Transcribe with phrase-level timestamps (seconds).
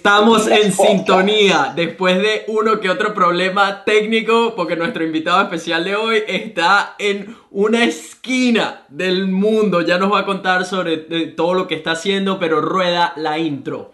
[0.00, 5.94] Estamos en sintonía después de uno que otro problema técnico porque nuestro invitado especial de
[5.94, 9.82] hoy está en una esquina del mundo.
[9.82, 10.96] Ya nos va a contar sobre
[11.36, 13.92] todo lo que está haciendo, pero rueda la intro.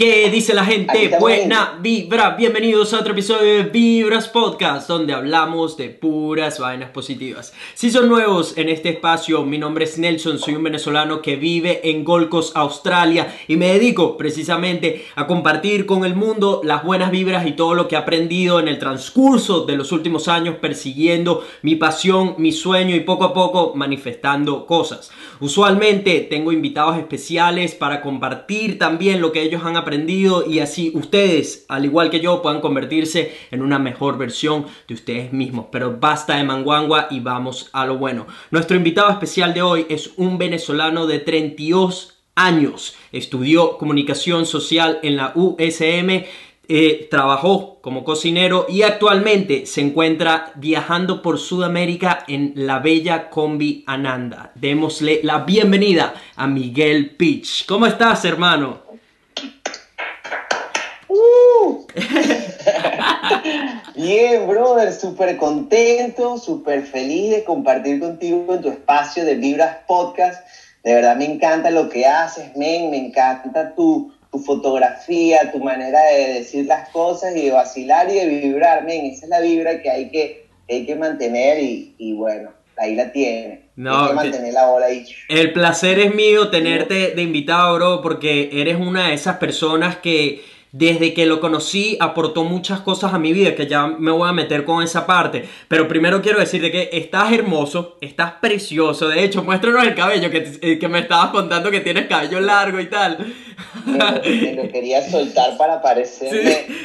[0.00, 1.14] ¿Qué dice la gente?
[1.20, 2.30] Buena vibra.
[2.30, 7.52] Bienvenidos a otro episodio de Vibras Podcast, donde hablamos de puras vainas positivas.
[7.74, 11.90] Si son nuevos en este espacio, mi nombre es Nelson, soy un venezolano que vive
[11.90, 17.10] en Gold Coast, Australia, y me dedico precisamente a compartir con el mundo las buenas
[17.10, 21.44] vibras y todo lo que he aprendido en el transcurso de los últimos años persiguiendo
[21.60, 25.10] mi pasión, mi sueño y poco a poco manifestando cosas.
[25.40, 29.89] Usualmente tengo invitados especiales para compartir también lo que ellos han aprendido
[30.46, 35.32] y así ustedes, al igual que yo, puedan convertirse en una mejor versión de ustedes
[35.32, 35.66] mismos.
[35.72, 38.26] Pero basta de manguangua y vamos a lo bueno.
[38.50, 42.96] Nuestro invitado especial de hoy es un venezolano de 32 años.
[43.12, 46.24] Estudió comunicación social en la USM.
[46.72, 53.82] Eh, trabajó como cocinero y actualmente se encuentra viajando por Sudamérica en la bella combi
[53.88, 54.52] Ananda.
[54.54, 57.66] Démosle la bienvenida a Miguel Pitch.
[57.66, 58.89] ¿Cómo estás, hermano?
[63.94, 70.46] Bien, brother, súper contento, súper feliz de compartir contigo en tu espacio de Vibras Podcast.
[70.84, 76.00] De verdad me encanta lo que haces, men, me encanta tu, tu fotografía, tu manera
[76.12, 79.06] de decir las cosas y de vacilar y de vibrar, men.
[79.06, 83.12] Esa es la vibra que hay que, hay que mantener y, y bueno, ahí la
[83.12, 83.68] tiene.
[83.76, 85.04] No, hay que mantener la bola ahí.
[85.28, 90.42] El placer es mío tenerte de invitado, bro, porque eres una de esas personas que
[90.72, 94.32] desde que lo conocí aportó muchas cosas a mi vida, que ya me voy a
[94.32, 95.48] meter con esa parte.
[95.68, 99.08] Pero primero quiero decirte que estás hermoso, estás precioso.
[99.08, 102.80] De hecho, muéstranos el cabello, que, eh, que me estabas contando que tienes cabello largo
[102.80, 103.18] y tal.
[103.84, 106.66] Me, lo quería soltar para parecerme.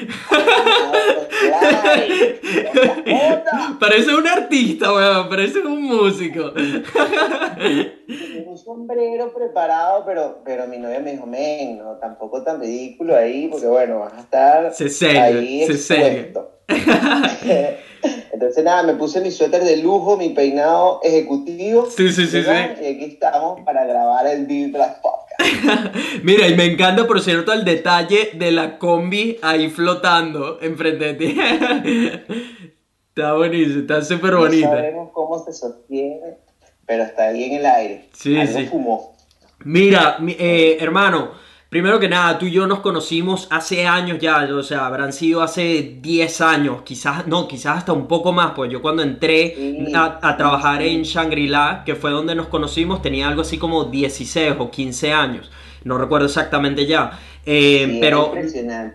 [3.80, 6.52] Parece un artista, weón, parece un músico.
[8.46, 13.48] un sombrero preparado, pero, pero mi novia me dijo, men, no, tampoco tan ridículo ahí,
[13.48, 16.34] porque bueno, vas a estar se ahí se
[18.32, 21.88] Entonces nada, me puse mi suéter de lujo, mi peinado ejecutivo.
[21.90, 22.50] Sí, sí, sí, sí.
[22.50, 25.94] Y aquí estamos para grabar el Vibras Podcast.
[26.24, 31.14] Mira, y me encanta, por cierto, el detalle de la combi ahí flotando enfrente de
[31.16, 31.38] ti.
[33.10, 34.70] está buenísimo, está súper bonita.
[34.70, 36.38] No sabemos cómo se sostiene,
[36.86, 38.10] pero está ahí en el aire.
[38.14, 38.68] Sí, sí.
[38.68, 39.18] Fumó.
[39.66, 41.45] Mira, eh, hermano
[41.76, 45.42] Primero que nada, tú y yo nos conocimos hace años ya, o sea, habrán sido
[45.42, 50.38] hace 10 años, quizás, no, quizás hasta un poco más, pues yo cuando entré a,
[50.38, 55.12] trabajar en Shangri-La, que fue donde nos conocimos, tenía algo así como 16 o 15
[55.12, 55.52] años,
[55.84, 58.34] no recuerdo exactamente ya, eh, pero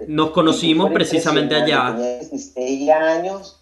[0.09, 1.93] nos conocimos precisamente allá.
[1.93, 3.61] 16 años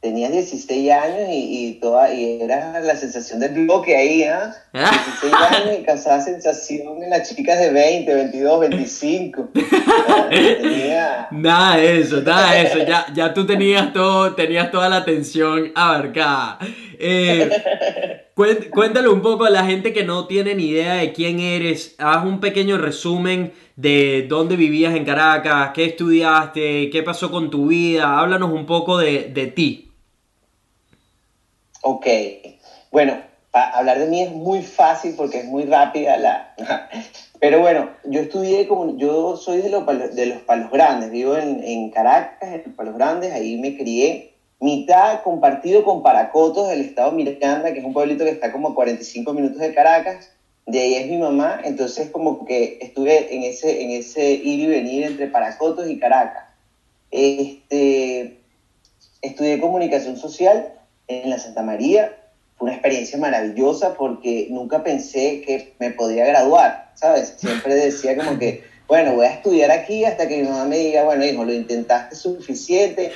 [0.00, 4.56] tenías 16 años y, y, toda, y era la sensación del bloque ahí, ¿ah?
[4.74, 9.48] 16 años y causaba sensación en las chicas de 20, 22, 25.
[11.30, 12.78] Nada de eso, nada de eso.
[12.78, 16.58] Ya, ya tú tenías, todo, tenías toda la atención abarcada.
[16.98, 17.50] Eh,
[18.72, 21.94] cuéntale un poco a la gente que no tiene ni idea de quién eres.
[21.98, 27.68] Haz un pequeño resumen de dónde vivías en Caracas, qué estudiaste, qué pasó con tu
[27.68, 28.18] vida.
[28.18, 29.92] Háblanos un poco de, de ti.
[31.82, 32.06] Ok,
[32.90, 36.54] bueno, hablar de mí es muy fácil porque es muy rápida la...
[37.40, 38.96] Pero bueno, yo estudié como...
[38.96, 42.96] Yo soy de los de los palos Grandes, vivo en, en Caracas, en los Palos
[42.96, 44.34] Grandes, ahí me crié.
[44.60, 48.74] Mitad compartido con Paracotos del estado Miranda, que es un pueblito que está como a
[48.74, 50.30] 45 minutos de Caracas.
[50.66, 54.66] De ahí es mi mamá, entonces como que estuve en ese, en ese ir y
[54.66, 56.44] venir entre Paracotos y Caracas.
[57.10, 58.38] Este,
[59.20, 60.72] estudié comunicación social
[61.06, 62.16] en la Santa María
[62.56, 67.34] fue una experiencia maravillosa porque nunca pensé que me podía graduar, ¿sabes?
[67.36, 71.04] Siempre decía como que, bueno, voy a estudiar aquí hasta que mi mamá me diga,
[71.04, 73.12] bueno, hijo, lo intentaste suficiente,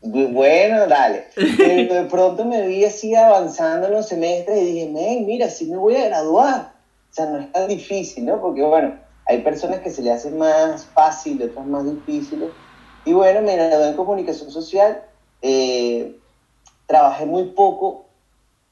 [0.00, 1.24] bueno, dale.
[1.34, 5.76] Pero de pronto me vi así avanzando en los semestres y dije, mira, sí me
[5.76, 6.72] voy a graduar.
[7.10, 8.40] O sea, no es tan difícil, ¿no?
[8.40, 8.94] Porque, bueno,
[9.26, 12.50] hay personas que se le hacen más fácil, otras más difíciles.
[13.04, 15.02] Y bueno, me gradué en comunicación social.
[15.42, 16.16] Eh,
[16.86, 18.07] trabajé muy poco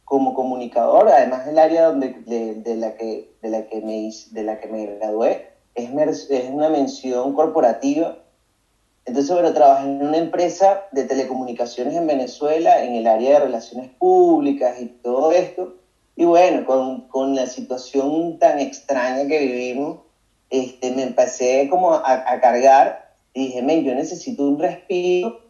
[0.06, 4.60] como comunicador, además del área donde, de, la que, de, la que me, de la
[4.60, 8.16] que me gradué, es, es una mención corporativa.
[9.04, 13.90] Entonces, bueno, trabajé en una empresa de telecomunicaciones en Venezuela, en el área de relaciones
[13.98, 15.74] públicas y todo esto.
[16.14, 19.98] Y bueno, con, con la situación tan extraña que vivimos,
[20.50, 25.40] este, me empecé como a, a cargar y dije, men, yo necesito un respiro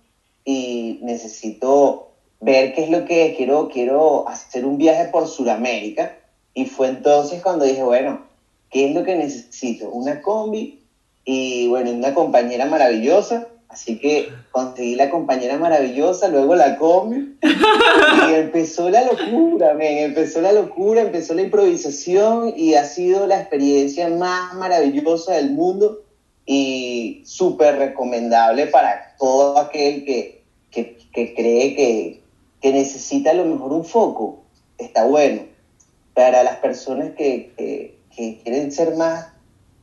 [0.46, 2.05] y necesito
[2.40, 6.18] ver qué es lo que quiero, quiero hacer un viaje por Sudamérica.
[6.54, 8.22] Y fue entonces cuando dije, bueno,
[8.70, 9.90] ¿qué es lo que necesito?
[9.90, 10.80] Una combi
[11.24, 13.48] y bueno, una compañera maravillosa.
[13.68, 20.40] Así que conseguí la compañera maravillosa, luego la combi y empezó la locura, men, empezó
[20.40, 26.00] la locura, empezó la improvisación y ha sido la experiencia más maravillosa del mundo
[26.46, 32.22] y súper recomendable para todo aquel que, que, que cree que,
[32.60, 34.44] que, necesita a lo mejor un foco.
[34.78, 35.42] Está bueno.
[36.14, 37.52] Para las personas que,
[38.16, 39.28] que quieren ser más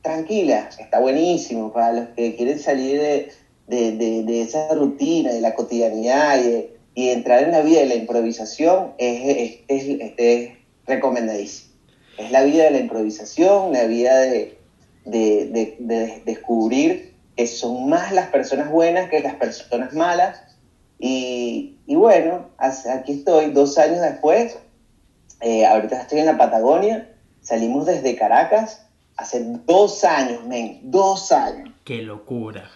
[0.02, 1.72] tranquilas, está buenísimo.
[1.72, 3.32] Para los que quieren salir de,
[3.66, 6.70] de, de, esa rutina, de la cotidianidad y,
[7.10, 10.50] entrar en la vida de la improvisación, es, es, es, es
[10.86, 11.74] recomendadísimo.
[12.18, 14.58] Es la vida de la improvisación, la vida de,
[15.04, 20.40] de, descubrir que son más las personas buenas que las personas malas.
[21.00, 24.58] Y, y bueno, aquí estoy dos años después,
[25.40, 27.10] eh, ahorita estoy en la Patagonia,
[27.42, 28.86] salimos desde Caracas
[29.16, 31.70] hace dos años, men, dos años.
[31.84, 32.70] ¡Qué locura!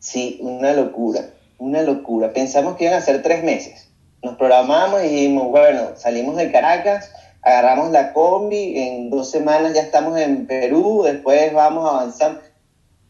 [0.00, 2.32] Sí, una locura, una locura.
[2.32, 3.88] Pensamos que iban a ser tres meses.
[4.22, 9.82] Nos programamos y dijimos, bueno, salimos de Caracas, agarramos la combi, en dos semanas ya
[9.82, 12.40] estamos en Perú, después vamos avanzando.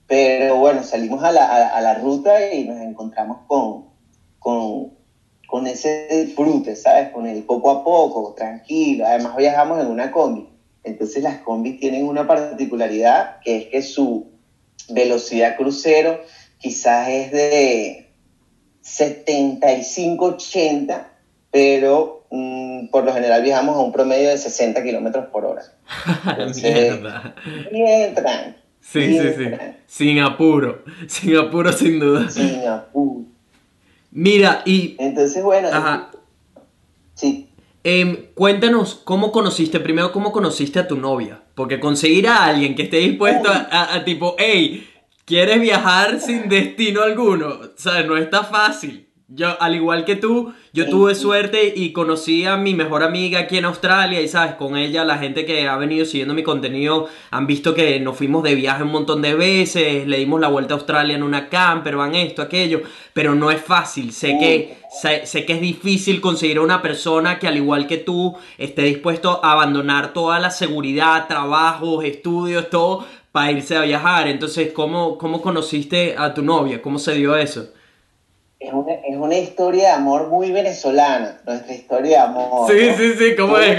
[0.07, 3.88] Pero bueno, salimos a la, a, a la ruta y nos encontramos con,
[4.39, 4.93] con,
[5.47, 7.11] con, ese disfrute, ¿sabes?
[7.11, 9.07] Con el poco a poco, tranquilo.
[9.07, 10.49] Además viajamos en una combi.
[10.85, 14.31] Entonces las combis tienen una particularidad que es que su
[14.89, 16.21] velocidad crucero
[16.59, 18.13] quizás es de
[18.83, 21.07] 75-80,
[21.51, 25.63] pero mmm, por lo general viajamos a un promedio de 60 kilómetros por hora.
[26.31, 27.03] Entonces,
[27.71, 28.15] bien.
[28.81, 29.51] Sí, bien sí, sí.
[29.87, 32.31] Sin apuro, sin apuro sin duda.
[32.31, 33.27] Sin apuro.
[34.19, 34.97] Mira, y...
[34.99, 36.11] Entonces, bueno, Ajá.
[37.15, 37.49] sí.
[37.85, 42.83] Eh, cuéntanos cómo conociste, primero cómo conociste a tu novia, porque conseguir a alguien que
[42.83, 44.85] esté dispuesto a, a, a tipo, hey,
[45.29, 47.49] ¿Quieres viajar sin destino alguno?
[47.49, 49.08] O sea, no está fácil.
[49.31, 53.59] Yo, al igual que tú, yo tuve suerte y conocí a mi mejor amiga aquí
[53.59, 57.47] en Australia y sabes, con ella la gente que ha venido siguiendo mi contenido han
[57.47, 60.79] visto que nos fuimos de viaje un montón de veces, le dimos la vuelta a
[60.79, 62.81] Australia en una camper, van esto, aquello,
[63.13, 67.39] pero no es fácil, sé que, sé, sé que es difícil conseguir a una persona
[67.39, 73.05] que al igual que tú esté dispuesto a abandonar toda la seguridad, trabajos, estudios, todo
[73.31, 74.27] para irse a viajar.
[74.27, 76.81] Entonces, ¿cómo, ¿cómo conociste a tu novia?
[76.81, 77.75] ¿Cómo se dio eso?
[78.61, 82.71] Es una, es una historia de amor muy venezolana, nuestra historia de amor.
[82.71, 82.97] Sí, ¿no?
[82.97, 83.79] sí, sí, ¿cómo Todo es?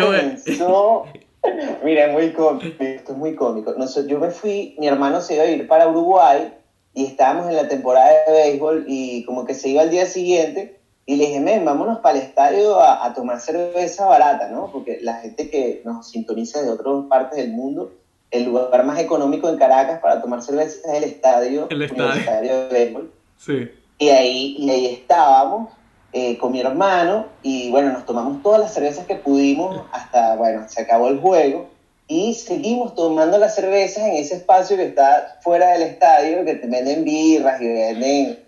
[0.60, 1.14] ¿Cómo es?
[1.84, 3.74] Mira, es muy cómico, esto es muy cómico.
[3.76, 6.54] Noso- yo me fui, mi hermano se iba a ir para Uruguay
[6.94, 10.80] y estábamos en la temporada de béisbol y como que se iba al día siguiente
[11.06, 14.70] y le dije, men, vámonos para el estadio a, a tomar cerveza barata, ¿no?
[14.72, 17.94] Porque la gente que nos sintoniza de otras partes del mundo,
[18.32, 22.04] el lugar más económico en Caracas para tomar cerveza es el estadio, El estadio.
[22.06, 23.12] universitario de béisbol.
[23.38, 23.70] Sí.
[24.00, 25.70] Y ahí, y ahí estábamos
[26.14, 30.66] eh, con mi hermano y bueno, nos tomamos todas las cervezas que pudimos hasta, bueno,
[30.68, 31.68] se acabó el juego
[32.08, 36.66] y seguimos tomando las cervezas en ese espacio que está fuera del estadio, que te
[36.66, 38.40] venden birras y venden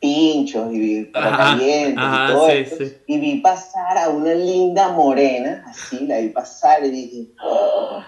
[0.00, 2.76] pinchos y calientes ajá, y todo sí, esto.
[2.78, 2.92] sí.
[3.06, 8.00] Y vi pasar a una linda morena, así, la vi pasar y dije, "Oh,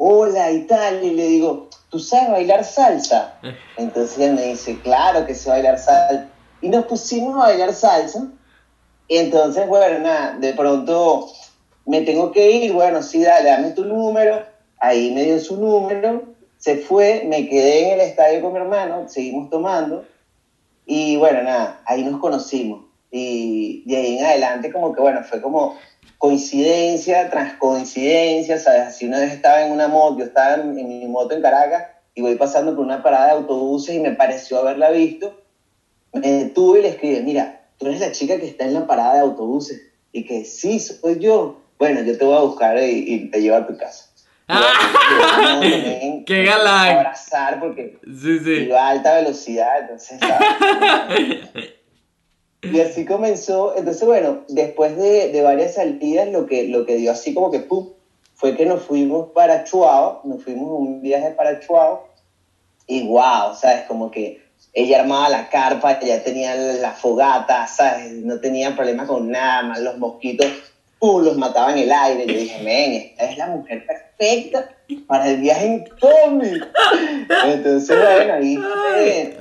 [0.00, 3.34] hola y tal, y le digo, ¿tú sabes bailar salsa?
[3.76, 6.28] Entonces ella me dice, claro que sé bailar salsa.
[6.62, 8.28] Y nos pusimos a bailar salsa.
[9.06, 11.28] Y entonces, bueno, nada, de pronto
[11.86, 14.42] me tengo que ir, bueno, sí, dale, dame tu número.
[14.78, 16.24] Ahí me dio su número,
[16.58, 20.04] se fue, me quedé en el estadio con mi hermano, seguimos tomando.
[20.84, 22.84] Y bueno, nada, ahí nos conocimos.
[23.10, 25.76] Y de ahí en adelante como que, bueno, fue como
[26.18, 28.82] coincidencia tras coincidencia, ¿sabes?
[28.88, 31.84] Así una vez estaba en una moto, yo estaba en, en mi moto en Caracas
[32.14, 35.40] y voy pasando por una parada de autobuses y me pareció haberla visto.
[36.12, 39.14] Me detuve y le escribí, mira, tú eres la chica que está en la parada
[39.14, 39.80] de autobuses.
[40.10, 41.60] Y que sí, soy yo.
[41.78, 44.06] Bueno, yo te voy a buscar y, y te llevo a tu casa.
[44.48, 44.62] ¡Ah!
[45.44, 46.96] También ¡Qué galán!
[46.96, 48.50] Abrazar porque Sí, sí.
[48.64, 51.68] iba a alta velocidad, entonces, ¿sabes?
[52.62, 53.76] Y así comenzó.
[53.76, 57.60] Entonces, bueno, después de, de varias salidas, lo que, lo que dio así como que
[57.60, 57.90] pum,
[58.34, 62.08] fue que nos fuimos para Chuao, nos fuimos un viaje para Chuao
[62.86, 63.82] y wow, ¿sabes?
[63.86, 64.40] Como que
[64.72, 68.12] ella armaba la carpa, ella tenía la fogata, ¿sabes?
[68.12, 70.46] No tenía problema con nada, más los mosquitos,
[71.00, 72.26] uh, los mataba en el aire.
[72.26, 74.68] Yo dije, men, esta es la mujer perfecta
[75.06, 76.60] para el viaje en combi.
[77.46, 78.58] Entonces, bueno, ahí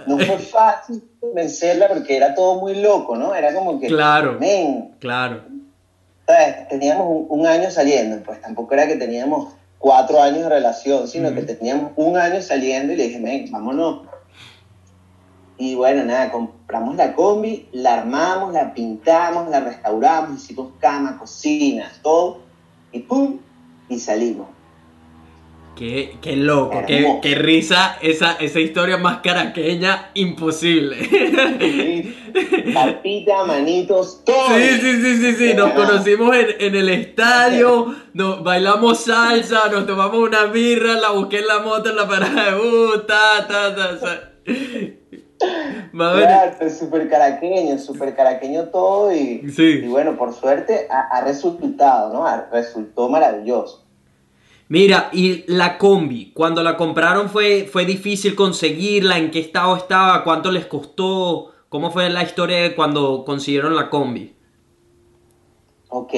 [0.08, 3.36] no fue fácil vencerla porque era todo muy loco, ¿no?
[3.36, 5.44] Era como que, claro, men, claro.
[6.26, 6.68] ¿sabes?
[6.70, 11.44] Teníamos un, año saliendo, pues tampoco era que teníamos cuatro años de relación, sino que
[11.44, 14.08] teníamos un año saliendo y le dije, men, vámonos
[15.58, 21.92] y bueno, nada, compramos la combi, la armamos, la pintamos, la restauramos, hicimos cama, cocina,
[22.04, 22.42] todo,
[22.92, 23.40] y ¡pum!
[23.90, 24.48] Y salimos.
[25.78, 30.98] Qué, qué loco, qué, qué, risa esa, esa historia más caraqueña imposible.
[32.74, 34.58] Carpita, manitos, todo.
[34.58, 35.54] Sí, sí, sí, sí, sí.
[35.54, 41.40] Nos conocimos en, en, el estadio, nos bailamos salsa, nos tomamos una birra, la busqué
[41.40, 44.32] en la moto en la parada de bus, ta, ta, ta.
[45.92, 52.26] Claro, súper caraqueño, súper caraqueño todo y, y, bueno, por suerte ha, resultado, ¿no?
[52.52, 53.87] resultó maravilloso.
[54.70, 60.24] Mira, y la combi, cuando la compraron fue, fue difícil conseguirla, ¿en qué estado estaba?
[60.26, 61.54] ¿Cuánto les costó?
[61.70, 64.36] ¿Cómo fue la historia de cuando consiguieron la combi?
[65.90, 66.14] Ok,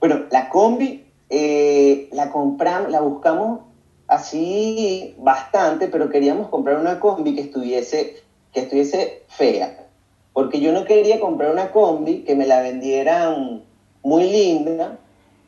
[0.00, 3.60] bueno, la combi eh, la compramos, la buscamos
[4.06, 8.22] así bastante, pero queríamos comprar una combi que estuviese
[8.52, 9.88] que estuviese fea,
[10.32, 13.64] porque yo no quería comprar una combi que me la vendieran
[14.02, 15.00] muy linda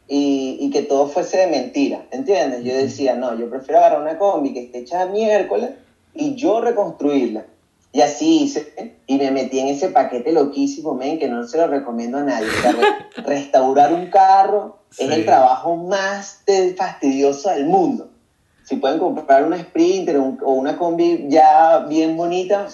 [0.08, 2.64] y, que todo fuese de mentira, ¿entiendes?
[2.64, 5.70] Yo decía, no, yo prefiero agarrar una combi que esté hecha miércoles
[6.14, 7.46] y yo reconstruirla.
[7.92, 11.66] Y así hice, y me metí en ese paquete loquísimo, men, que no se lo
[11.66, 12.48] recomiendo a nadie.
[13.24, 16.42] restaurar un carro es el trabajo más
[16.76, 18.10] fastidioso del mundo.
[18.64, 22.68] Si pueden comprar una Sprinter o una combi ya bien bonita,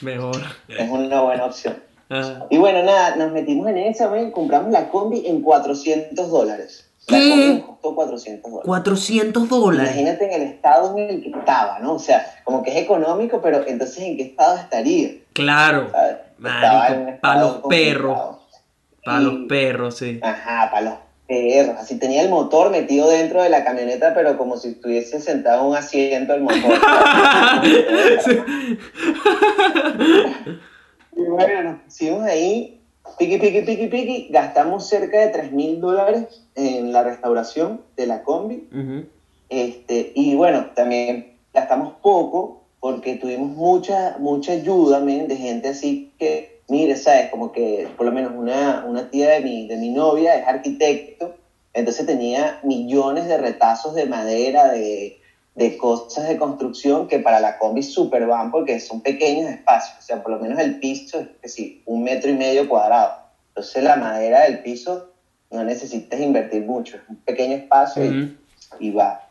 [0.00, 0.36] Mejor.
[0.68, 1.76] Es una buena opción.
[2.08, 2.46] Ah.
[2.50, 6.88] Y bueno, nada, nos metimos en esa, compramos la combi en 400 dólares.
[7.08, 8.66] La combi nos costó 400 dólares.
[8.66, 9.92] 400 dólares.
[9.92, 11.94] Imagínate en el estado en el que estaba, ¿no?
[11.94, 15.10] O sea, como que es económico, pero entonces ¿en qué estado estaría?
[15.32, 15.90] Claro.
[16.40, 18.36] Para los perros.
[19.04, 20.20] Para los perros, sí.
[20.22, 20.94] Ajá, para los
[21.26, 21.76] perros.
[21.78, 25.70] Así tenía el motor metido dentro de la camioneta, pero como si estuviese sentado en
[25.70, 26.60] un asiento el motor.
[31.16, 32.78] y bueno, nos pusimos ahí,
[33.18, 38.22] piqui, piqui, piqui, piqui, gastamos cerca de 3 mil dólares en la restauración de la
[38.22, 38.68] combi.
[39.48, 46.60] este, y bueno, también gastamos poco porque tuvimos mucha, mucha ayuda de gente así que
[46.68, 47.30] mire, ¿sabes?
[47.30, 51.34] Como que por lo menos una, una tía de mi, de mi novia es arquitecto,
[51.72, 55.18] entonces tenía millones de retazos de madera, de,
[55.56, 60.02] de cosas de construcción que para la combi super van porque son pequeños espacios, o
[60.02, 63.14] sea, por lo menos el piso es decir, un metro y medio cuadrado.
[63.48, 65.08] Entonces la madera del piso
[65.50, 68.36] no necesitas invertir mucho, es un pequeño espacio y,
[68.80, 69.22] y va.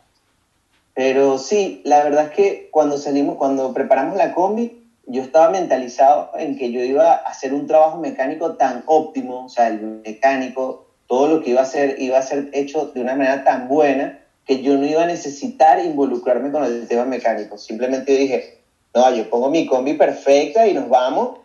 [0.94, 6.30] Pero sí, la verdad es que cuando salimos, cuando preparamos la combi, yo estaba mentalizado
[6.36, 10.88] en que yo iba a hacer un trabajo mecánico tan óptimo, o sea, el mecánico,
[11.06, 14.25] todo lo que iba a hacer iba a ser hecho de una manera tan buena
[14.46, 17.58] que yo no iba a necesitar involucrarme con el tema mecánico.
[17.58, 18.60] Simplemente dije,
[18.94, 21.40] no, yo pongo mi combi perfecta y nos vamos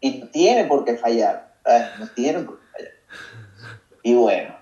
[0.00, 1.54] y no tiene por qué fallar,
[1.98, 2.92] no tiene por qué fallar.
[4.02, 4.56] Y bueno,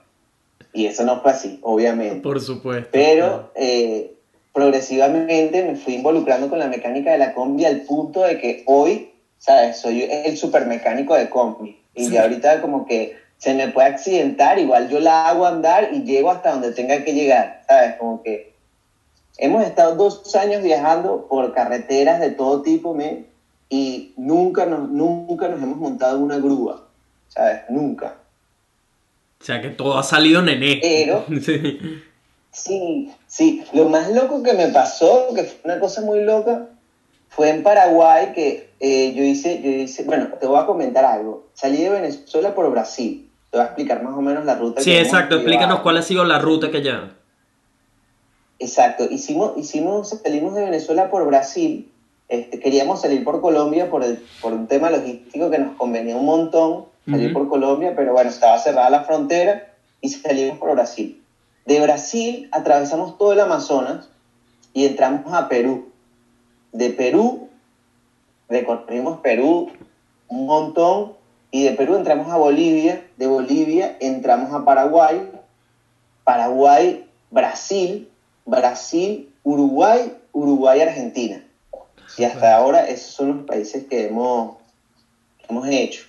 [0.73, 2.21] y eso no fue así, obviamente.
[2.21, 2.89] Por supuesto.
[2.93, 4.17] Pero eh,
[4.53, 9.13] progresivamente me fui involucrando con la mecánica de la combi al punto de que hoy,
[9.39, 9.79] ¿sabes?
[9.79, 11.81] Soy el super mecánico de combi.
[11.95, 16.03] Y ya ahorita como que se me puede accidentar, igual yo la hago andar y
[16.03, 17.97] llego hasta donde tenga que llegar, ¿sabes?
[17.97, 18.55] Como que
[19.39, 23.35] hemos estado dos años viajando por carreteras de todo tipo, ¿me?
[23.75, 26.87] y nunca nos, nunca nos hemos montado en una grúa,
[27.29, 27.63] ¿sabes?
[27.69, 28.19] Nunca.
[29.41, 30.79] O sea que todo ha salido nené.
[30.81, 31.25] Pero...
[31.43, 32.03] sí.
[32.53, 33.65] Sí, sí.
[33.73, 36.69] Lo más loco que me pasó, que fue una cosa muy loca,
[37.29, 41.49] fue en Paraguay que eh, yo, hice, yo hice, bueno, te voy a comentar algo.
[41.55, 43.24] Salí de Venezuela por Brasil.
[43.55, 44.81] Te voy a explicar más o menos la ruta.
[44.81, 45.37] Sí, exacto.
[45.37, 47.15] Explícanos cuál ha sido la ruta que ya.
[48.59, 49.05] Exacto.
[49.09, 51.89] Hicimos, hicimos, salimos de Venezuela por Brasil.
[52.29, 56.25] Este, queríamos salir por Colombia por, el, por un tema logístico que nos convenía un
[56.25, 61.23] montón salir por Colombia, pero bueno, estaba cerrada la frontera y salimos por Brasil.
[61.65, 64.09] De Brasil atravesamos todo el Amazonas
[64.73, 65.93] y entramos a Perú.
[66.73, 67.51] De Perú
[68.49, 69.71] recorrimos Perú
[70.27, 71.13] un montón
[71.55, 73.07] y de Perú entramos a Bolivia.
[73.17, 75.31] De Bolivia entramos a Paraguay.
[76.25, 78.11] Paraguay Brasil,
[78.45, 81.47] Brasil, Uruguay, Uruguay, Argentina.
[82.19, 84.57] Y hasta ahora esos son los países que hemos,
[85.49, 86.03] hemos hecho.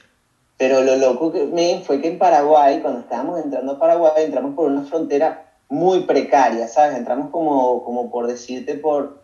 [0.57, 4.55] Pero lo loco que me fue que en Paraguay, cuando estábamos entrando a Paraguay, entramos
[4.55, 6.97] por una frontera muy precaria, ¿sabes?
[6.97, 9.21] Entramos como, como por decirte, por,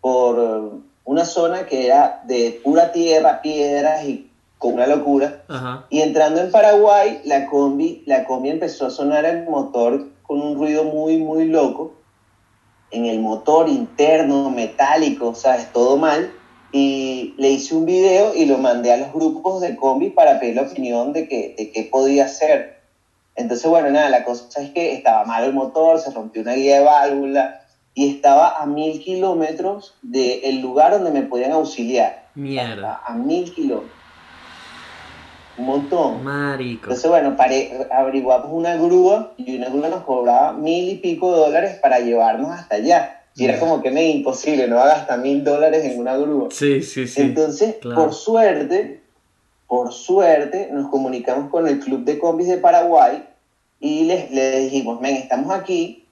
[0.00, 4.30] por una zona que era de pura tierra, piedras y
[4.64, 5.42] con una locura.
[5.90, 10.56] Y entrando en Paraguay, la combi, la combi empezó a sonar el motor con un
[10.56, 11.92] ruido muy, muy loco.
[12.90, 15.70] En el motor interno, metálico, ¿sabes?
[15.70, 16.32] Todo mal.
[16.72, 20.54] Y le hice un video y lo mandé a los grupos de combi para pedir
[20.56, 22.80] la opinión de, que, de qué podía hacer.
[23.36, 26.78] Entonces, bueno, nada, la cosa es que estaba mal el motor, se rompió una guía
[26.78, 27.60] de válvula
[27.92, 32.28] y estaba a mil kilómetros del lugar donde me podían auxiliar.
[32.34, 33.02] Mierda.
[33.04, 34.03] A, mil kilómetros.
[35.56, 36.24] Un montón.
[36.24, 36.84] Marico.
[36.84, 41.38] Entonces, bueno, pare, averiguamos una grúa y una grúa nos cobraba mil y pico de
[41.38, 43.20] dólares para llevarnos hasta allá.
[43.36, 46.48] Y era como que me imposible, no hagas hasta mil dólares en una grúa.
[46.52, 47.20] Sí, sí, sí.
[47.20, 49.00] Entonces, por suerte,
[49.66, 53.24] por suerte, nos comunicamos con el Club de Combis de Paraguay
[53.80, 56.04] y les, les dijimos, ven, estamos aquí,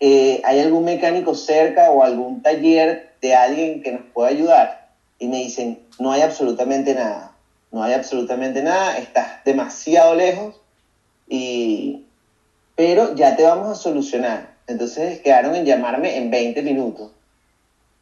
[0.00, 4.88] eh, ¿hay algún mecánico cerca o algún taller de alguien que nos pueda ayudar?
[5.20, 7.27] Y me dicen, no hay absolutamente nada,
[7.70, 10.54] no hay absolutamente nada, estás demasiado lejos,
[11.28, 12.04] y...
[12.76, 14.56] pero ya te vamos a solucionar.
[14.66, 17.10] Entonces quedaron en llamarme en 20 minutos.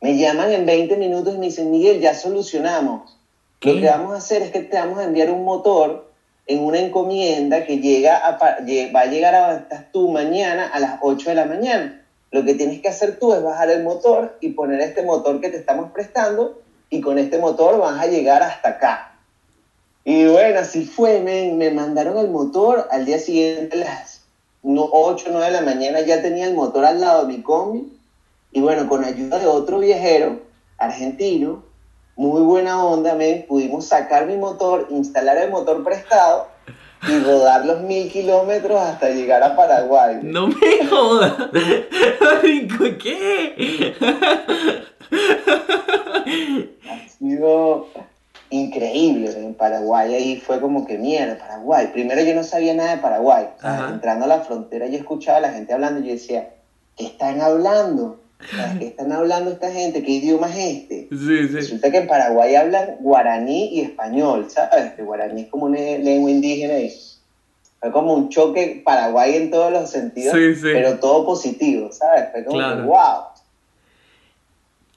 [0.01, 3.17] Me llaman en 20 minutos y me dicen, Miguel, ya solucionamos.
[3.63, 6.11] Lo que vamos a hacer es que te vamos a enviar un motor
[6.47, 10.99] en una encomienda que llega a, va a llegar a estás tú mañana a las
[11.01, 12.05] 8 de la mañana.
[12.31, 15.49] Lo que tienes que hacer tú es bajar el motor y poner este motor que
[15.49, 19.16] te estamos prestando y con este motor vas a llegar hasta acá.
[20.09, 24.23] Y bueno, así fue, me, me mandaron el motor al día siguiente a las
[24.63, 27.93] 8 o 9 de la mañana ya tenía el motor al lado de mi combi
[28.53, 30.39] y bueno, con ayuda de otro viajero
[30.79, 31.65] argentino,
[32.15, 36.47] muy buena onda, me pudimos sacar mi motor, instalar el motor prestado
[37.09, 40.21] y rodar los mil kilómetros hasta llegar a Paraguay.
[40.23, 41.35] No me jodas.
[43.03, 43.97] ¿Qué?
[46.89, 47.89] ha sido
[48.51, 50.15] increíble en Paraguay.
[50.15, 51.89] Ahí fue como que mierda, Paraguay.
[51.93, 53.47] Primero yo no sabía nada de Paraguay.
[53.91, 56.51] entrando a la frontera yo escuchaba a la gente hablando y yo decía,
[56.97, 58.21] ¿qué están hablando?
[58.79, 60.03] ¿Qué están hablando esta gente?
[60.03, 61.09] ¿Qué idioma es este?
[61.11, 61.55] Sí, sí.
[61.55, 64.93] Resulta que en Paraguay hablan guaraní y español, ¿sabes?
[64.93, 66.95] Que guaraní es como una lengua indígena y
[67.81, 72.27] fue como un choque Paraguay en todos los sentidos, pero todo positivo, ¿sabes?
[72.33, 73.25] Fue como wow.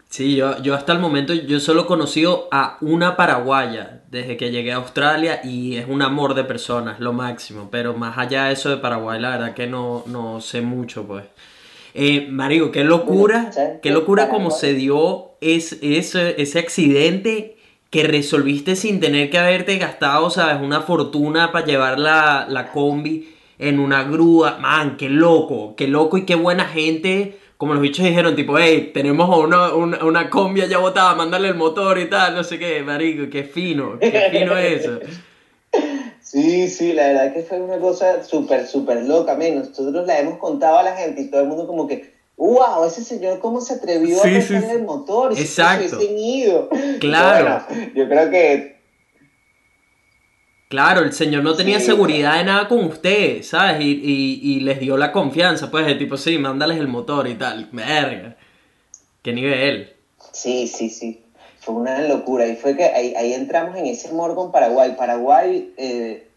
[0.09, 4.49] Sí, yo, yo hasta el momento yo solo he conocido a una paraguaya desde que
[4.49, 8.53] llegué a Australia y es un amor de personas, lo máximo, pero más allá de
[8.53, 11.25] eso de Paraguay, la verdad que no, no sé mucho, pues.
[11.93, 13.51] Eh, Mario, qué locura,
[13.83, 15.79] qué locura como se dio ese,
[16.41, 17.57] ese accidente
[17.91, 20.61] que resolviste sin tener que haberte gastado, ¿sabes?
[20.61, 24.57] Una fortuna para llevar la, la combi en una grúa.
[24.59, 27.39] Man, qué loco, qué loco y qué buena gente.
[27.59, 31.55] Como los bichos dijeron, tipo, hey, tenemos una, una, una combi ya botada, mándale el
[31.55, 34.99] motor y tal, no sé qué, marico, qué fino, qué fino eso.
[36.21, 39.69] Sí, sí, la verdad que fue una cosa súper, súper loca, menos.
[39.69, 43.03] Nosotros la hemos contado a la gente y todo el mundo como que, wow, ese
[43.03, 45.33] señor cómo se atrevió a prestarle el motor.
[45.33, 45.99] Exacto.
[46.01, 46.69] ido.
[46.99, 47.65] Claro.
[47.93, 48.78] yo creo que...
[50.69, 53.81] Claro, el señor no tenía seguridad de nada con usted, ¿sabes?
[53.81, 57.35] Y, y, y, les dio la confianza, pues, de tipo, sí, mándales el motor y
[57.35, 57.69] tal.
[57.71, 58.37] Verga.
[59.23, 59.93] ¿Qué nivel?
[60.31, 61.23] Sí, sí, sí
[61.59, 62.47] fue una locura.
[62.47, 64.95] Y fue que ahí, ahí entramos en ese amor con Paraguay.
[64.97, 66.27] Paraguay, eh,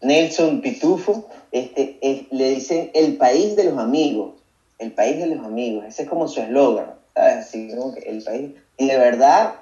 [0.00, 1.98] Nelson Pitufo, este,
[2.30, 4.34] le dicen el país de los amigos.
[4.78, 5.84] El país de los amigos.
[5.86, 6.94] Ese es como su eslogan.
[7.14, 7.46] ¿Sabes?
[7.46, 8.52] Así como que el país.
[8.76, 9.54] Y de verdad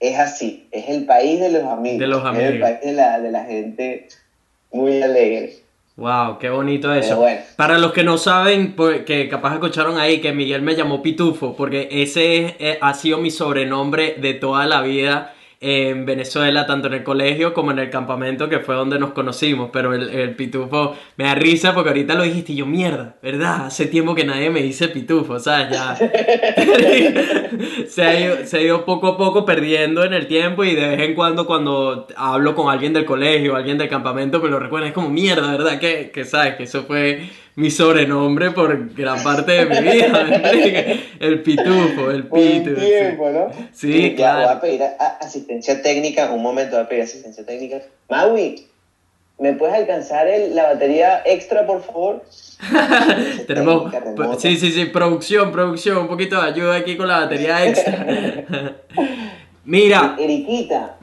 [0.00, 0.66] es así.
[0.70, 1.98] Es el país de los amigos.
[1.98, 2.48] De los amigos.
[2.48, 4.08] Es el país de la, de la gente
[4.72, 5.54] muy alegre.
[5.96, 7.24] Wow, qué bonito eso.
[7.56, 11.56] Para los que no saben, pues, que capaz escucharon ahí que Miguel me llamó Pitufo,
[11.56, 16.94] porque ese eh, ha sido mi sobrenombre de toda la vida en Venezuela, tanto en
[16.94, 19.70] el colegio como en el campamento, que fue donde nos conocimos.
[19.72, 23.66] Pero el, pitufo me da risa porque ahorita lo dijiste y yo, mierda, ¿verdad?
[23.66, 25.70] Hace tiempo que nadie me dice pitufo, ¿sabes?
[25.70, 25.96] Ya.
[27.88, 31.00] se, ha ido, se ha poco a poco perdiendo en el tiempo y de vez
[31.00, 34.88] en cuando, cuando hablo con alguien del colegio, alguien del campamento, me lo recuerda.
[34.88, 35.78] Es como, mierda, ¿verdad?
[35.80, 40.26] Que, que sabes, que eso fue mi sobrenombre por gran parte de mi vida.
[41.20, 42.70] el pitufo, el pitu.
[42.70, 43.50] Un tiempo, ¿no?
[43.72, 44.46] Sí, claro.
[44.46, 44.82] Voy a pedir
[45.20, 47.80] asistencia técnica, un momento voy a pedir asistencia técnica.
[48.10, 48.66] Maui,
[49.38, 52.24] ¿Me puedes alcanzar el, la batería extra, por favor?
[53.46, 53.92] Tenemos,
[54.38, 58.06] sí, sí, sí, producción, producción, un poquito de ayuda aquí con la batería extra.
[59.64, 60.16] Mira.
[60.18, 60.96] Eriquita.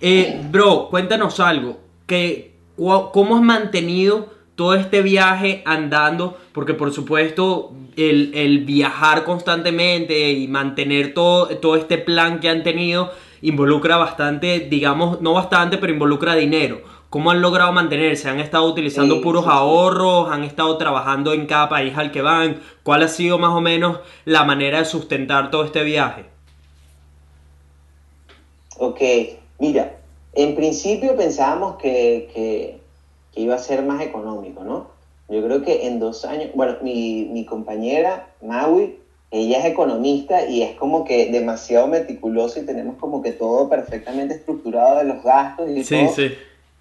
[0.00, 1.80] eh, bro, cuéntanos algo.
[2.06, 6.36] Que, ¿Cómo has mantenido todo este viaje andando?
[6.52, 12.62] Porque por supuesto el, el viajar constantemente y mantener todo, todo este plan que han
[12.62, 13.10] tenido
[13.42, 16.82] involucra bastante, digamos, no bastante, pero involucra dinero.
[17.10, 18.28] ¿Cómo han logrado mantenerse?
[18.28, 20.28] ¿Han estado utilizando puros ahorros?
[20.32, 22.60] ¿Han estado trabajando en cada país al que van?
[22.82, 26.24] ¿Cuál ha sido más o menos la manera de sustentar todo este viaje?
[28.78, 29.00] Ok,
[29.60, 29.96] mira,
[30.32, 32.80] en principio pensábamos que, que,
[33.36, 34.88] iba a ser más económico, ¿no?
[35.28, 38.98] Yo creo que en dos años, bueno, mi, mi compañera Maui
[39.34, 44.34] ella es economista y es como que demasiado meticulosa y tenemos como que todo perfectamente
[44.34, 46.14] estructurado de los gastos y sí, todo.
[46.14, 46.34] Sí.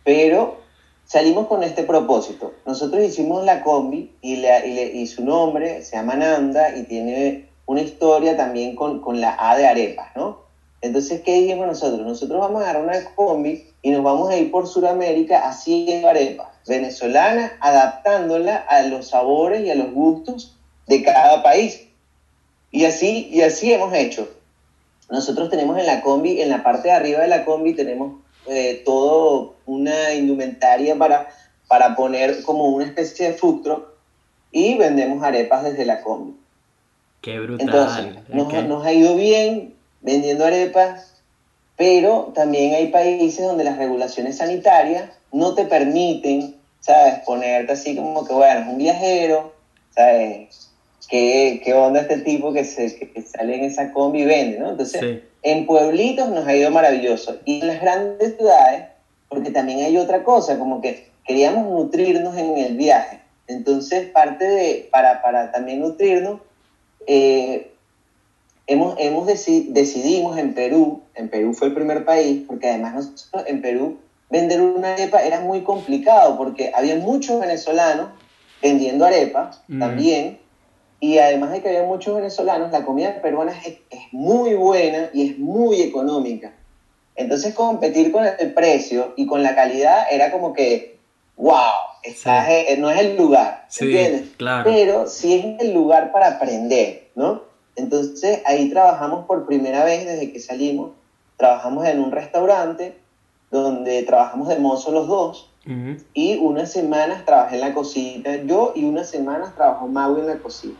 [0.04, 0.58] Pero
[1.04, 2.54] salimos con este propósito.
[2.68, 8.38] Nosotros hicimos la combi y, y, su nombre se llama Nanda y tiene una historia
[8.38, 10.44] también con, con la A de arepas, ¿no?
[10.82, 12.06] Entonces, ¿qué dijimos nosotros?
[12.06, 16.48] Nosotros vamos a agarrar una combi y nos vamos a ir por Sudamérica haciendo arepas
[16.65, 20.56] venezolanas, adaptándola a los sabores y a los gustos
[20.88, 21.82] de cada país.
[22.72, 24.28] Y así, y así hemos hecho.
[25.10, 28.82] Nosotros tenemos en la combi, en la parte de arriba de la combi, tenemos eh,
[28.86, 31.30] todo una indumentaria para,
[31.67, 33.67] para poner como una especie de food
[34.52, 36.36] y vendemos arepas desde la combi.
[37.22, 37.67] Qué brutal.
[37.67, 41.12] Entonces, nos, nos ha ido bien vendiendo arepas,
[41.84, 47.15] pero también hay países donde las regulaciones sanitarias no te permiten, ¿sabes?
[47.26, 49.52] Ponerte así como que, bueno, es un viajero,
[49.93, 50.72] ¿sabes?
[51.10, 54.69] ¿qué, qué onda este tipo que, se, que sale en esa combi y vende, ¿no?
[54.69, 57.36] Entonces, en pueblitos nos ha ido maravilloso.
[57.43, 58.86] Y en las grandes ciudades,
[59.28, 63.19] porque también hay otra cosa, como que queríamos nutrirnos en el viaje.
[63.48, 66.39] Entonces, parte de, para, para también nutrirnos,
[67.08, 67.72] eh,
[68.67, 73.62] hemos, hemos decidimos en Perú, en Perú fue el primer país, porque además nosotros en
[73.62, 73.97] Perú
[74.30, 78.10] vender una arepa era muy complicado, porque había muchos venezolanos
[78.62, 79.80] vendiendo arepas mm.
[79.80, 80.39] también,
[80.99, 83.78] y además de que había muchos venezolanos, la comida peruana es,
[84.12, 86.54] muy buena y es muy económica.
[87.15, 90.97] Entonces competir con el precio y con la calidad era como que,
[91.36, 91.58] wow,
[92.78, 94.30] no es el lugar, ¿entiendes?
[94.38, 94.63] Claro.
[94.63, 97.53] Pero sí es el lugar para aprender, ¿no?
[97.75, 100.91] Entonces ahí trabajamos por primera vez desde que salimos,
[101.38, 102.97] trabajamos en un restaurante
[103.51, 105.49] donde trabajamos de mozo los dos
[106.13, 110.38] y unas semanas trabajé en la cocina yo y unas semanas trabajó Mau en la
[110.38, 110.75] cocina.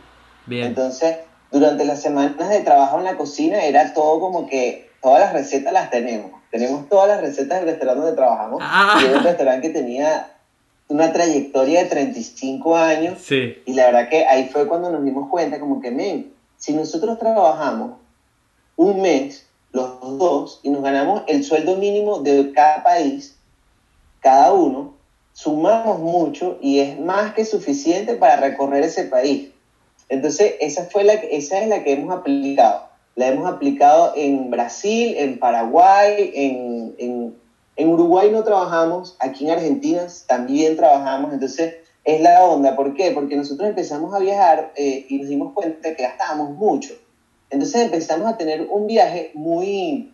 [0.48, 1.16] Entonces,
[1.50, 5.72] durante las semanas de trabajo en la cocina era todo como que todas las recetas
[5.72, 6.32] las tenemos.
[6.50, 8.60] Tenemos todas las recetas del restaurante donde trabajamos.
[8.62, 8.98] Ah.
[9.00, 10.34] Y era un restaurante que tenía
[10.88, 13.20] una trayectoria de 35 años.
[13.22, 13.62] Sí.
[13.64, 16.33] Y la verdad que ahí fue cuando nos dimos cuenta como que, men,
[16.64, 17.98] si nosotros trabajamos
[18.76, 23.36] un mes, los dos, y nos ganamos el sueldo mínimo de cada país,
[24.20, 24.94] cada uno,
[25.34, 29.50] sumamos mucho y es más que suficiente para recorrer ese país.
[30.08, 32.84] Entonces, esa, fue la, esa es la que hemos aplicado.
[33.14, 37.34] La hemos aplicado en Brasil, en Paraguay, en, en,
[37.76, 41.34] en Uruguay no trabajamos, aquí en Argentina también trabajamos.
[41.34, 41.74] Entonces,
[42.04, 42.76] es la onda.
[42.76, 43.10] ¿Por qué?
[43.10, 46.94] Porque nosotros empezamos a viajar eh, y nos dimos cuenta que gastábamos mucho.
[47.50, 50.12] Entonces empezamos a tener un viaje muy,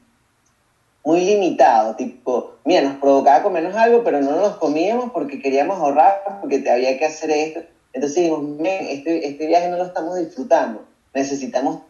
[1.04, 6.22] muy limitado, tipo, mira, nos provocaba comernos algo, pero no nos comíamos porque queríamos ahorrar,
[6.40, 7.60] porque había que hacer esto.
[7.92, 11.80] Entonces dijimos, este, este viaje no lo estamos disfrutando, necesitamos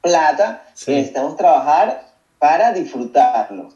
[0.00, 2.06] plata, necesitamos trabajar
[2.38, 3.70] para disfrutarlo.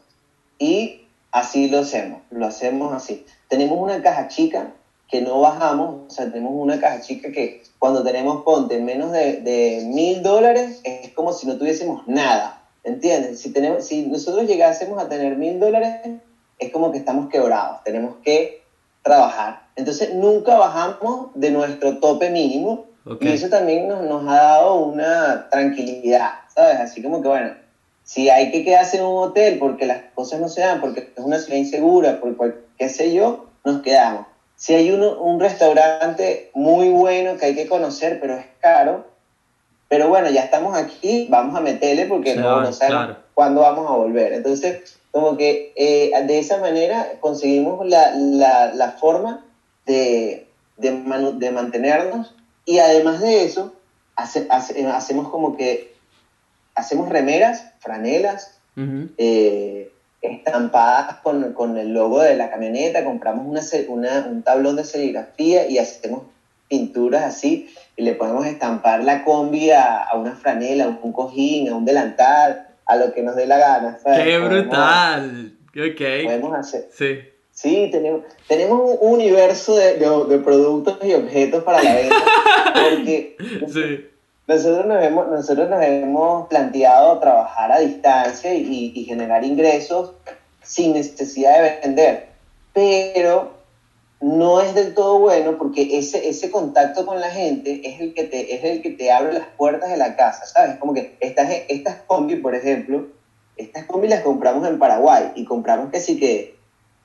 [0.57, 3.25] Y así lo hacemos, lo hacemos así.
[3.49, 4.73] Tenemos una caja chica
[5.09, 9.83] que no bajamos, o sea, tenemos una caja chica que cuando tenemos, ponte, menos de
[9.87, 13.39] mil dólares, es como si no tuviésemos nada, ¿entiendes?
[13.39, 15.95] Si, tenemos, si nosotros llegásemos a tener mil dólares,
[16.59, 18.63] es como que estamos quebrados, tenemos que
[19.01, 19.67] trabajar.
[19.75, 22.85] Entonces nunca bajamos de nuestro tope mínimo
[23.19, 26.79] y eso también nos, nos, ha dado una tranquilidad, ¿sabes?
[26.79, 27.53] Así como que bueno,
[28.03, 31.23] si hay que quedarse en un hotel porque las cosas no se dan, porque es
[31.23, 34.27] una ciudad insegura, por qué sé yo, nos quedamos.
[34.59, 39.05] Si hay uno, un restaurante muy bueno que hay que conocer, pero es caro,
[39.87, 44.33] pero bueno, ya estamos aquí, vamos a meterle porque no, sabemos cuándo vamos a volver.
[44.33, 49.45] Entonces, como que eh, de esa manera conseguimos la, la, la forma
[49.85, 50.45] de,
[50.75, 50.91] de,
[51.37, 52.35] de, mantenernos.
[52.65, 53.73] Y además de eso,
[54.17, 55.95] hace, hacemos como que
[56.75, 58.59] hacemos remeras, franelas,
[59.17, 59.89] eh,
[60.21, 65.67] estampadas con, con, el logo de la camioneta, compramos una, una, un tablón de serigrafía
[65.67, 66.23] y hacemos
[66.67, 71.69] pinturas así y le podemos estampar la combi a, a, una franela, a un cojín,
[71.69, 73.99] a un delantal, a lo que nos dé la gana.
[74.03, 75.57] ¡Qué brutal!
[75.75, 76.25] ok.
[76.25, 76.89] Podemos hacer.
[76.91, 77.19] Sí.
[77.51, 82.15] Sí, tenemos, tenemos un universo de, de, productos y objetos para la venta.
[82.73, 83.35] Porque
[83.67, 84.09] sí.
[84.49, 90.13] Nosotros, nos hemos, nosotros nos hemos planteado trabajar a distancia y, y generar ingresos
[90.63, 92.29] sin necesidad de vender.
[92.73, 93.59] Pero
[94.21, 98.23] no es del todo bueno porque ese, ese contacto con la gente es el, que
[98.23, 100.77] te, es el que te abre las puertas de la casa, ¿sabes?
[100.77, 103.07] Como que estas, estas combi, por ejemplo,
[103.55, 106.55] estas combi las compramos en Paraguay y compramos sí que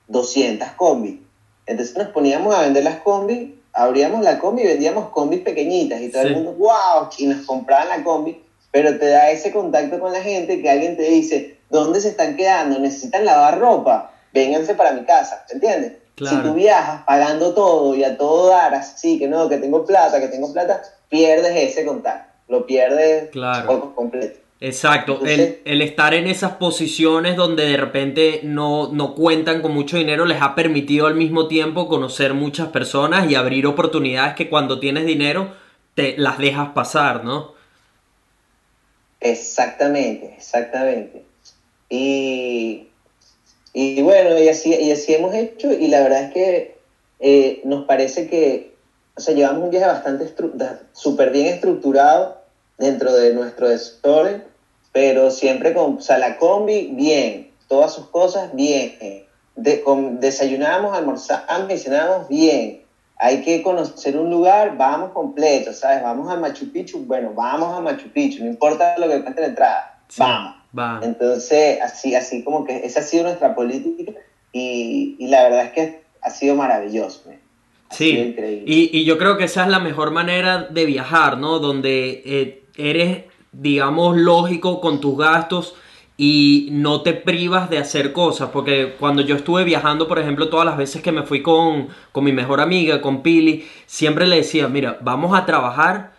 [0.07, 1.21] 200 combi.
[1.67, 6.09] Entonces nos poníamos a vender las combi, abríamos la combi y vendíamos combis pequeñitas y
[6.09, 10.13] todo el mundo, wow, y nos compraban la combi, pero te da ese contacto con
[10.13, 12.79] la gente que alguien te dice, ¿dónde se están quedando?
[12.79, 14.11] ¿Necesitan lavar ropa?
[14.33, 15.93] Vénganse para mi casa, ¿entiendes?
[16.17, 20.21] Si tú viajas pagando todo y a todo dar así, que no, que tengo plata,
[20.21, 23.29] que tengo plata, pierdes ese contacto, lo pierdes
[23.65, 24.39] por completo.
[24.61, 29.97] Exacto, el, el, estar en esas posiciones donde de repente no, no, cuentan con mucho
[29.97, 34.79] dinero les ha permitido al mismo tiempo conocer muchas personas y abrir oportunidades que cuando
[34.79, 35.53] tienes dinero
[35.93, 37.53] te las dejas pasar, ¿no?
[39.19, 41.23] Exactamente, exactamente.
[41.89, 42.87] Y,
[43.73, 46.77] y bueno, y así, y así hemos hecho y la verdad es que
[47.19, 48.73] eh, nos parece que,
[49.17, 50.33] o sea, llevamos un viaje bastante
[50.93, 52.44] súper bien estructurado
[52.77, 54.43] dentro de nuestro desorden,
[54.91, 58.97] pero siempre con, o sea, la combi, bien, todas sus cosas, bien.
[59.55, 62.81] De, con, desayunamos, almorzamos cenamos, bien.
[63.17, 66.03] Hay que conocer un lugar, vamos completo, ¿sabes?
[66.03, 69.47] Vamos a Machu Picchu, bueno, vamos a Machu Picchu, no importa lo que cueste la
[69.47, 70.55] entrada, vamos.
[71.01, 74.11] Entonces, así, así como que esa ha sido nuestra política
[74.51, 77.23] y, y la verdad es que ha sido maravilloso.
[77.91, 78.35] sí,
[78.65, 81.59] y, y, yo creo que esa es la mejor manera de viajar, ¿no?
[81.59, 85.75] Donde eh, eres, digamos, lógico con tus gastos
[86.17, 90.65] y no te privas de hacer cosas, porque cuando yo estuve viajando, por ejemplo, todas
[90.65, 94.67] las veces que me fui con, con mi mejor amiga, con Pili, siempre le decía,
[94.69, 96.13] mira, vamos a trabajar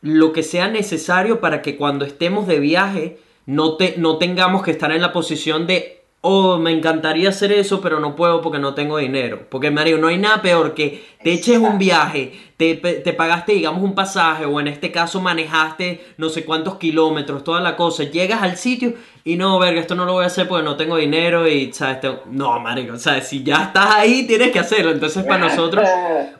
[0.00, 4.70] lo que sea necesario para que cuando estemos de viaje no, te, no tengamos que
[4.70, 8.74] estar en la posición de oh, me encantaría hacer eso, pero no puedo porque no
[8.74, 9.46] tengo dinero.
[9.50, 13.82] Porque, Mario, no hay nada peor que te eches un viaje, te, te, pagaste, digamos,
[13.82, 18.40] un pasaje, o en este caso manejaste no sé cuántos kilómetros, toda la cosa, llegas
[18.42, 21.46] al sitio y no, verga, esto no lo voy a hacer porque no tengo dinero
[21.48, 21.98] y, ¿sabes?
[22.30, 23.26] No, Mario, ¿sabes?
[23.26, 24.92] Si ya estás ahí, tienes que hacerlo.
[24.92, 25.88] Entonces, para nosotros,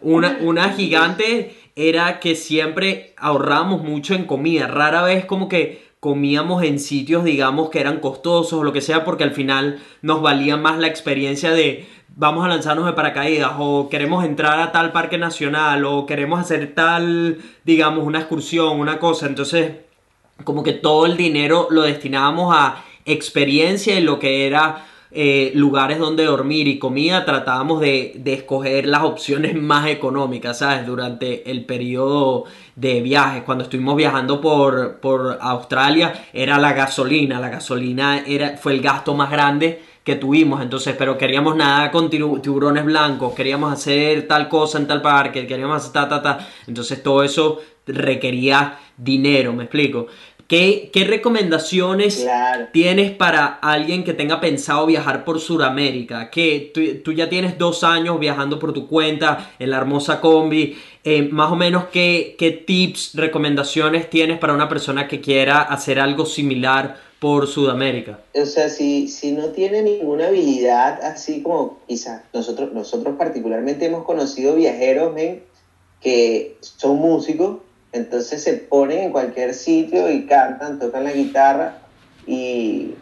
[0.01, 4.69] una, una gigante era que siempre ahorramos mucho en comida.
[4.69, 9.05] Rara vez como que comíamos en sitios, digamos, que eran costosos o lo que sea,
[9.05, 11.87] porque al final nos valía más la experiencia de
[12.17, 16.75] vamos a lanzarnos de paracaídas o queremos entrar a tal parque nacional o queremos hacer
[16.75, 19.27] tal, digamos, una excursión, una cosa.
[19.27, 19.77] Entonces,
[20.43, 24.85] como que todo el dinero lo destinábamos a experiencia y lo que era
[25.15, 30.87] eh, lugares donde dormir y comida, tratábamos de, de, escoger las opciones más económicas, ¿sabes?
[30.87, 32.45] Durante el periodo
[32.77, 33.43] de viajes.
[33.43, 37.41] Cuando estuvimos viajando por, por Australia, era la gasolina.
[37.41, 42.11] La gasolina era, fue el gasto más grande que tuvimos, entonces, pero queríamos nada con
[42.11, 46.49] tiburones blancos, queríamos hacer tal cosa en tal parque, queríamos hacer ta, ta, ta.
[46.67, 50.07] Entonces, todo eso requería dinero, ¿me explico?
[50.53, 52.27] ¿Qué, recomendaciones
[52.75, 56.29] tienes para alguien que tenga pensado viajar por Sudamérica?
[56.29, 60.77] Que tú, ya tienes dos años viajando por tu cuenta en la hermosa combi.
[61.05, 65.99] Eh, más o menos, ¿qué, ¿qué tips, recomendaciones tienes para una persona que quiera hacer
[65.99, 68.21] algo similar por Sudamérica?
[68.35, 74.05] O sea, si, si no tiene ninguna habilidad, así como quizás nosotros, nosotros particularmente hemos
[74.05, 75.15] conocido viajeros
[76.03, 77.61] que son músicos
[77.93, 81.79] entonces se ponen en cualquier sitio y cantan, tocan la guitarra
[82.27, 82.95] y,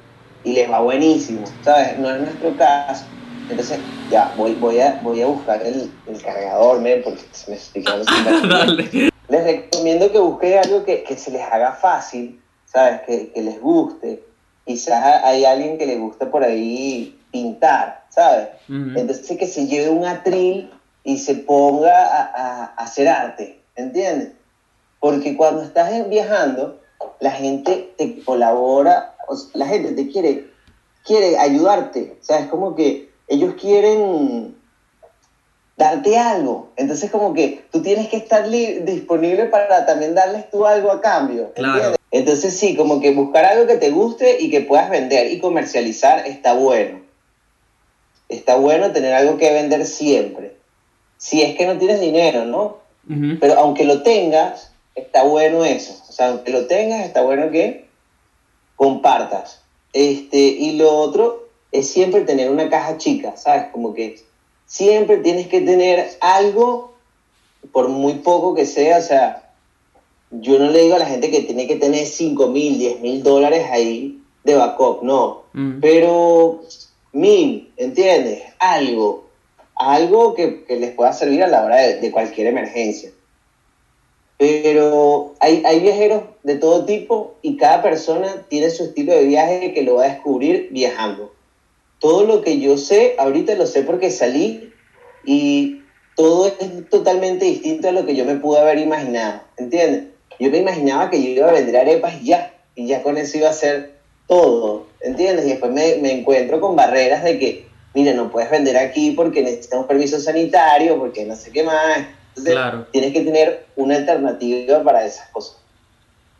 [0.42, 1.98] y les va buenísimo, ¿sabes?
[1.98, 3.04] No es nuestro caso.
[3.48, 3.78] Entonces,
[4.10, 8.04] ya, voy, voy, a, voy a buscar el, el cargador, men, porque se me explicaron.
[9.28, 13.02] les recomiendo que busquen algo que, que, se les haga fácil, ¿sabes?
[13.02, 14.24] Que, que les guste.
[14.66, 18.48] Quizás hay alguien que le guste por ahí pintar, ¿sabes?
[18.68, 20.70] Entonces que se lleve un atril
[21.02, 24.32] y se ponga a, a, a hacer arte, ¿entiendes?
[25.00, 26.78] Porque cuando estás viajando,
[27.18, 29.16] la gente te colabora,
[29.54, 30.50] la gente te quiere,
[31.04, 32.16] quiere ayudarte.
[32.20, 34.54] O sea, es como que ellos quieren
[35.80, 36.68] darte algo.
[36.76, 41.52] Entonces como que tú tienes que estar disponible para también darles tú algo a cambio.
[41.54, 41.96] Claro.
[42.10, 46.26] Entonces sí, como que buscar algo que te guste y que puedas vender y comercializar
[46.26, 47.00] está bueno.
[48.28, 50.56] Está bueno tener algo que vender siempre.
[51.16, 52.78] Si es que no tienes dinero, ¿no?
[53.40, 55.96] Pero aunque lo tengas, está bueno eso.
[56.08, 57.86] O sea, aunque lo tengas, está bueno que
[58.76, 59.62] compartas.
[59.92, 63.66] Este, y lo otro es siempre tener una caja chica, ¿sabes?
[63.72, 64.20] Como que
[64.66, 66.94] siempre tienes que tener algo,
[67.72, 69.50] por muy poco que sea, o sea,
[70.30, 73.22] yo no le digo a la gente que tiene que tener 5 mil, 10 mil
[73.22, 75.80] dólares ahí de backup, no, mm.
[75.80, 76.62] pero
[77.12, 78.42] mil, ¿entiendes?
[78.58, 79.28] Algo,
[79.76, 83.10] algo que, les pueda servir a la hora de, cualquier emergencia.
[84.40, 89.74] Pero hay, hay, viajeros de todo tipo y cada persona tiene su estilo de viaje
[89.74, 91.30] que lo va a descubrir viajando.
[91.98, 94.72] Todo lo que yo sé, ahorita lo sé porque salí
[95.26, 95.82] y
[96.16, 100.04] todo es totalmente distinto a lo que yo me pude haber imaginado, ¿entiendes?
[100.38, 103.36] Yo me imaginaba que yo iba a vender arepas y ya, y ya con eso
[103.36, 105.44] iba a ser todo, ¿entiendes?
[105.44, 109.42] Y después me, me encuentro con barreras de que, mira, no puedes vender aquí porque
[109.42, 112.06] necesitas un permiso sanitario, porque no sé qué más.
[112.30, 112.86] Entonces, claro.
[112.92, 115.56] tienes que tener una alternativa para esas cosas.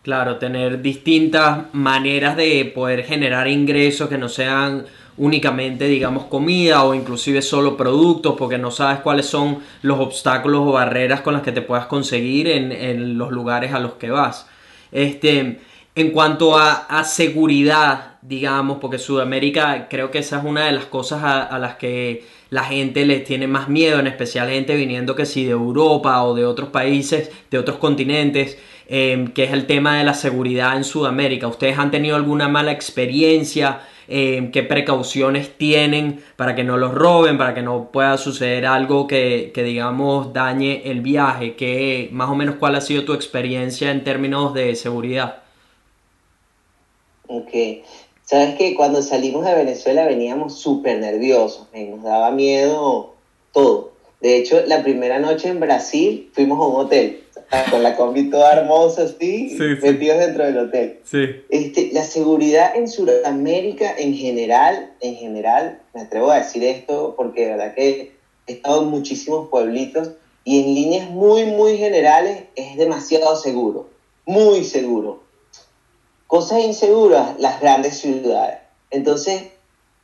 [0.03, 4.87] Claro, tener distintas maneras de poder generar ingresos que no sean
[5.19, 10.73] únicamente, digamos, comida o inclusive solo productos, porque no sabes cuáles son los obstáculos o
[10.73, 14.47] barreras con las que te puedas conseguir en, los lugares a los que vas.
[14.91, 15.61] Este,
[15.95, 21.23] en cuanto a, seguridad, digamos, porque Sudamérica creo que esa es una de las cosas
[21.23, 25.45] a, las que la gente les tiene más miedo, en especial gente viniendo que si
[25.45, 30.05] de Europa o de otros países, de otros continentes, eh, que es el tema de
[30.05, 31.47] la seguridad en Sudamérica.
[31.47, 33.81] ¿Ustedes han tenido alguna mala experiencia?
[34.13, 39.07] Eh, qué precauciones tienen para que no los roben, para que no pueda suceder algo
[39.07, 44.03] que, digamos dañe el viaje, que más o menos cuál ha sido tu experiencia en
[44.03, 45.45] términos de seguridad.
[47.29, 47.53] Ok,
[48.31, 53.15] sabes que cuando salimos de Venezuela veníamos súper nerviosos, nos daba miedo
[53.51, 53.91] todo.
[54.21, 57.25] De hecho, la primera noche en Brasil fuimos a un hotel
[57.73, 61.01] con la combi toda hermosa así, metidos dentro del hotel.
[61.49, 67.47] Este, la seguridad en Sudamérica en general, en general, me atrevo a decir esto porque
[67.47, 68.13] de verdad que
[68.47, 70.13] he estado en muchísimos pueblitos
[70.45, 73.89] y en líneas muy, muy generales es demasiado seguro,
[74.25, 75.30] muy seguro.
[76.31, 78.61] Cosas inseguras, las grandes ciudades.
[78.93, 79.49] Entonces,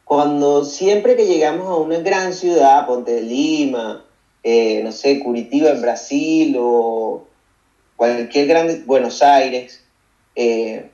[0.04, 4.04] cuando siempre que llegamos a una gran ciudad, Ponte Lima,
[4.42, 7.28] eh, no sé, Curitiba en Brasil o
[7.94, 9.84] cualquier grande, Buenos Aires,
[10.34, 10.90] eh,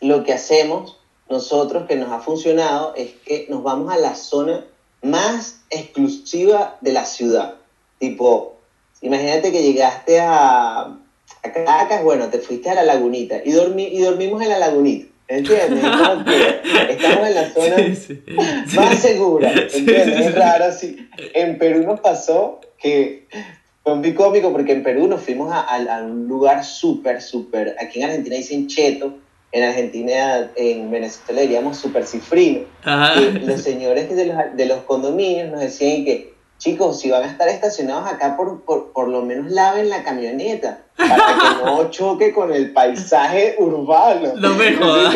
[0.00, 4.66] lo que hacemos nosotros que nos ha funcionado es que nos vamos a la zona
[5.00, 7.54] más exclusiva de la ciudad.
[8.00, 8.56] Tipo,
[9.00, 10.98] imagínate que llegaste a,
[11.44, 15.06] a Caracas, bueno, te fuiste a la lagunita y, dormi, y dormimos en la lagunita.
[15.26, 15.84] ¿Entiendes?
[16.90, 17.76] estamos en la zona
[18.74, 19.52] más segura.
[19.52, 20.26] ¿Entiendes?
[20.26, 21.08] Es raro así.
[21.32, 23.26] En Perú nos pasó que
[23.82, 27.76] fue muy cómico porque en Perú nos fuimos a, un lugar súper, súper.
[27.80, 29.14] Aquí en Argentina dicen cheto,
[29.52, 32.60] en Argentina, en Venezuela diríamos súper cifrino.
[33.16, 36.33] Y los señores de los, de los condominios nos decían que,
[36.64, 40.80] chicos, si van a estar estacionados acá, por, por, por lo menos laven la camioneta
[40.96, 44.32] para que no choque con el paisaje urbano.
[44.36, 45.14] No me jodas.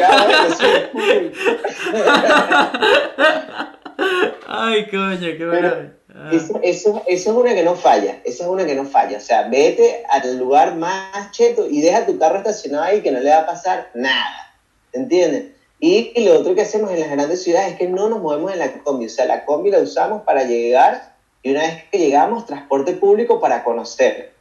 [4.47, 5.73] Ay, coño, qué bueno.
[6.15, 6.31] Ah.
[6.33, 9.17] Eso, eso, es una que no falla, esa es una que no falla.
[9.17, 13.21] O sea, vete al lugar más cheto y deja tu carro estacionado ahí que no
[13.21, 14.53] le va a pasar nada.
[14.93, 15.53] ¿Entiendes?
[15.81, 18.59] Y, lo otro que hacemos en las grandes ciudades es que no nos movemos en
[18.59, 19.07] la combi.
[19.07, 23.41] O sea, la combi la usamos para llegar y una vez que llegamos, transporte público
[23.41, 24.33] para conocer.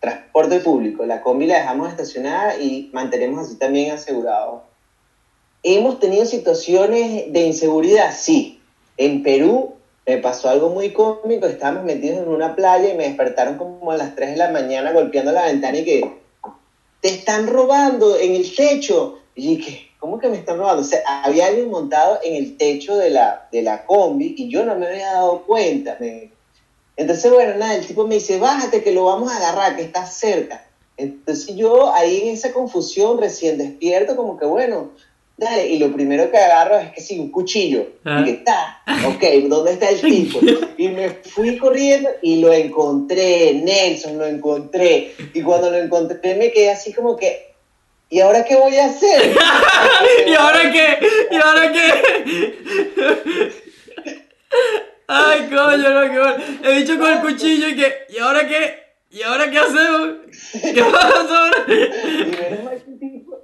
[0.00, 1.04] Transporte público.
[1.04, 4.64] La combi la dejamos estacionada y mantenemos así también asegurado.
[5.62, 8.12] ¿Hemos tenido situaciones de inseguridad?
[8.16, 8.60] Sí.
[8.96, 9.74] En Perú
[10.06, 13.96] me pasó algo muy cómico, estábamos metidos en una playa y me despertaron como a
[13.96, 16.18] las 3 de la mañana golpeando la ventana y que
[17.00, 19.18] te están robando en el techo.
[19.34, 20.82] Y dije, ¿cómo que me están robando?
[20.82, 24.64] O sea, había alguien montado en el techo de la, de la combi y yo
[24.64, 25.96] no me había dado cuenta.
[27.00, 30.04] Entonces, bueno, nada, el tipo me dice, bájate que lo vamos a agarrar, que está
[30.04, 30.66] cerca.
[30.98, 34.90] Entonces yo ahí en esa confusión recién despierto, como que bueno,
[35.38, 37.86] dale, y lo primero que agarro es que sí, un cuchillo.
[38.04, 40.40] Y que está, ok, ¿dónde está el tipo?
[40.76, 45.14] Y me fui corriendo y lo encontré, Nelson, lo encontré.
[45.32, 47.54] Y cuando lo encontré me quedé así como que,
[48.10, 49.34] ¿y ahora qué voy a hacer?
[50.26, 50.98] ¿Y ahora qué?
[51.30, 53.52] ¿Y ahora qué?
[55.12, 56.44] Ay, coño, no, qué bueno.
[56.62, 58.78] He dicho con el cuchillo y que, ¿y ahora qué?
[59.10, 60.10] ¿Y ahora qué hacemos?
[60.52, 61.64] ¿Qué pasa ahora?
[61.66, 63.40] Y menos mal que el tipo...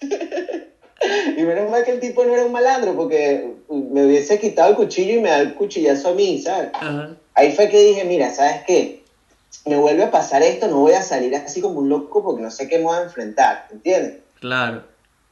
[1.36, 4.76] y menos mal que el tipo no era un malandro, porque me hubiese quitado el
[4.76, 6.70] cuchillo y me da el cuchillazo a mí, ¿sabes?
[6.74, 7.16] Ajá.
[7.34, 9.02] Ahí fue que dije, mira, ¿sabes qué?
[9.50, 12.40] Si me vuelve a pasar esto, no voy a salir así como un loco porque
[12.40, 14.20] no sé qué me voy a enfrentar, ¿entiendes?
[14.38, 14.84] Claro.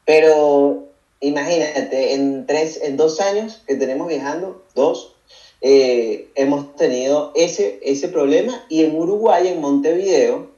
[0.04, 0.88] Pero
[1.20, 5.11] imagínate, en, tres, en dos años que tenemos viajando, dos,
[5.64, 10.50] eh, hemos tenido ese, ese problema y en Uruguay, en Montevideo,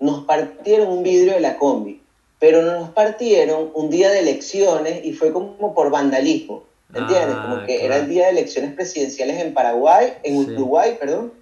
[0.00, 2.00] nos partieron un vidrio de la combi,
[2.38, 7.36] pero no nos partieron un día de elecciones y fue como por vandalismo, ¿entiendes?
[7.38, 7.84] Ah, como que claro.
[7.86, 10.50] era el día de elecciones presidenciales en Paraguay, en Sí.
[10.52, 11.32] Uruguay, perdón,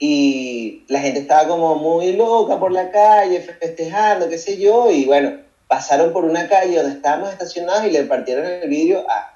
[0.00, 5.04] y la gente estaba como muy loca por la calle, festejando, qué sé yo, y
[5.04, 5.34] bueno,
[5.68, 9.29] pasaron por una calle donde estábamos estacionados y le partieron el vidrio a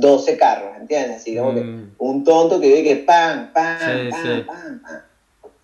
[0.00, 1.16] 12 carros, ¿entiendes?
[1.18, 1.54] Así como Mm.
[1.56, 1.62] que
[1.98, 4.42] un tonto que ve que pam, pam, Sí, pam, sí.
[4.46, 5.00] pam, pam.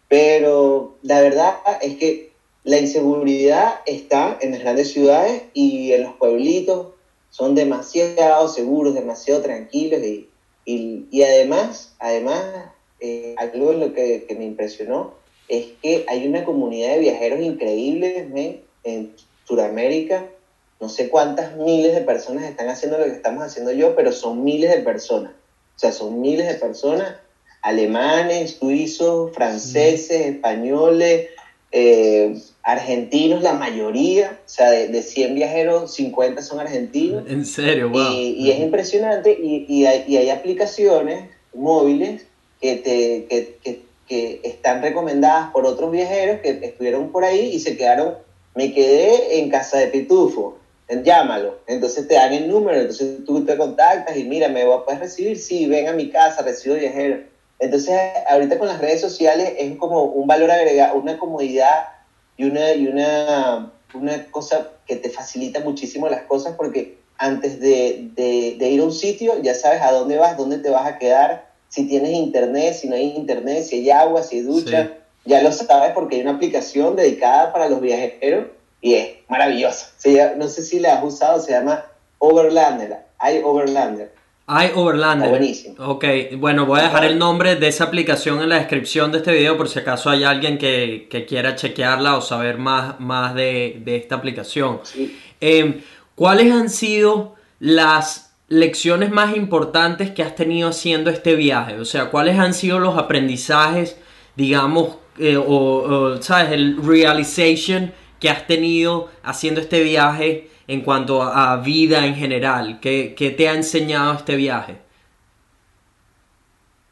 [0.09, 2.31] Pero la verdad es que
[2.65, 6.89] la inseguridad está en las grandes ciudades y en los pueblitos
[7.31, 10.29] son demasiado seguros, demasiado tranquilos y,
[10.65, 12.45] y, y además, además
[13.01, 15.13] eh, algo en lo que, que me impresionó
[15.49, 18.25] es que hay una comunidad de viajeros increíbles
[18.85, 19.11] en
[19.45, 20.27] Sudamérica.
[20.85, 24.45] No sé cuántas miles de personas están haciendo lo que estamos haciendo yo, pero son
[24.45, 25.33] miles de personas.
[25.75, 27.15] O sea, son miles de personas,
[27.63, 31.29] alemanes, suizos, franceses, españoles,
[31.73, 34.39] eh, argentinos, la mayoría.
[34.45, 37.25] O sea, de, de 100 viajeros, 50 son argentinos.
[37.29, 38.13] En serio, wow.
[38.13, 42.27] Y, y es impresionante y, y hay, y hay aplicaciones móviles
[42.61, 47.61] que, te, que, que, que están recomendadas por otros viajeros que estuvieron por ahí y
[47.61, 48.17] se quedaron,
[48.55, 50.59] me quedé en casa de Pitufo,
[50.89, 51.57] llámalo.
[51.67, 55.39] Entonces te dan el número, entonces tú te contactas y mira, ¿me puedes recibir?
[55.39, 57.21] Sí, ven a mi casa, recibo viajeros.
[57.59, 57.95] Entonces
[58.27, 61.85] ahorita con las redes sociales es como un valor agregado, una comodidad
[62.37, 68.09] y una, y una, una cosa que te facilita muchísimo las cosas porque antes de,
[68.15, 70.99] de, de ir a un sitio ya sabes a dónde vas, dónde te vas a
[70.99, 74.91] quedar, si tienes internet, si no hay internet, si hay agua, si hay ducha,
[75.25, 75.31] Sí.
[75.31, 78.49] ya lo sabes porque hay una aplicación dedicada para los viajeros
[78.85, 79.95] y es.
[79.97, 81.85] Se llama- no sé si la has usado, se llama
[82.19, 84.13] Overlander, hay Overlander.
[84.47, 85.29] Hay Overlander.
[85.29, 85.75] Está buenísimo.
[85.87, 86.05] Ok,
[86.37, 89.57] bueno, voy a dejar el nombre de esa aplicación en la descripción de este video
[89.57, 93.97] por si acaso hay alguien que, que quiera chequearla o saber más, más de, de
[93.97, 94.81] esta aplicación.
[94.83, 95.19] Sí.
[95.41, 95.81] Eh,
[96.15, 101.81] ¿Cuáles han sido las lecciones más importantes que has tenido haciendo este viaje?
[101.81, 103.97] O sea, ¿cuáles han sido los aprendizajes,
[104.37, 106.53] digamos, eh, o, o, ¿sabes?
[106.53, 112.81] El realization que has tenido haciendo este viaje en cuanto a vida en general.
[112.81, 114.79] ¿Qué, qué te ha enseñado este viaje?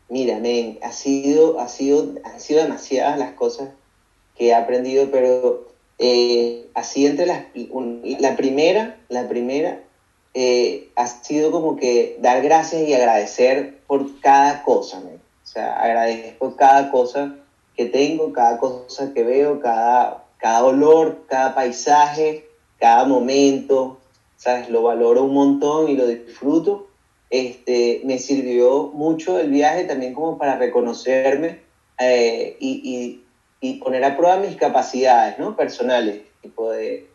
[0.09, 3.71] Mira, men, ha sido, ha sido, han sido demasiadas las cosas
[4.37, 5.69] que he aprendido, pero
[5.99, 9.83] eh, así entre las, un- la primera, la primera,
[10.35, 15.17] eh, ha sido como que dar gracias y agradecer por cada cosa, men.
[15.45, 17.37] O sea, agradezco cada cosa
[17.77, 23.99] que tengo, cada cosa que veo, cada, cada olor, cada paisaje, cada momento,
[24.37, 24.69] ¿sabes?
[24.69, 26.89] Lo valoro un montón y lo disfruto
[27.31, 31.61] este, me sirvió mucho el viaje también como para reconocerme
[31.99, 33.23] eh, y, y-
[33.65, 35.57] y poner a prueba mis capacidades ¿no?
[35.57, 36.21] personales.
[36.43, 37.07] Tipo de,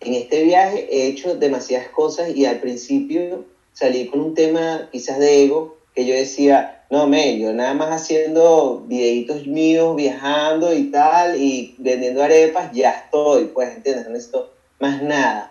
[0.00, 5.18] en este viaje he hecho demasiadas cosas y al principio salí con un tema quizás
[5.18, 10.90] de ego, que yo decía, no, men, yo nada más haciendo videitos míos, viajando y
[10.90, 14.04] tal, y vendiendo arepas, ya estoy, pues, ¿entiendes?
[14.04, 15.50] No necesito más nada.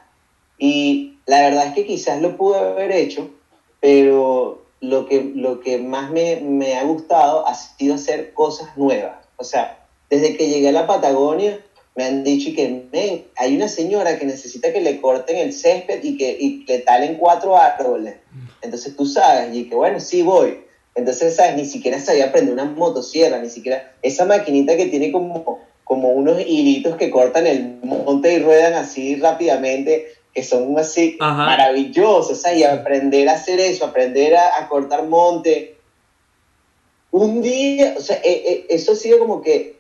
[0.58, 3.30] Y la verdad es que quizás lo pude haber hecho,
[3.80, 9.18] pero lo que, lo que más me, me ha gustado ha sido hacer cosas nuevas.
[9.38, 9.76] O sea,
[10.10, 11.60] desde que llegué a la Patagonia,
[11.96, 15.54] me han dicho y que, "Men, hay una señora que necesita que le corten el
[15.54, 18.16] césped y que y le talen cuatro árboles.
[18.62, 20.58] Entonces tú sabes, y que bueno, sí voy.
[20.96, 21.56] Entonces, ¿sabes?
[21.56, 26.40] Ni siquiera sabía prender una motosierra, ni siquiera esa maquinita que tiene como, como unos
[26.40, 31.46] hilitos que cortan el monte y ruedan así rápidamente, que son así Ajá.
[31.46, 35.78] maravillosos, sea, y aprender a hacer eso, aprender a, a cortar monte.
[37.12, 39.78] Un día, o sea, eh, eh, eso ha sido como que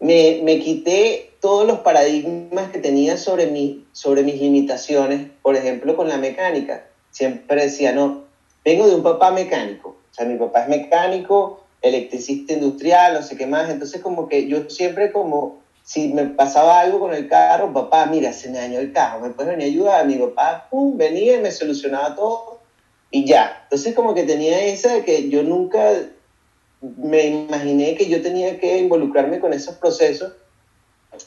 [0.00, 5.96] me, me quité todos los paradigmas que tenía sobre, mi, sobre mis limitaciones, por ejemplo,
[5.96, 6.86] con la mecánica.
[7.10, 8.24] Siempre decía, no,
[8.64, 13.36] vengo de un papá mecánico, o sea, mi papá es mecánico, electricista industrial, no sé
[13.36, 17.72] qué más, entonces como que yo siempre como, si me pasaba algo con el carro,
[17.72, 20.06] papá, mira, se me dañó el carro, ¿me puedes venir a ayudar?
[20.06, 22.60] Mi papá, pum, venía y me solucionaba todo
[23.10, 23.58] y ya.
[23.64, 25.90] Entonces como que tenía esa de que yo nunca
[26.80, 30.32] me imaginé que yo tenía que involucrarme con esos procesos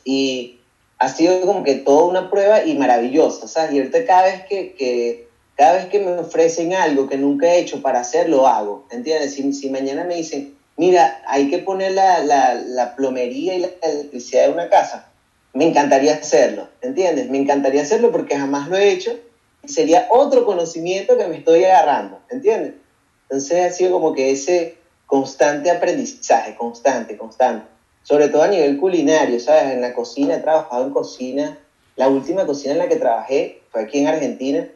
[0.05, 0.61] y
[0.97, 3.73] ha sido como que toda una prueba y maravillosa, ¿sabes?
[3.73, 5.26] Y ahorita cada vez que, que
[5.57, 9.33] cada vez que me ofrecen algo que nunca he hecho para hacer, lo hago, ¿entiendes?
[9.33, 14.45] Si, mañana me dicen, mira, hay que poner la, la, la plomería y la electricidad
[14.45, 15.11] de una casa,
[15.53, 17.29] me encantaría hacerlo, ¿entiendes?
[17.31, 19.17] Me encantaría hacerlo porque jamás lo he hecho
[19.63, 22.75] y sería otro conocimiento que me estoy agarrando, ¿entiendes?
[23.23, 24.77] Entonces ha sido como que ese
[25.07, 27.65] constante aprendizaje, constante, constante.
[28.03, 29.73] Sobre todo a nivel culinario, ¿sabes?
[29.73, 31.57] En la cocina, he trabajado en cocina.
[31.95, 34.67] La última cocina en la que trabajé fue aquí en Argentina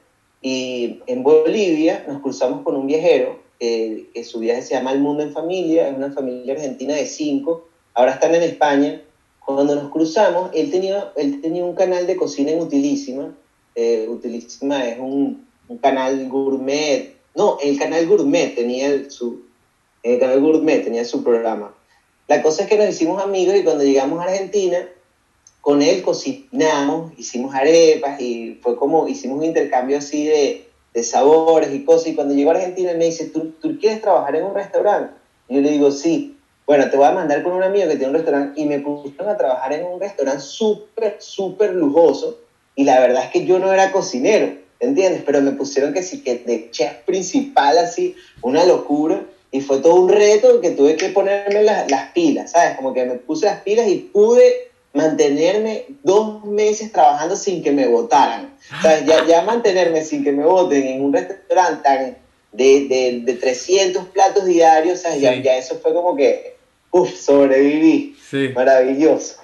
[0.42, 5.22] y en Bolivia nos cruzamos con un viajero que su viaje se llama El Mundo
[5.22, 9.02] en Familia, es una familia argentina de cinco, ahora están en España.
[9.46, 13.36] Cuando nos cruzamos, él tenía, él tenía un canal de cocina en Utilísima.
[13.76, 17.16] Eh, Utilísima es un, un, canal gourmet.
[17.36, 19.44] No, el canal gourmet tenía su,
[20.02, 21.76] el canal gourmet tenía su programa.
[22.28, 24.88] La cosa es que nos hicimos amigos y cuando llegamos a Argentina,
[25.62, 31.74] con él cocinamos, hicimos arepas y fue como, hicimos un intercambio así de, de sabores
[31.74, 32.08] y cosas.
[32.08, 35.14] Y cuando llegó a Argentina, me dice, ¿Tú, ¿tú quieres trabajar en un restaurante?
[35.48, 36.38] Yo le digo, sí.
[36.66, 39.30] Bueno, te voy a mandar con un amigo que tiene un restaurante y me pusieron
[39.30, 42.40] a trabajar en un restaurante súper, súper lujoso.
[42.76, 45.24] Y la verdad es que yo no era cocinero, ¿entiendes?
[45.26, 49.26] Pero me pusieron que sí, que de chef principal, así, una locura.
[49.52, 52.78] Y fue todo un reto que tuve que ponerme las, las pilas, ¿sabes?
[52.78, 57.88] Como que me puse las pilas y pude mantenerme dos meses trabajando sin que me
[57.88, 58.54] votaran.
[58.78, 62.18] O sea, ya, ya mantenerme sin que me voten en un restaurante
[62.52, 66.58] de, de, de 300 platos diarios, o sea, ya, ya, eso fue como que,
[66.92, 68.16] uff, sobreviví.
[68.30, 68.50] Sí.
[68.54, 69.36] Maravilloso.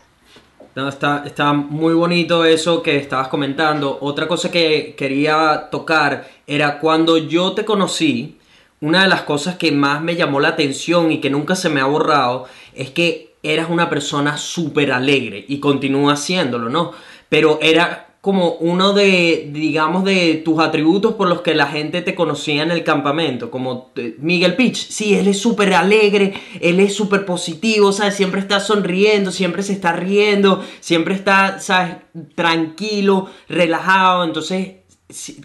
[0.76, 3.98] No, está, está muy bonito eso que estabas comentando.
[4.02, 8.38] Otra cosa que quería tocar era cuando yo te conocí,
[8.80, 11.82] una de las cosas que más me llamó la atención y que nunca se me
[11.82, 12.46] ha borrado
[12.76, 16.92] es que eras una persona súper alegre y continúa haciéndolo, ¿no?
[17.30, 22.14] Pero era como uno de, digamos, de tus atributos por los que la gente te
[22.14, 26.94] conocía en el campamento, como eh, Miguel Pitch, sí, él es súper alegre, él es
[26.94, 28.16] súper positivo, ¿sabes?
[28.16, 31.98] Siempre está sonriendo, siempre se está riendo, siempre está, ¿sabes?
[32.36, 34.76] Tranquilo, relajado, entonces,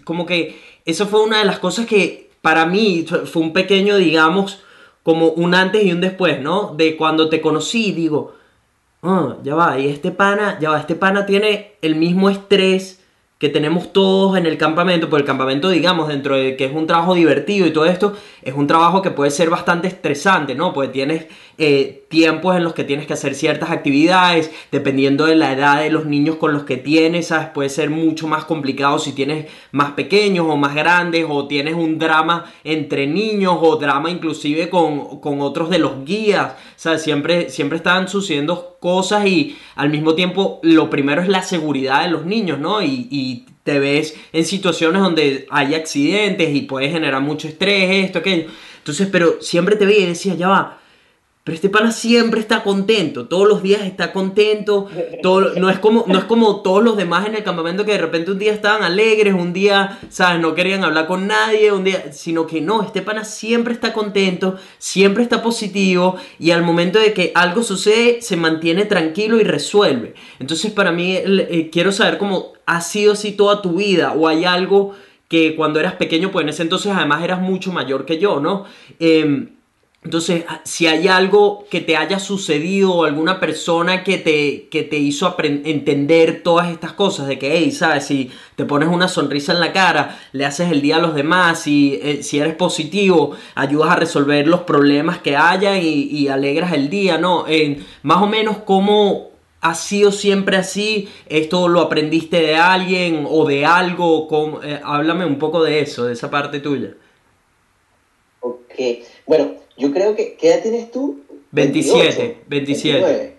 [0.03, 4.61] como que eso fue una de las cosas que para mí fue un pequeño, digamos,
[5.03, 6.73] como un antes y un después, ¿no?
[6.75, 8.33] De cuando te conocí, digo,
[9.01, 13.02] oh, ya va, y este pana, ya va, este pana tiene el mismo estrés
[13.43, 16.87] que tenemos todos en el campamento, porque el campamento, digamos, dentro de que es un
[16.87, 20.71] trabajo divertido y todo esto, es un trabajo que puede ser bastante estresante, ¿no?
[20.71, 21.25] Pues tienes
[21.57, 25.89] eh, tiempos en los que tienes que hacer ciertas actividades, dependiendo de la edad de
[25.89, 27.49] los niños con los que tienes, ¿sabes?
[27.49, 31.99] Puede ser mucho más complicado si tienes más pequeños o más grandes, o tienes un
[31.99, 36.53] drama entre niños, o drama inclusive con, con otros de los guías,
[36.83, 37.01] ¿sabes?
[37.01, 42.09] Siempre, siempre están sucediendo cosas y al mismo tiempo lo primero es la seguridad de
[42.09, 42.81] los niños, ¿no?
[42.81, 48.19] Y, y te ves en situaciones donde hay accidentes y puedes generar mucho estrés, esto,
[48.19, 48.49] aquello.
[48.79, 50.81] Entonces, pero siempre te veía y decía, ya va,
[51.43, 54.87] pero este pana siempre está contento, todos los días está contento,
[55.21, 57.97] todo, no, es como, no es como todos los demás en el campamento que de
[57.97, 60.39] repente un día estaban alegres, un día, ¿sabes?
[60.39, 64.55] No querían hablar con nadie, un día, sino que no, este pana siempre está contento,
[64.77, 70.13] siempre está positivo y al momento de que algo sucede se mantiene tranquilo y resuelve.
[70.39, 74.45] Entonces para mí eh, quiero saber cómo ha sido así toda tu vida o hay
[74.45, 74.93] algo
[75.27, 78.63] que cuando eras pequeño, pues en ese entonces además eras mucho mayor que yo, ¿no?
[79.01, 79.49] Eh,
[80.03, 84.83] entonces, ah, si hay algo que te haya sucedido o alguna persona que te, que
[84.83, 88.05] te hizo entender todas estas cosas, de que, hey, ¿sabes?
[88.05, 91.67] Si te pones una sonrisa en la cara, le haces el día a los demás,
[91.67, 96.89] y, eh, si eres positivo, ayudas a resolver los problemas que haya y, alegras el
[96.89, 97.45] día, ¿no?
[98.01, 99.29] más o menos cómo
[99.61, 105.37] ha sido siempre así, esto lo aprendiste de alguien o de algo, eh, háblame un
[105.37, 106.95] poco de eso, de esa parte tuya.
[108.41, 108.73] Ok,
[109.27, 111.21] bueno yo creo que, ¿qué edad tienes tú?
[111.51, 113.35] 27, 27.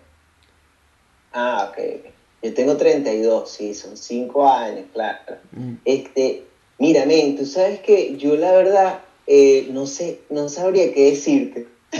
[1.32, 2.12] Ah, ok.
[2.42, 5.36] Yo tengo 32, sí, son 5 años, claro.
[5.52, 5.74] Mm.
[5.84, 6.44] Este,
[6.78, 11.66] mira, men, tú sabes que yo la verdad eh, no sé, no sabría qué decirte.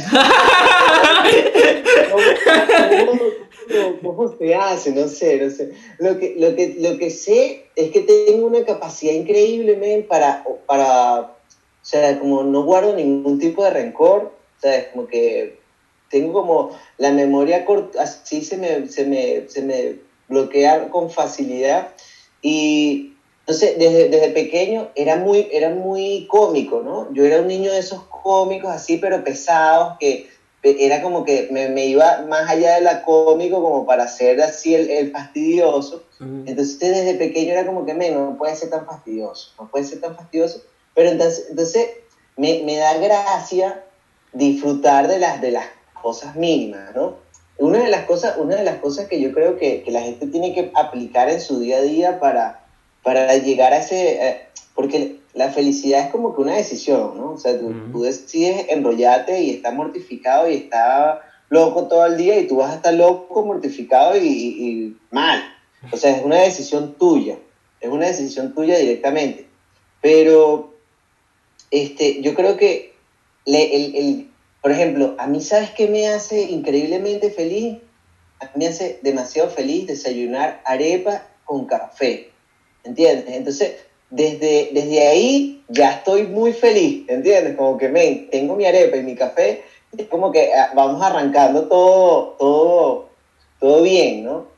[4.03, 4.93] ¿Cómo, se hace?
[4.93, 5.73] No sé, no sé.
[5.99, 10.45] Lo que, lo que, lo que sé es que tengo una capacidad increíble, men, para,
[10.67, 11.34] para
[11.85, 15.59] o sea, como no guardo ningún tipo de rencor, o sea, es como que
[16.09, 21.89] tengo como la memoria corta, así se me, se me, se me bloquea con facilidad.
[22.41, 23.13] Y,
[23.47, 27.13] no sé, desde, desde pequeño era muy, era muy cómico, ¿no?
[27.13, 30.31] Yo era un niño de esos cómicos así, pero pesados, que
[30.63, 35.13] era como que me, iba más allá de la cómico como para ser así el,
[35.13, 36.05] fastidioso.
[36.19, 40.17] Entonces desde pequeño era como que, no puede ser tan fastidioso, no puede ser tan
[40.17, 40.63] fastidioso.
[40.95, 41.89] Pero entonces, entonces
[42.37, 43.85] me, me da gracia
[44.33, 45.67] disfrutar de las, de las
[46.01, 47.17] cosas mínimas, ¿no?
[47.59, 50.27] Una de las cosas, una de las cosas que yo creo que, que la gente
[50.27, 52.67] tiene que aplicar en su día a día para,
[53.03, 54.29] para llegar a ese...
[54.29, 54.41] Eh,
[54.75, 57.33] porque la felicidad es como que una decisión, ¿no?
[57.33, 61.19] O sea, tú, decides enrollarte y estás mortificado y estás
[61.49, 65.43] loco todo el día y tú vas a estar loco, mortificado y, mal.
[65.93, 67.39] O sea, es una decisión tuya,
[67.81, 69.49] es una decisión tuya directamente.
[70.01, 70.74] Pero
[71.75, 72.95] este, yo creo que,
[73.47, 74.31] el, el,
[74.63, 77.79] por ejemplo, a mí, ¿sabes qué me hace increíblemente feliz?
[78.41, 82.31] A mí me hace demasiado feliz desayunar arepa con café.
[82.85, 83.35] ¿Entiendes?
[83.35, 83.73] Entonces,
[84.11, 87.57] desde, desde ahí ya estoy muy feliz, ¿entiendes?
[87.57, 89.65] Como que me, tengo mi arepa y mi café,
[89.97, 93.09] es como que ah, vamos arrancando todo, todo,
[93.59, 94.54] todo bien, ¿no?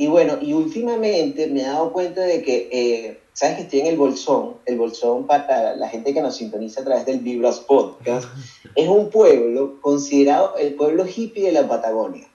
[0.00, 3.86] Y bueno, y últimamente me he dado cuenta de que, eh, ¿sabes que estoy en
[3.88, 4.54] el Bolsón?
[4.64, 8.28] El Bolsón, para la gente que nos sintoniza a través del Vibras Podcast,
[8.76, 12.28] es un pueblo considerado el pueblo hippie de la Patagonia.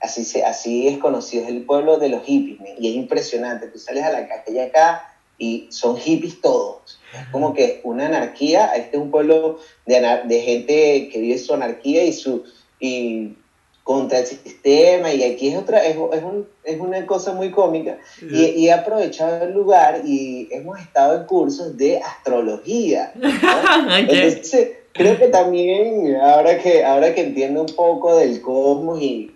[0.00, 3.66] Así, se, así es conocido, es el pueblo de los hippies, y es impresionante.
[3.66, 6.98] Tú sales a la calle acá y son hippies todos.
[7.12, 11.52] Es como que una anarquía, este es un pueblo de, de gente que vive su
[11.52, 12.44] anarquía y su
[12.80, 13.36] y
[13.84, 17.98] contra el sistema y aquí es otra es, es, un, es una cosa muy cómica.
[18.22, 23.12] Y, y, he aprovechado el lugar y hemos estado en cursos de astrología
[23.98, 29.32] entonces creo que también ahora que ahora que entiendo un poco del cosmos y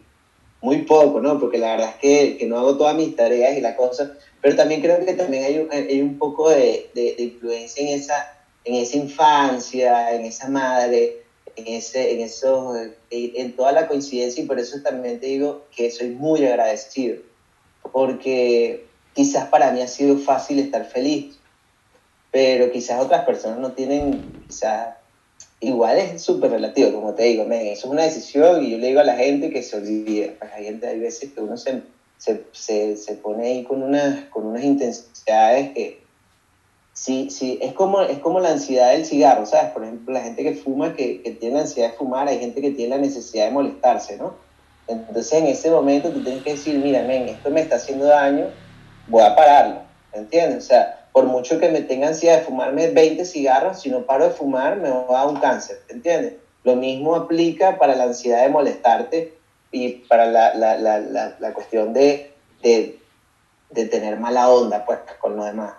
[0.61, 3.61] muy poco no porque la verdad es que, que no hago todas mis tareas y
[3.61, 4.13] la cosa
[4.45, 8.37] pero también creo que también hay un, hay un poco de, de, influencia en esa,
[8.63, 11.24] en esa infancia, en esa madre,
[11.57, 12.75] en, ese, en, eso,
[13.11, 17.19] en toda la coincidencia y por eso también te digo que soy muy agradecido,
[17.93, 21.39] porque quizás para mí ha sido fácil estar feliz,
[22.31, 24.97] pero quizás otras personas no tienen, quizás
[25.61, 29.01] igual es súper relativo, como te digo, eso es una decisión y yo le digo
[29.01, 31.83] a la gente que se olvide, pues hay gente, hay veces que uno se
[32.25, 36.04] se, se, se pone ahí con unas, con unas intensidades que
[36.95, 39.73] sí, sí, es como, es como la ansiedad del cigarro, ¿sabes?
[39.73, 42.71] Por ejemplo, la gente que fuma, que, tiene la ansiedad de fumar, hay gente que
[42.71, 44.35] tiene la necesidad de molestarse, ¿no?
[44.87, 48.47] Entonces en ese momento tú tienes que decir, mira, men, esto me está haciendo daño,
[49.09, 49.81] voy a pararlo,
[50.13, 50.65] ¿entiendes?
[50.65, 54.25] O sea, por mucho que me tenga ansiedad de fumarme 20 cigarros, si no paro
[54.25, 56.35] de fumar me va a dar un cáncer, ¿entiendes?
[56.65, 59.35] Lo mismo aplica para la ansiedad de molestarte
[59.71, 62.33] y para la, la, la, la cuestión de,
[62.63, 62.99] de,
[63.71, 65.75] de, tener mala onda pues, con los demás.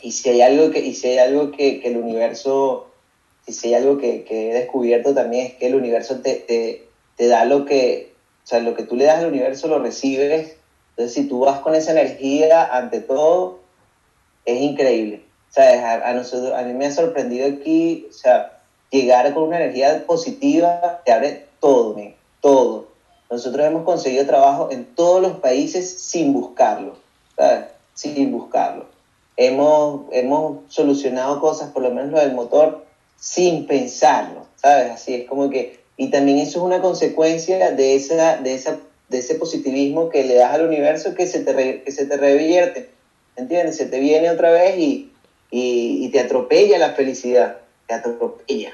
[0.00, 2.88] Y si hay algo que, y si hay algo que, que el universo,
[3.46, 6.88] y si hay algo que, que, he descubierto también es que el universo te, te,
[7.16, 10.56] te, da lo que, o sea, lo que tú le das al universo lo recibes.
[10.90, 13.60] Entonces, si tú vas con esa energía ante todo,
[14.44, 15.22] es increíble.
[15.50, 15.78] ¿Sabes?
[15.78, 20.04] A, a, nosotros, a mí me ha sorprendido aquí, o sea, llegar con una energía
[20.06, 22.14] positiva te abre todo, ¿me?
[22.40, 22.88] todo.
[23.30, 26.96] Nosotros hemos conseguido trabajo en todos los países sin buscarlo,
[27.36, 27.66] ¿sabes?
[27.94, 28.86] Sin buscarlo.
[29.40, 32.84] Hemos, hemos solucionado cosas, por lo menos lo del motor,
[33.16, 34.90] sin pensarlo, ¿sabes?
[34.90, 38.78] Así es como que, y también eso es una consecuencia de, esa, de, esa,
[39.08, 42.90] de ese positivismo que le das al universo que se te, que se te revierte,
[43.36, 43.76] ¿entiendes?
[43.76, 45.12] Se te viene otra vez y,
[45.52, 48.72] y, te atropella la felicidad, te atropella.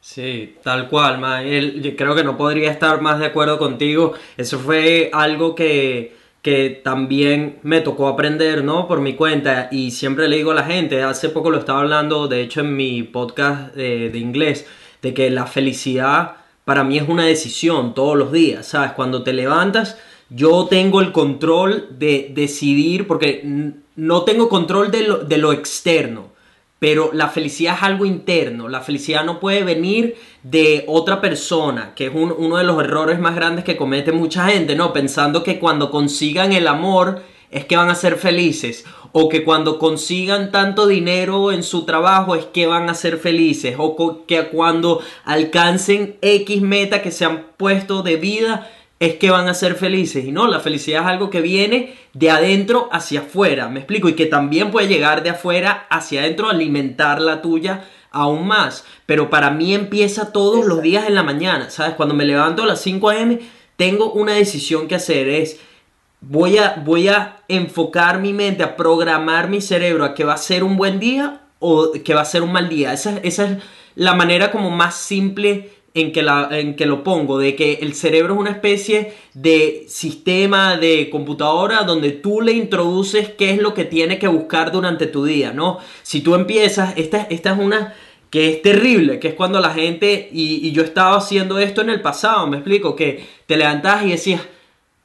[0.00, 1.94] Sí, tal cual, Mael.
[1.98, 4.14] Creo que no podría estar más de acuerdo contigo.
[4.38, 6.16] Eso fue algo que,
[6.48, 8.88] que también me tocó aprender, ¿no?
[8.88, 9.68] Por mi cuenta.
[9.70, 12.74] Y siempre le digo a la gente, hace poco lo estaba hablando, de hecho, en
[12.74, 14.66] mi podcast de, de inglés,
[15.02, 18.92] de que la felicidad para mí es una decisión todos los días, ¿sabes?
[18.92, 19.98] Cuando te levantas,
[20.30, 26.30] yo tengo el control de decidir, porque no tengo control de lo, de lo externo
[26.78, 32.06] pero la felicidad es algo interno, la felicidad no puede venir de otra persona, que
[32.06, 34.92] es uno de los errores más grandes que comete mucha gente, ¿no?
[34.92, 39.78] Pensando que cuando consigan el amor es que van a ser felices, o que cuando
[39.78, 45.00] consigan tanto dinero en su trabajo es que van a ser felices, o que cuando
[45.24, 48.70] alcancen X meta que se han puesto de vida
[49.00, 50.24] es que van a ser felices.
[50.24, 54.14] Y no, la felicidad es algo que viene de adentro hacia afuera, me explico, y
[54.14, 58.84] que también puede llegar de afuera hacia adentro, alimentar la tuya aún más.
[59.06, 61.94] Pero para mí empieza todos los días en la mañana, ¿sabes?
[61.94, 63.38] Cuando me levanto a las 5 a.m.,
[63.76, 65.60] tengo una decisión que hacer, es...
[66.20, 70.36] Voy a, voy a enfocar mi mente, a programar mi cerebro a que va a
[70.38, 72.92] ser un buen día o que va a ser un mal día.
[72.92, 73.58] Esa, esa es
[73.94, 75.70] la manera como más simple
[76.00, 79.84] en que, la, en que lo pongo, de que el cerebro es una especie de
[79.88, 85.06] sistema de computadora donde tú le introduces qué es lo que tiene que buscar durante
[85.06, 85.78] tu día, ¿no?
[86.02, 87.94] Si tú empiezas, esta, esta es una
[88.30, 92.02] que es terrible, que es cuando la gente, y, yo estaba haciendo esto en el
[92.02, 94.42] pasado, me explico, que te levantas y decías,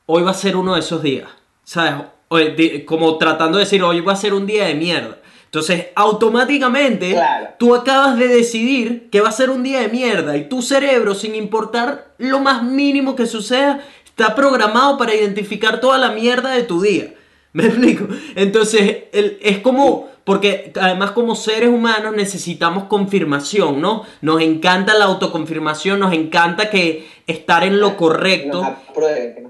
[0.06, 1.30] hoy va a ser uno de esos días,
[1.64, 1.94] ¿sabes?
[2.86, 5.20] como tratando de decir, hoy va a ser un día de mierda.
[5.54, 7.16] Entonces, automáticamente,
[7.60, 11.14] tú acabas de decidir que va a ser un día de mierda y tu cerebro,
[11.14, 16.64] sin importar lo más mínimo que suceda, está programado para identificar toda la mierda de
[16.64, 17.14] tu día.
[17.54, 18.08] ¿Me explico?
[18.34, 24.04] Entonces, es como, porque además como seres humanos necesitamos confirmación, ¿no?
[24.22, 28.76] Nos encanta la autoconfirmación, nos encanta que estar en lo correcto.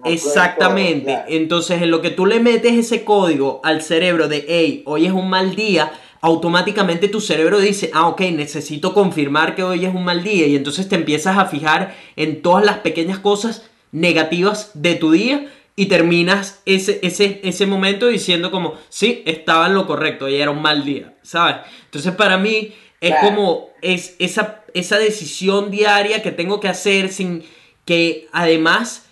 [0.03, 1.23] Exactamente.
[1.27, 5.11] Entonces, en lo que tú le metes ese código al cerebro de, hey, hoy es
[5.11, 10.05] un mal día, automáticamente tu cerebro dice, ah, ok, necesito confirmar que hoy es un
[10.05, 10.47] mal día.
[10.47, 15.45] Y entonces te empiezas a fijar en todas las pequeñas cosas negativas de tu día
[15.75, 20.51] y terminas ese, ese, ese momento diciendo como, sí, estaba en lo correcto y era
[20.51, 21.57] un mal día, ¿sabes?
[21.85, 27.43] Entonces para mí es como es esa, esa decisión diaria que tengo que hacer sin
[27.85, 29.07] que además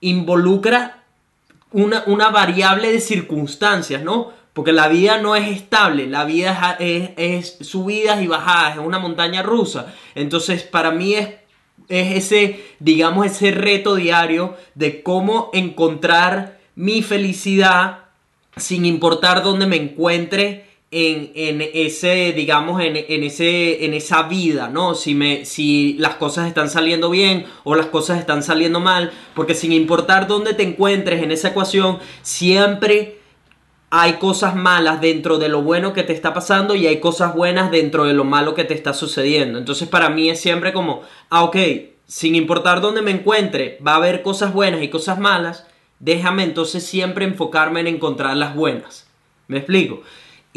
[0.00, 1.02] involucra
[1.72, 4.32] una, una variable de circunstancias, ¿no?
[4.52, 8.98] Porque la vida no es estable, la vida es, es, subidas y bajadas, es una
[8.98, 9.94] montaña rusa.
[10.14, 11.28] Entonces, para mí es
[11.88, 18.04] es ese, digamos, ese reto diario de cómo encontrar mi felicidad
[18.56, 24.94] sin importar dónde me encuentre en, ese, digamos, en, ese, en esa vida, ¿no?
[24.94, 29.54] Si, me, si las cosas están saliendo bien o las cosas están saliendo mal, porque
[29.54, 33.17] sin importar dónde te encuentres en esa ecuación, siempre
[33.90, 37.70] hay cosas malas dentro de lo bueno que te está pasando y hay cosas buenas
[37.70, 39.58] dentro de lo malo que te está sucediendo.
[39.58, 41.56] Entonces para mí es siempre como, ah, ok,
[42.06, 45.66] sin importar dónde me encuentre, va a haber cosas buenas y cosas malas,
[46.00, 49.06] déjame entonces siempre enfocarme en encontrar las buenas.
[49.46, 50.02] ¿Me explico?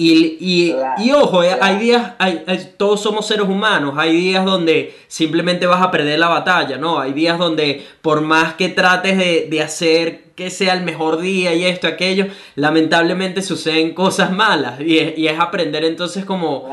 [0.04, 2.44] Y, y, ojo, eh, hay días, hay,
[2.76, 7.00] todos somos seres humanos, hay días donde simplemente vas a perder la batalla, ¿no?
[7.00, 11.54] Hay días donde por más que trates de, de hacer que sea el mejor día
[11.54, 12.26] y esto, aquello,
[12.56, 16.68] lamentablemente suceden cosas malas y es, y es aprender entonces como...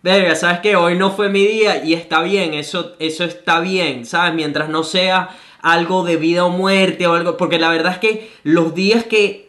[0.00, 4.06] Verga, sabes que hoy no fue mi día y está bien, eso, eso está bien,
[4.06, 4.32] ¿sabes?
[4.32, 8.30] Mientras no sea algo de vida o muerte o algo, porque la verdad es que
[8.44, 9.47] los días que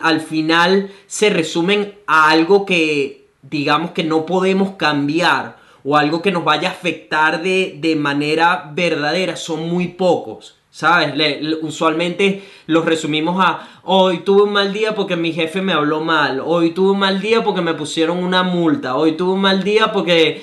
[0.00, 6.32] al final se resumen a algo que digamos que no podemos cambiar o algo que
[6.32, 10.56] nos vaya a afectar de, manera verdadera son muy pocos.
[10.68, 11.14] ¿Sabes?
[11.62, 16.42] usualmente los resumimos a hoy tuve un mal día porque mi jefe me habló mal,
[16.44, 19.90] hoy tuve un mal día porque me pusieron una multa, hoy tuve un mal día
[19.90, 20.42] porque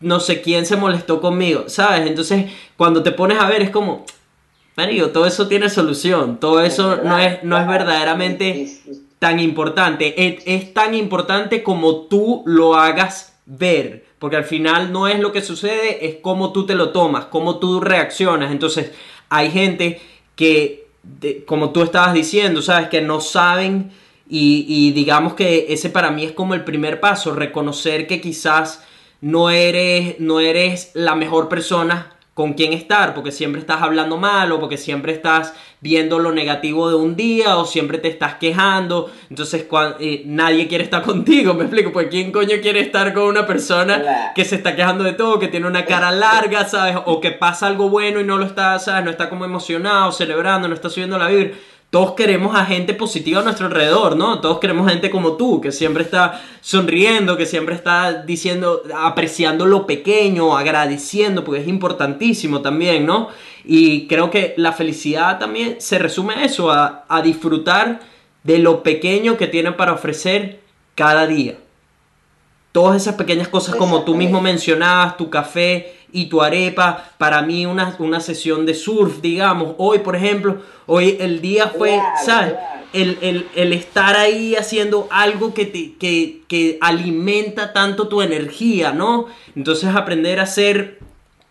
[0.00, 2.06] no sé quién se molestó conmigo, ¿sabes?
[2.06, 4.04] Entonces cuando te pones a ver es como,
[5.12, 8.68] todo eso tiene solución, todo eso no es, no es verdaderamente
[9.18, 15.20] tan importante, es, tan importante como tú lo hagas ver, porque al final no es
[15.20, 18.92] lo que sucede, es cómo tú te lo tomas, cómo tú reaccionas, entonces
[19.28, 20.00] hay gente
[20.34, 20.88] que,
[21.46, 23.92] como tú estabas diciendo, sabes, que no saben
[24.28, 28.82] y, y digamos que ese para mí es como el primer paso, reconocer que quizás
[29.20, 34.50] no eres, no eres la mejor persona con quién estar, porque siempre estás hablando mal
[34.50, 39.12] o porque siempre estás viendo lo negativo de un día o siempre te estás quejando,
[39.28, 39.66] entonces
[40.00, 44.32] eh, nadie quiere estar contigo, me explico, pues quién coño quiere estar con una persona
[44.34, 46.96] que se está quejando de todo, que tiene una cara larga, ¿sabes?
[47.04, 49.04] O que pasa algo bueno y no lo está, ¿sabes?
[49.04, 51.50] No está como emocionado, celebrando, no está subiendo la vibra
[51.90, 54.40] todos queremos a gente positiva a nuestro alrededor, ¿no?
[54.40, 59.86] Todos queremos gente como tú, que siempre está sonriendo, que siempre está diciendo, apreciando lo
[59.86, 63.28] pequeño, agradeciendo, porque es importantísimo también, ¿no?
[63.64, 68.00] Y creo que la felicidad también se resume a eso, a, a disfrutar
[68.44, 70.60] de lo pequeño que tiene para ofrecer
[70.94, 71.56] cada día.
[72.70, 77.66] Todas esas pequeñas cosas como tú mismo mencionabas, tu café, y tu arepa, para mí
[77.66, 79.74] una, una sesión de surf, digamos.
[79.78, 82.54] Hoy, por ejemplo, hoy el día fue, ¿sabes?
[82.92, 89.26] El, estar ahí haciendo algo que, te, que, que alimenta tanto tu energía, ¿no?
[89.54, 90.98] Entonces aprender a ser,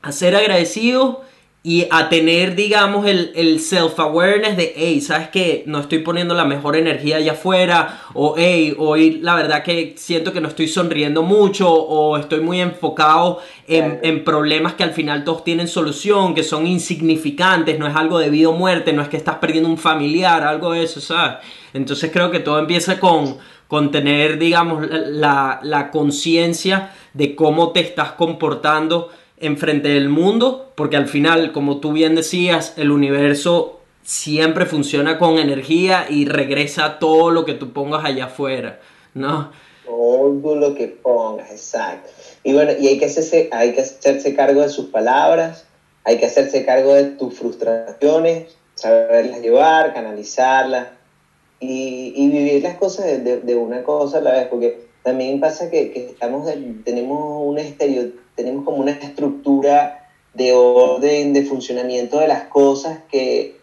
[0.02, 1.29] a ser agradecido
[1.62, 5.64] y a tener, digamos, el, el self-awareness de, hey, ¿sabes qué?
[5.66, 10.32] No estoy poniendo la mejor energía allá afuera, o hey, hoy la verdad que siento
[10.32, 15.26] que no estoy sonriendo mucho, o estoy muy enfocado en, en, problemas que al final
[15.26, 19.10] todos tienen solución, que son insignificantes, no es algo de vida o muerte, no es
[19.10, 21.40] que estás perdiendo un familiar, algo de eso, ¿sabes?
[21.74, 23.38] Entonces creo que todo empieza con,
[23.68, 30.98] con tener, digamos, la, la conciencia de cómo te estás comportando enfrente del mundo, porque
[30.98, 37.30] al final, como tú bien decías, el universo siempre funciona con energía y regresa todo
[37.32, 38.80] lo que tú pongas allá afuera,
[39.14, 39.52] ¿no?
[39.86, 42.10] Todo lo que pongas, exacto.
[42.44, 45.66] Y bueno, y hay que hacerse, hay que hacerse cargo de sus palabras,
[46.04, 50.88] hay que hacerse cargo de tus frustraciones, saberlas llevar, canalizarlas
[51.60, 55.92] y, vivir las cosas de, de, una cosa a la vez, porque también pasa que,
[55.92, 56.50] que estamos,
[56.86, 63.60] tenemos un estereo, tenemos como una estructura de orden, de funcionamiento de las cosas que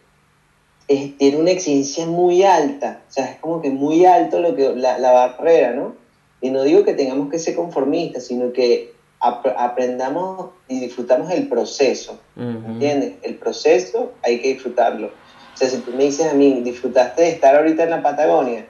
[0.87, 4.99] tiene una exigencia muy alta, o sea, es como que muy alto lo que, la,
[4.99, 5.95] la barrera, ¿no?
[6.43, 12.21] Y no digo que tengamos que ser conformistas, sino que aprendamos y disfrutamos el proceso,
[12.37, 13.15] ¿entiendes?
[13.23, 15.09] El proceso hay que disfrutarlo.
[15.09, 18.67] O sea, si tú me dices a mí, ¿disfrutaste de estar ahorita en la Patagonia?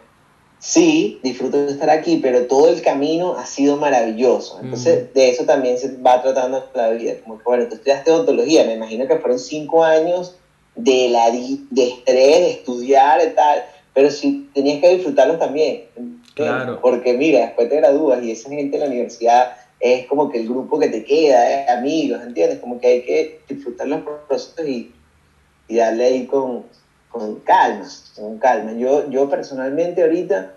[0.58, 4.58] Sí, disfruto de estar aquí, pero todo el camino ha sido maravilloso.
[4.62, 7.14] Entonces, de eso también se va tratando la vida.
[7.22, 10.34] Como que, bueno, tú estudiaste odontología, me imagino que fueron cinco años
[10.74, 15.84] de, la, de estrés, de estudiar y tal, pero sí tenías que disfrutarlo también.
[16.34, 16.80] Claro.
[16.80, 20.48] Porque mira, después te gradúas y esa gente en la universidad es como que el
[20.48, 22.60] grupo que te queda, amigos, ¿entiendes?
[22.60, 24.92] Como que hay que disfrutar los procesos y,
[25.68, 26.64] y darle ahí con,
[27.18, 28.72] con calma, con calma.
[28.72, 30.54] Yo, yo personalmente ahorita,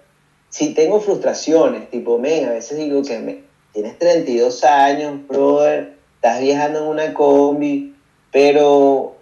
[0.49, 3.43] si tengo frustraciones, tipo, men, a veces digo que me,
[3.73, 7.95] tienes 32 años, brother, estás viajando en una combi,
[8.31, 9.15] pero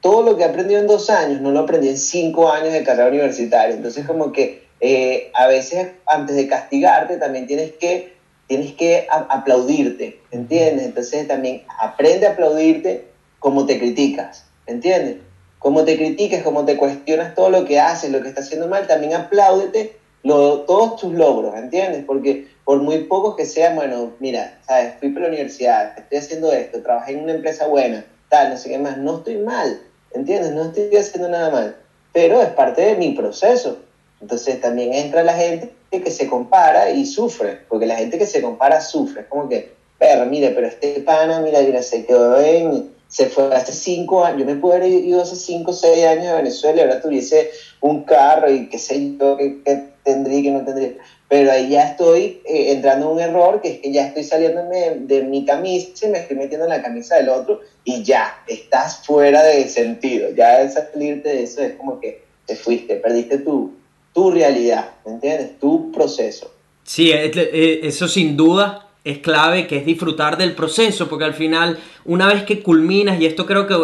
[0.00, 2.82] todo lo que he aprendido en dos años no lo aprendí en cinco años de
[2.82, 3.76] carrera universitaria.
[3.76, 8.12] Entonces, como que eh, a veces antes de castigarte también tienes que
[8.48, 10.84] tienes que aplaudirte, ¿entiendes?
[10.84, 13.06] Entonces también aprende a aplaudirte
[13.38, 15.18] como te criticas, ¿entiendes?
[15.62, 18.86] Como te criticas, como te cuestionas todo lo que haces, lo que estás haciendo mal,
[18.86, 22.04] también apláudete lo, todos tus logros, ¿entiendes?
[22.04, 26.52] Porque por muy pocos que sean, bueno, mira, sabes, fui para la universidad, estoy haciendo
[26.52, 29.80] esto, trabajé en una empresa buena, tal, no sé qué más, no estoy mal,
[30.12, 30.52] ¿entiendes?
[30.52, 31.76] No estoy haciendo nada mal,
[32.12, 33.78] pero es parte de mi proceso.
[34.20, 38.40] Entonces también entra la gente que se compara y sufre, porque la gente que se
[38.40, 42.90] compara sufre, es como que, pero mire, pero este pana, mira, mira, se quedó en,
[43.12, 46.28] se fue hace cinco años, yo me pude haber ido hace cinco o seis años
[46.28, 47.50] a Venezuela y ahora tuviese
[47.82, 50.94] un carro y qué sé yo, qué, tendría y qué no tendría,
[51.28, 54.62] pero ahí ya estoy eh, entrando en un error, que es que ya estoy saliendo
[54.62, 59.04] de mi camisa y me estoy metiendo en la camisa del otro y ya, estás
[59.04, 63.74] fuera de sentido, ya salirte de eso es como que te fuiste, perdiste tu
[64.12, 65.58] tu realidad, ¿me entiendes?
[65.58, 66.52] Tu proceso.
[66.84, 72.28] Sí, eso sin duda es clave, que es disfrutar del proceso, porque al final, una
[72.28, 73.76] vez que culminas, y esto creo que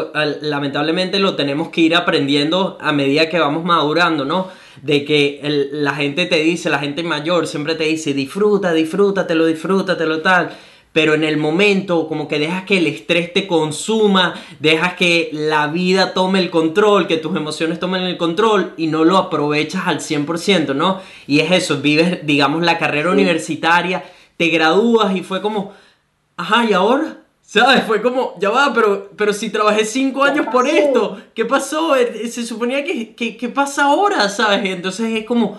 [0.42, 4.48] lamentablemente lo tenemos que ir aprendiendo a medida que vamos madurando, ¿no?
[4.82, 5.40] De que
[5.72, 10.56] la gente te dice, la gente mayor siempre te dice, disfruta, disfrútatelo, disfrútatelo, tal
[10.92, 15.68] pero en el momento como que dejas que el estrés te consuma, dejas que la
[15.68, 20.00] vida tome el control, que tus emociones tomen el control y no lo aprovechas al
[20.00, 21.00] 100%, ¿no?
[21.26, 24.02] Y es eso, vives, digamos, la carrera universitaria,
[24.38, 25.74] te gradúas y fue como,
[26.36, 27.18] ajá, ¿y ahora?
[27.42, 27.84] ¿Sabes?
[27.84, 31.96] Fue como, ya va, pero, pero si trabajé cinco años por esto, ¿qué pasó?
[31.96, 34.28] Eh, se suponía que, que, ¿qué pasa ahora?
[34.28, 34.64] ¿Sabes?
[34.64, 35.58] Entonces es como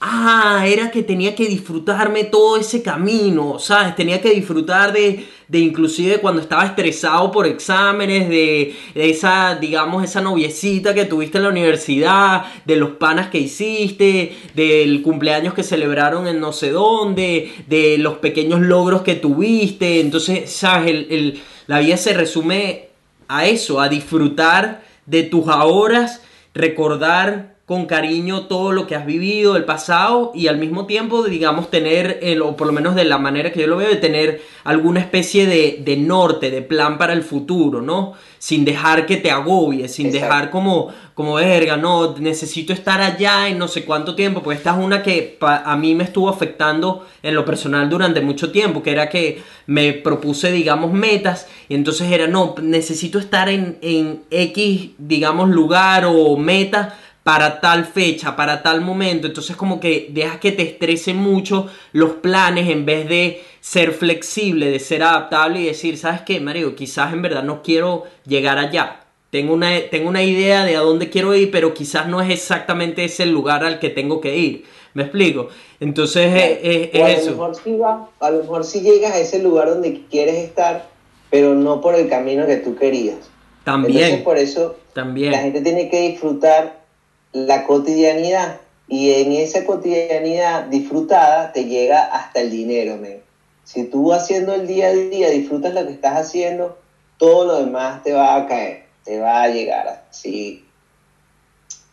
[0.00, 3.96] Ah, era que tenía que disfrutarme todo ese camino, ¿sabes?
[3.96, 10.20] Tenía que disfrutar de, de inclusive cuando estaba estresado por exámenes, de, esa, digamos, esa
[10.20, 16.28] noviecita que tuviste en la universidad, de los panas que hiciste, del cumpleaños que celebraron
[16.28, 19.98] en no sé dónde, de los pequeños logros que tuviste.
[19.98, 21.06] Entonces, ¿sabes?
[21.10, 22.90] El, la vida se resume
[23.26, 26.08] a eso, a disfrutar de tus ahora,
[26.54, 31.70] recordar con cariño todo lo que has vivido, el pasado, y al mismo tiempo, digamos,
[31.70, 35.00] tener, o por lo menos de la manera que yo lo veo, de tener alguna
[35.00, 38.14] especie de, norte, de plan para el futuro, ¿no?
[38.38, 43.58] Sin dejar que te agobie, sin dejar como, como verga, no, necesito estar allá en
[43.58, 47.34] no sé cuánto tiempo, pues esta es una que a mí me estuvo afectando en
[47.34, 52.28] lo personal durante mucho tiempo, que era que me propuse, digamos, metas, y entonces era,
[52.28, 56.98] no, necesito estar en, en X, digamos, lugar o meta,
[57.28, 59.26] para tal fecha, para tal momento.
[59.26, 64.70] Entonces como que dejas que te estresen mucho los planes en vez de ser flexible,
[64.70, 66.74] de ser adaptable y decir, ¿sabes qué, Mario?
[66.74, 69.00] Quizás en verdad no quiero llegar allá.
[69.28, 73.04] Tengo una, tengo una idea de a dónde quiero ir, pero quizás no es exactamente
[73.04, 74.64] ese lugar al que tengo que ir.
[74.94, 75.48] ¿Me explico?
[75.80, 77.52] Entonces es, eso.
[78.20, 80.88] a lo mejor sí llegas a ese lugar donde quieres estar,
[81.28, 83.18] pero no por el camino que tú querías.
[83.64, 83.98] También.
[83.98, 85.32] Entonces por eso también.
[85.32, 86.77] la gente tiene que disfrutar
[87.32, 93.22] la cotidianidad y en esa cotidianidad disfrutada te llega hasta el dinero, men.
[93.64, 96.78] Si tú haciendo el día a día disfrutas lo que estás haciendo,
[97.18, 100.64] todo lo demás te va a caer, te va a llegar así.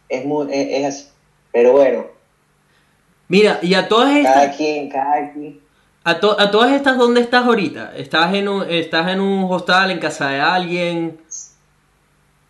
[0.07, 1.07] Es, muy, es, así.
[1.51, 2.05] Pero bueno.
[3.27, 4.33] Mira, y a todas estas...
[4.33, 5.59] Cada quien, cada quien.
[6.05, 7.93] A, a todas estas, ¿dónde estás ahorita?
[7.97, 11.19] ¿Estás en, un, ¿Estás en un hostal, en casa de alguien?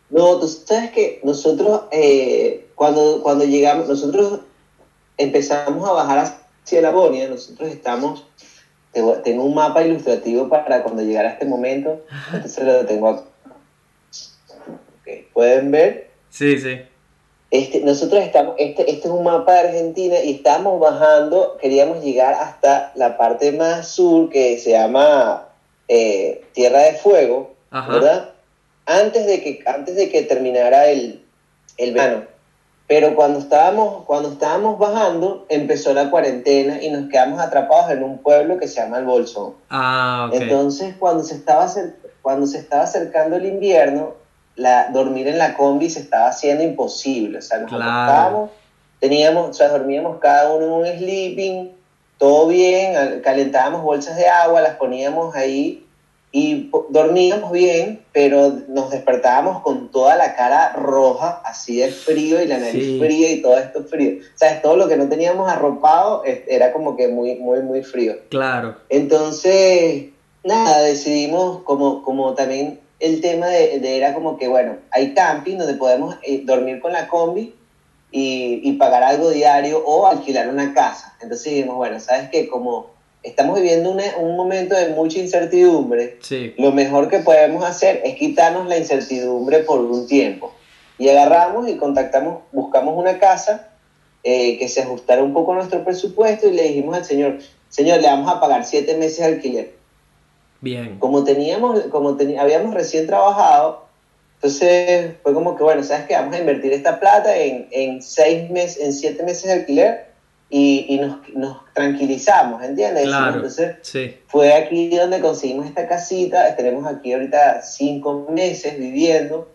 [0.10, 4.42] No, tú sabes que nosotros, eh, cuando, cuando llegamos, nosotros
[5.18, 8.26] empezamos a bajar hacia la Bonia, nosotros estamos
[9.24, 12.02] tengo un mapa ilustrativo para cuando llegara este momento,
[12.34, 13.24] entonces lo tengo acá.
[15.34, 16.10] ¿Pueden ver?
[16.30, 16.80] Sí, sí.
[17.52, 22.34] Este, nosotros estamos, este, este es un mapa de Argentina y estamos bajando, queríamos llegar
[22.34, 25.50] hasta la parte más sur que se llama
[25.88, 28.32] eh, Tierra de Fuego, ¿verdad?
[28.86, 31.22] Antes de que, antes de que terminara el,
[31.78, 32.24] el verano.
[32.88, 38.20] Pero cuando estábamos, cuando estábamos bajando, empezó la cuarentena y nos quedamos atrapados en un
[38.20, 39.54] pueblo que se llama El Bolsón.
[39.72, 41.68] Ah, Entonces, cuando se, estaba,
[42.22, 44.14] cuando se estaba acercando el invierno,
[44.56, 47.40] la, dormir en la combi se estaba haciendo imposible.
[47.40, 48.52] O sea, nos acostábamos,
[49.00, 51.72] teníamos, o sea, dormíamos cada uno en un sleeping,
[52.20, 55.85] todo bien, calentábamos bolsas de agua, las poníamos ahí
[56.38, 62.46] y dormíamos bien, pero nos despertábamos con toda la cara roja, así de frío y
[62.46, 64.18] la nariz fría y todo esto frío.
[64.36, 68.18] Sea, todo lo que no teníamos arropado era como que muy, muy, muy frío.
[68.28, 68.76] Claro.
[68.90, 70.08] Entonces,
[70.44, 75.76] nada, decidimos como, como también el tema de, era como que, bueno, hay camping donde
[75.76, 77.56] podemos eh, dormir con la combi
[78.12, 81.16] y, y pagar algo diario o alquilar una casa.
[81.22, 82.50] Entonces dijimos, bueno, ¿sabes qué?
[82.50, 82.95] Como
[83.26, 86.20] estamos viviendo un momento de mucha incertidumbre,
[86.58, 90.54] lo mejor que podemos hacer es quitarnos la incertidumbre por un tiempo.
[90.98, 93.70] Y agarramos y contactamos, buscamos una casa
[94.24, 98.00] eh, que se ajustara un poco a nuestro presupuesto y le dijimos al señor, señor,
[98.00, 99.76] le vamos a pagar siete meses de alquiler.
[100.62, 100.98] Bien.
[101.00, 103.86] Como teníamos, como habíamos recién trabajado,
[104.36, 106.14] entonces fue como que, bueno, ¿sabes qué?
[106.14, 110.15] Vamos a invertir esta plata en, en seis meses, en siete meses de alquiler
[110.50, 113.06] y, y nos, nos, tranquilizamos, ¿entiendes?
[113.06, 113.76] Claro, Entonces
[114.28, 119.50] fue aquí donde conseguimos esta casita, tenemos aquí ahorita cinco meses viviendo,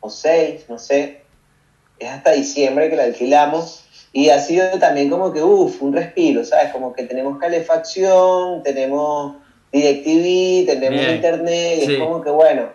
[0.00, 1.22] o seis, no sé,
[1.98, 6.44] es hasta diciembre que la alquilamos y ha sido también como que, uff, un respiro,
[6.44, 6.72] ¿sabes?
[6.72, 9.36] Como que tenemos calefacción, tenemos
[9.72, 12.70] DirecTV, tenemos internet, y es como que bueno,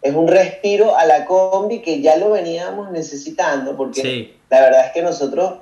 [0.00, 4.92] es un respiro a la combi que ya lo veníamos necesitando, porque la verdad es
[4.92, 5.58] que nosotros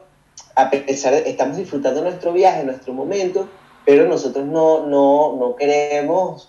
[0.56, 3.48] a pesar de, estamos disfrutando nuestro viaje, nuestro momento,
[3.84, 6.48] pero nosotros no, no, no queremos,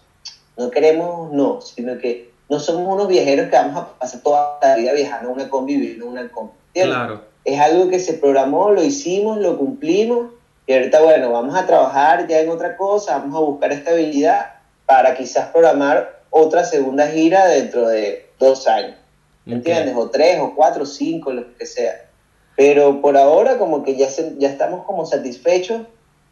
[0.58, 4.76] no queremos, no, sino que no somos unos viajeros que vamos a pasar toda la
[4.78, 6.53] vida viajando una combi, viviendo una combi.
[6.74, 7.22] Claro.
[7.43, 10.32] Es algo que se programó, lo hicimos, lo cumplimos,
[10.66, 14.53] y ahorita, bueno, vamos a trabajar ya en otra cosa, vamos a buscar estabilidad
[14.86, 18.95] para quizás programar otra segunda gira dentro de dos años.
[19.45, 19.95] ¿Me entiendes?
[19.95, 22.07] O tres, o cuatro, o cinco, lo que sea.
[22.58, 24.08] Pero por ahora como que ya,
[24.39, 25.84] ya estamos como satisfechos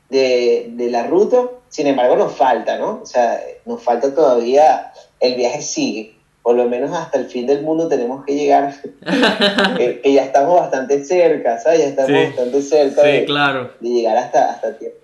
[0.10, 3.00] de, de, la ruta, sin embargo nos falta, ¿no?
[3.04, 7.62] O sea, nos falta todavía, el viaje sigue, por lo menos hasta el fin del
[7.62, 8.74] mundo tenemos que llegar,
[9.78, 11.82] que, ya estamos bastante cerca, ¿sabes?
[11.82, 13.72] Ya estamos bastante cerca de, claro.
[13.80, 14.98] de, llegar hasta, hasta tiempo.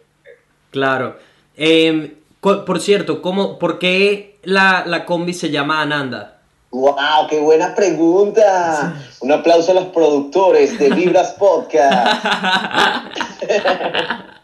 [0.72, 1.18] Claro.
[1.56, 6.41] Em, por cierto, ¿cómo, ¿por qué la, la combi se llama Ananda?
[6.72, 7.28] ¡Wow!
[7.30, 8.96] ¡Qué buena pregunta!
[9.20, 12.26] Un aplauso a los productores de Vibras Podcast.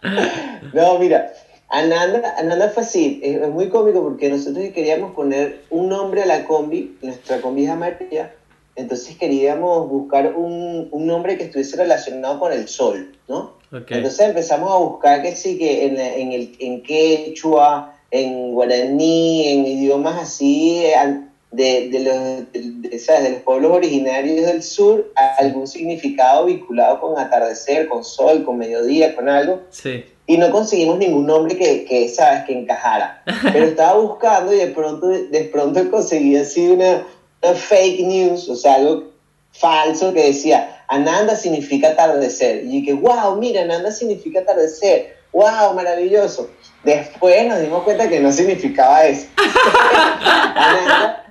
[0.74, 1.32] no, mira,
[1.70, 6.46] Ananda, Ananda fue así, es, muy cómico porque nosotros queríamos poner un nombre a la
[6.46, 8.34] combi, nuestra combi es amarilla,
[8.76, 13.54] entonces queríamos buscar un, un, nombre que estuviese relacionado con el sol, ¿no?
[13.72, 19.66] Entonces empezamos a buscar que sí, que en, en, el, en quechua, en guaraní, en
[19.66, 20.86] idiomas así
[21.52, 28.04] de, de, los, de, los pueblos originarios del sur algún significado vinculado con atardecer, con
[28.04, 29.62] sol, con mediodía, con algo.
[29.70, 30.04] Sí.
[30.26, 33.24] Y no conseguimos ningún nombre que, que, ¿sabes?, que encajara.
[33.54, 37.06] Pero estaba buscando y de pronto, de pronto conseguí así una,
[37.42, 39.12] fake news, o sea, algo
[39.52, 42.66] falso que decía, Ananda significa atardecer.
[42.66, 45.16] Y dije, wow, mira, Ananda significa atardecer.
[45.32, 46.50] Wow, maravilloso.
[46.84, 49.28] Después nos dimos cuenta que no significaba eso.
[50.56, 51.27] Ananda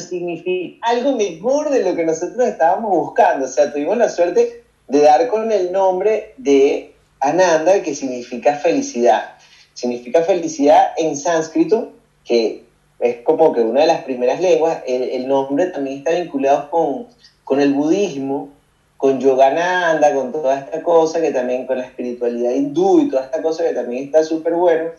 [0.00, 3.46] significa algo mejor de lo que nosotros estábamos buscando.
[3.46, 9.36] O sea, tuvimos la suerte de dar con el nombre de Ananda, que significa felicidad.
[9.74, 11.92] Significa felicidad en sánscrito,
[12.24, 12.64] que
[13.00, 14.78] es como que una de las primeras lenguas.
[14.86, 17.06] El, nombre también está vinculado con,
[17.44, 18.50] con el budismo,
[18.96, 23.42] con Yogananda, con toda esta cosa, que también con la espiritualidad hindú y toda esta
[23.42, 24.90] cosa que también está súper bueno.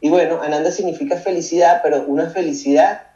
[0.00, 3.11] Y bueno, Ananda significa felicidad, pero una felicidad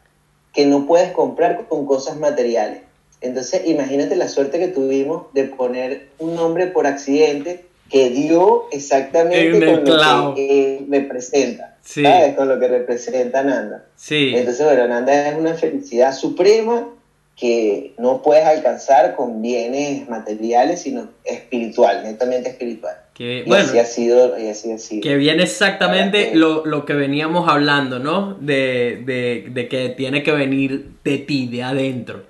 [0.57, 2.81] que no puedes comprar con cosas materiales.
[3.21, 9.53] Entonces, imagínate la suerte que tuvimos de poner un nombre por accidente que dio exactamente
[9.53, 11.77] con lo que eh, representa.
[11.83, 12.35] ¿Sabes?
[12.35, 13.85] Con lo que representa Nanda.
[13.97, 14.33] Sí.
[14.35, 16.89] Entonces, bueno, Nanda es una felicidad suprema
[17.37, 22.97] que no puedes alcanzar con bienes materiales, sino espiritual, netamente espiritual.
[23.13, 25.03] Que, y así ha sido, y así ha sido.
[25.03, 28.35] Que viene exactamente lo, lo, que veníamos hablando, ¿no?
[28.41, 32.25] De, de, de que tiene que venir de ti, de adentro.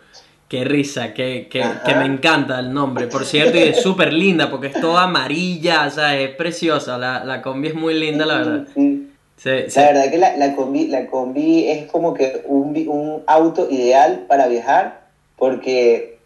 [0.49, 4.49] Qué risa, que, que, que, me encanta el nombre, por cierto, y es súper linda
[4.49, 8.39] porque es toda amarilla, o sea, es preciosa, la, la combi es muy linda, la
[8.39, 8.69] verdad.
[8.73, 9.06] Sí,
[9.45, 14.25] La verdad que la, la, combi, la combi es como que un, un auto ideal
[14.29, 15.07] para viajar
[15.37, 16.19] porque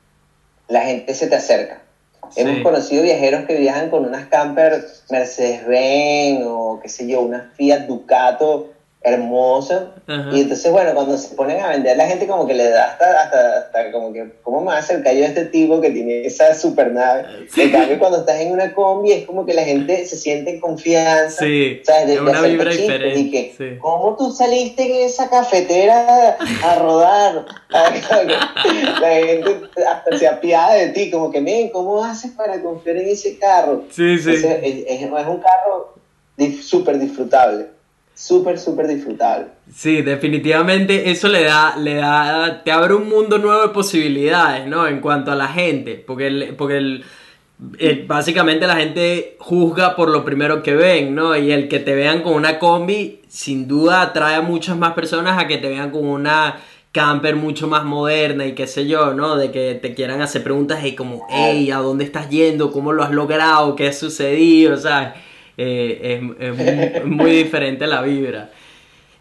[0.68, 1.82] la gente se te acerca.
[2.36, 7.86] Hemos conocido viajeros que viajan con unas camper Mercedes-Benz o qué sé yo, unas Fiat
[7.86, 8.70] Ducato
[9.02, 9.94] hermoso.
[10.32, 13.22] Y entonces, bueno, cuando se ponen a vender, la gente como que le da hasta,
[13.22, 16.92] hasta, hasta como que, ¿cómo me acercar yo a este tipo que tiene esa super
[16.92, 17.24] nave?
[17.56, 20.60] En cambio, cuando estás en una combi, es como que la gente se siente en
[20.60, 21.44] confianza.
[21.44, 22.08] Sí, ¿sabes?
[22.08, 23.20] De, una vibra diferente.
[23.20, 27.46] Y que, ¿cómo tú saliste en esa cafetera a rodar?
[27.70, 33.08] la gente hasta se apiada de ti, como que, miren, ¿cómo haces para confiar en
[33.08, 33.84] ese carro?
[33.90, 34.30] Sí, sí.
[34.30, 35.94] es, es un carro
[36.62, 37.79] súper disfrutable
[38.20, 39.46] súper, súper disfrutable.
[39.74, 44.86] Sí, definitivamente eso le da, le da, te abre un mundo nuevo de posibilidades, ¿no?
[44.86, 47.04] En cuanto a la gente, porque, el, porque el,
[48.06, 51.34] básicamente la gente juzga por lo primero que ven, ¿no?
[51.34, 55.42] Y el que te vean con una combi, sin duda atrae a muchas más personas
[55.42, 56.60] a que te vean con una
[56.92, 59.36] camper mucho más moderna y qué sé yo, ¿no?
[59.36, 62.70] De que te quieran hacer preguntas y como, hey, ¿a dónde estás yendo?
[62.70, 63.76] ¿Cómo lo has logrado?
[63.76, 64.76] ¿Qué ha sucedido?
[64.76, 65.12] ¿Sabes?
[65.56, 68.50] Eh, es, muy, diferente la vibra.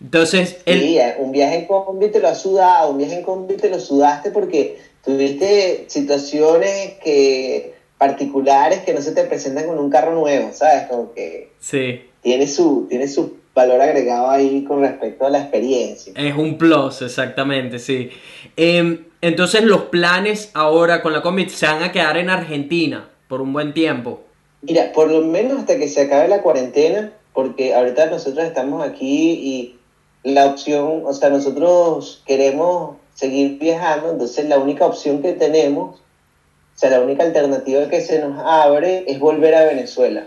[0.01, 3.55] Entonces, sí, eh, un viaje en combi te lo has sudado, un viaje en combi
[3.55, 9.89] te lo sudaste porque tuviste situaciones que particulares que no se te presentan con un
[9.89, 10.87] carro nuevo, ¿sabes?
[10.89, 12.01] Como que sí.
[12.21, 16.13] tiene su, tiene su valor agregado ahí con respecto a la experiencia.
[16.15, 18.09] Es un plus, exactamente, sí.
[18.55, 23.41] Em, entonces los planes ahora con la combi se van a quedar en Argentina por
[23.41, 24.21] un buen tiempo.
[24.61, 29.31] Mira, por lo menos hasta que se acabe la cuarentena, porque ahorita nosotros estamos aquí
[29.31, 29.79] y
[30.23, 36.77] la opción, o sea, nosotros queremos seguir viajando, entonces la única opción que tenemos, o
[36.77, 40.25] sea, la única alternativa que se nos abre es volver a Venezuela.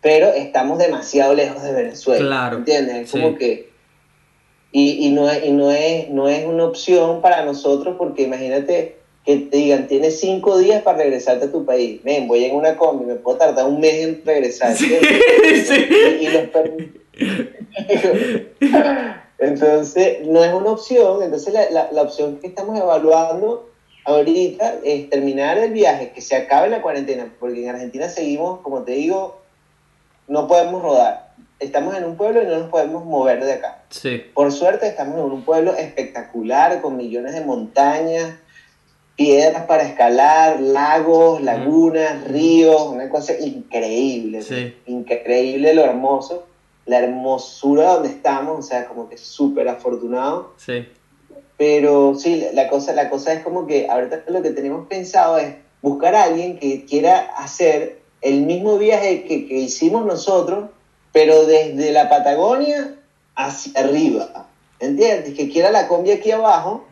[0.00, 2.26] Pero estamos demasiado lejos de Venezuela.
[2.26, 2.56] Claro.
[2.58, 3.10] ¿Entiendes?
[3.10, 3.72] Como que.
[4.70, 9.38] Y, y, no, y no, es, no es una opción para nosotros, porque imagínate que
[9.38, 12.02] te digan, tienes cinco días para regresarte a tu país.
[12.02, 14.76] Ven, voy en una combi, me puedo tardar un mes en regresar.
[14.76, 14.94] Sí,
[16.20, 16.28] Y,
[19.38, 21.22] entonces, no es una opción.
[21.22, 23.70] Entonces, la, la, la, opción que estamos evaluando
[24.04, 28.82] ahorita es terminar el viaje, que se acabe la cuarentena, porque en Argentina seguimos, como
[28.82, 29.40] te digo,
[30.28, 31.32] no podemos rodar.
[31.60, 33.84] Estamos en un pueblo y no nos podemos mover de acá.
[33.88, 34.22] Sí.
[34.34, 38.34] Por suerte, estamos en un pueblo espectacular, con millones de montañas
[39.16, 44.42] piedras para escalar, lagos, lagunas, ríos, una cosa increíble,
[44.86, 46.46] increíble lo hermoso,
[46.86, 50.52] la hermosura donde estamos, o sea, como que súper afortunado.
[50.56, 50.86] Sí.
[51.56, 55.54] Pero sí, la cosa, la cosa es como que ahorita lo que tenemos pensado es
[55.80, 60.70] buscar a alguien que quiera hacer el mismo viaje que, que hicimos nosotros,
[61.12, 62.96] pero desde la Patagonia
[63.36, 64.48] hacia arriba,
[64.80, 65.34] ¿entiendes?
[65.34, 66.84] Que quiera la combi aquí abajo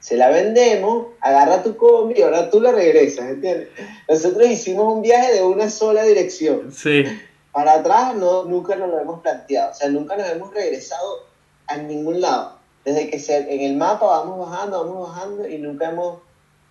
[0.00, 3.68] se la vendemos, agarra tu combi y ahora tú la regresas, ¿entiendes?
[4.08, 6.72] Nosotros hicimos un viaje de una sola dirección.
[6.72, 7.04] Sí.
[7.52, 11.26] Para atrás no, nunca nos lo hemos planteado, o sea, nunca nos hemos regresado
[11.66, 12.58] a ningún lado.
[12.84, 16.20] Desde que se, en el mapa vamos bajando, vamos bajando y nunca hemos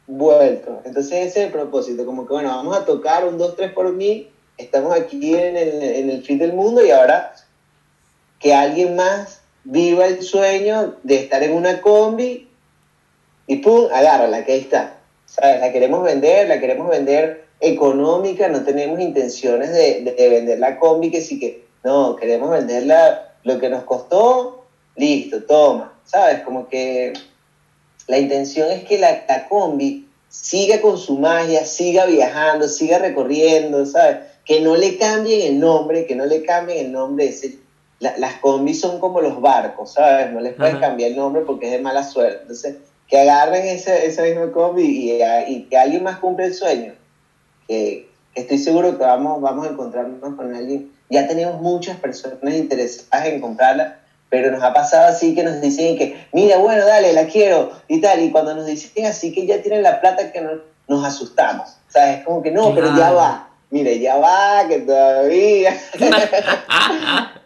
[0.08, 0.82] vuelto.
[0.84, 3.94] Entonces ese es el propósito, como que bueno, vamos a tocar un 2, 3 por
[3.94, 4.28] mí,
[4.58, 7.36] estamos aquí en el, en el fin del mundo y ahora
[8.40, 12.49] que alguien más viva el sueño de estar en una combi
[13.50, 14.98] y pum, agárrala, que ahí está.
[15.26, 15.60] ¿Sabes?
[15.60, 21.10] La queremos vender, la queremos vender económica, no tenemos intenciones de, de vender la combi,
[21.10, 24.66] que sí que, no, queremos venderla lo que nos costó,
[24.96, 26.42] listo, toma, ¿sabes?
[26.42, 27.14] Como que
[28.06, 33.84] la intención es que la, la combi siga con su magia, siga viajando, siga recorriendo,
[33.88, 34.18] ¿sabes?
[34.46, 37.30] Que no le cambien el nombre, que no le cambien el nombre.
[37.30, 37.58] Ese,
[38.00, 40.32] las combis son como los barcos, ¿sabes?
[40.32, 42.42] No les puedes cambiar el nombre porque es de mala suerte.
[42.44, 42.76] Entonces,
[43.10, 46.94] que agarren ese, ese mismo combi y, y, que alguien más cumpla el sueño.
[47.68, 53.28] Que, estoy seguro que vamos, vamos a encontrarnos con alguien ya tenemos muchas personas interesadas
[53.28, 54.00] en comprarla,
[54.30, 58.00] pero nos ha pasado así que nos dicen que, mira, bueno, dale, la quiero y
[58.00, 62.24] tal, y cuando nos dicen así que ya tienen la plata, que nos, asustamos, ¿sabes?
[62.26, 65.76] Como que no, pero ya va, mire, ya va, que todavía.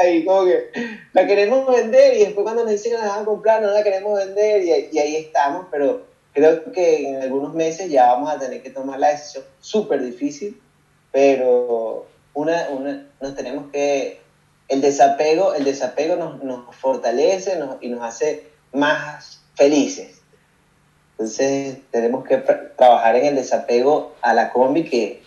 [0.00, 0.70] Ahí, como que
[1.12, 3.82] la queremos vender y después cuando nos dicen que la van a comprar, no la
[3.82, 8.38] queremos vender y, y ahí estamos, pero creo que en algunos meses ya vamos a
[8.38, 10.60] tener que tomar la decisión súper difícil,
[11.12, 14.20] pero una, una, nos tenemos que,
[14.68, 20.20] el desapego, el desapego nos, nos fortalece y nos hace más felices.
[21.12, 22.36] Entonces tenemos que
[22.76, 25.22] trabajar en el desapego a la combi que,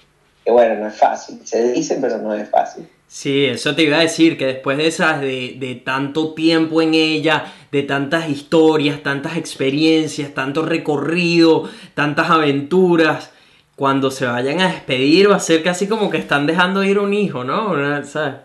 [0.45, 1.45] que, bueno, no es fácil.
[1.45, 2.88] Se dice, pero no es fácil.
[3.13, 6.93] Sí, eso te iba a decir, que después de esas, de, de, tanto tiempo en
[6.93, 13.31] ella, de tantas historias, tantas experiencias, tanto recorrido, tantas aventuras,
[13.75, 17.13] cuando se vayan a despedir va a ser casi como que están dejando ir un
[17.13, 17.73] hijo, ¿no?
[18.05, 18.35] ¿Sabes?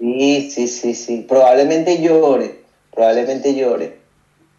[0.00, 1.24] Sí, sí, sí, sí.
[1.28, 2.62] Probablemente llore,
[2.92, 3.98] probablemente llore.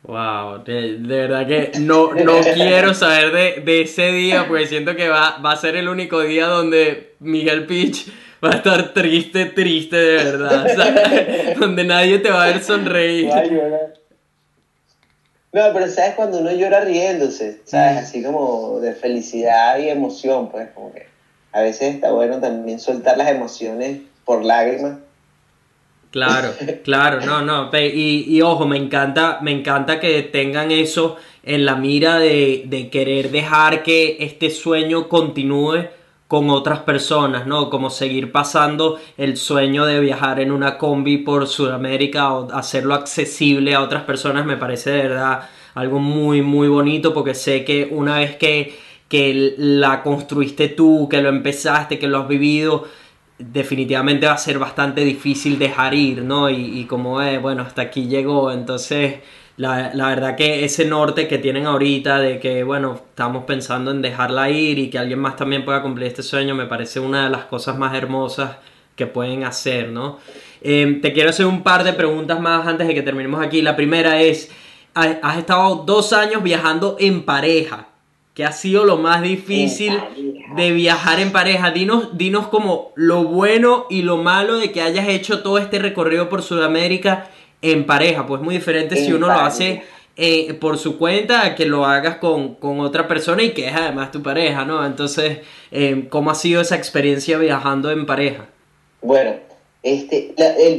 [0.03, 5.09] Wow, de, verdad que no, no quiero saber de, de, ese día, porque siento que
[5.09, 8.07] va, va a ser el único día donde Miguel Pitch
[8.45, 11.59] va a estar triste, triste de verdad, ¿sabes?
[11.59, 13.29] Donde nadie te va a ver sonreír.
[15.51, 18.03] No, pero sabes cuando uno llora riéndose, ¿sabes?
[18.03, 21.07] Así como de felicidad y emoción, pues como que
[21.53, 24.97] a veces está bueno también soltar las emociones por lágrimas.
[26.11, 26.53] Claro,
[26.83, 31.75] claro, no, no, y, y, ojo, me encanta, me encanta que tengan eso en la
[31.75, 35.87] mira de, de querer dejar que este sueño continúe
[36.27, 37.69] con otras personas, ¿no?
[37.69, 43.75] Como seguir pasando el sueño de viajar en una combi por Sudamérica o hacerlo accesible
[43.75, 48.19] a otras personas me parece de verdad algo muy muy bonito porque sé que una
[48.19, 48.75] vez que,
[49.07, 52.85] que la construiste tú, que lo empezaste, que lo has vivido,
[53.37, 56.49] definitivamente va a ser bastante difícil dejar ir, ¿no?
[56.49, 59.15] Y, y como es, bueno, hasta aquí llegó, entonces
[59.57, 64.01] la, la, verdad que ese norte que tienen ahorita de que, bueno, estamos pensando en
[64.01, 67.29] dejarla ir y que alguien más también pueda cumplir este sueño, me parece una de
[67.29, 68.57] las cosas más hermosas
[68.95, 70.19] que pueden hacer, ¿no?
[70.61, 73.61] Em, te quiero hacer un par de preguntas más antes de que terminemos aquí.
[73.61, 74.51] La primera es,
[74.93, 77.89] has estado dos años viajando en pareja.
[78.33, 79.97] ¿Qué ha sido lo más difícil
[80.57, 81.71] de viajar en pareja?
[81.71, 86.27] Dinos, dinos como lo bueno y lo malo de que hayas hecho todo este recorrido
[86.27, 87.29] por Sudamérica
[87.61, 89.83] en pareja, pues muy diferente si uno lo hace
[90.17, 94.23] eh, por su cuenta que lo hagas con, otra persona y que es además tu
[94.23, 94.85] pareja, ¿no?
[94.85, 95.39] Entonces,
[95.71, 98.45] eh, ¿cómo ha sido esa experiencia viajando en pareja?
[99.01, 99.33] Bueno,
[99.83, 100.33] este,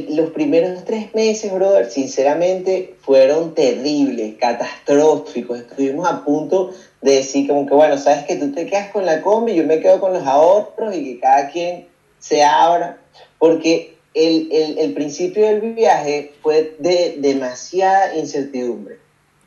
[0.09, 5.59] los primeros tres meses, brother, sinceramente fueron terribles, catastróficos.
[5.59, 6.71] Estuvimos a punto
[7.01, 9.79] de decir como que, bueno, sabes que tú te quedas con la combi, yo me
[9.79, 11.87] quedo con los ahorros y que cada quien
[12.19, 12.97] se abra,
[13.37, 18.97] porque el, principio del viaje fue de demasiada incertidumbre,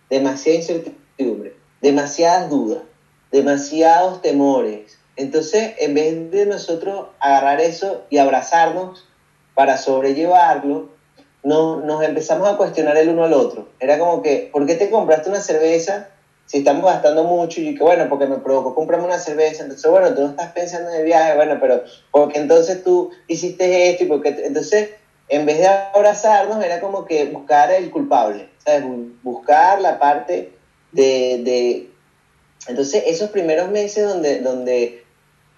[0.09, 2.83] demasiada incertidumbre, demasiadas dudas,
[3.33, 4.99] demasiados temores.
[5.17, 9.07] Entonces, en vez de nosotros agarrar eso y abrazarnos
[9.55, 10.89] para sobrellevarlo,
[11.43, 13.69] no, nos empezamos a cuestionar el uno al otro.
[13.81, 16.11] Era como que, ¿por qué te compraste una cerveza
[16.51, 20.13] si estamos gastando mucho y que bueno, porque me provocó comprarme una cerveza, entonces bueno,
[20.13, 24.07] tú no estás pensando en el viaje, bueno, pero porque entonces tú hiciste esto y
[24.09, 24.91] porque entonces
[25.29, 28.83] en vez de abrazarnos era como que buscar el culpable, ¿sabes?
[29.23, 30.51] Buscar la parte
[30.91, 31.89] de, de...
[32.67, 35.05] entonces esos primeros meses donde, donde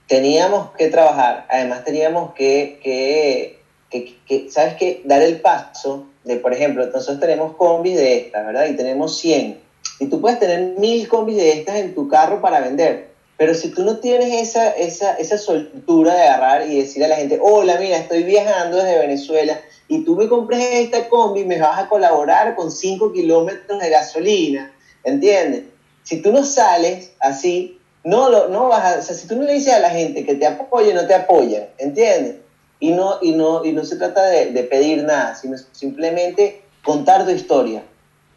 [0.09, 5.01] teníamos que trabajar, además teníamos que, que, que, que ¿sabes qué?
[5.07, 8.67] Dar el paso de, por ejemplo, nosotros tenemos combis de estas, ¿verdad?
[8.67, 12.61] Y tenemos 100 y tú puedes tener mil combis de estas en tu carro para
[12.61, 13.13] vender.
[13.37, 17.17] Pero si tú no tienes esa, esa, esa soltura de agarrar y decir a la
[17.17, 21.79] gente, hola, mira, estoy viajando desde Venezuela y tú me compras esta combi, me vas
[21.79, 25.65] a colaborar con 5 kilómetros de gasolina, ¿entiendes?
[26.05, 29.75] Si tú no sales así, no, lo, no vas a, si tú no le dices
[29.75, 32.37] a la gente que te apoye, no te apoyan, ¿entiendes?
[32.81, 37.25] Y no, y no, y no se trata de, de pedir nada, sino simplemente contar
[37.25, 37.83] tu historia.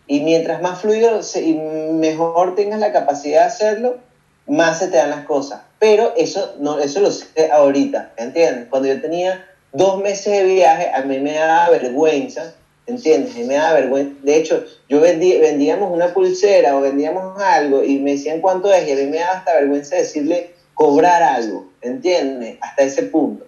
[0.07, 3.98] Y mientras más fluido y mejor tengas la capacidad de hacerlo,
[4.48, 5.61] más se te dan las cosas.
[5.80, 8.68] Pero eso, no, eso lo sé ahorita, ¿entiendes?
[8.69, 12.53] Cuando yo tenía dos meses de viaje, a mí me daba vergüenza,
[12.86, 13.36] ¿entiendes?
[13.36, 14.15] A mí me daba vergüenza.
[14.22, 18.88] De hecho, yo vendí, vendíamos una pulsera o vendíamos algo y me decían cuánto es
[18.88, 22.57] y a mí me daba hasta vergüenza decirle cobrar algo, ¿entiendes?
[22.61, 23.45] Hasta ese punto.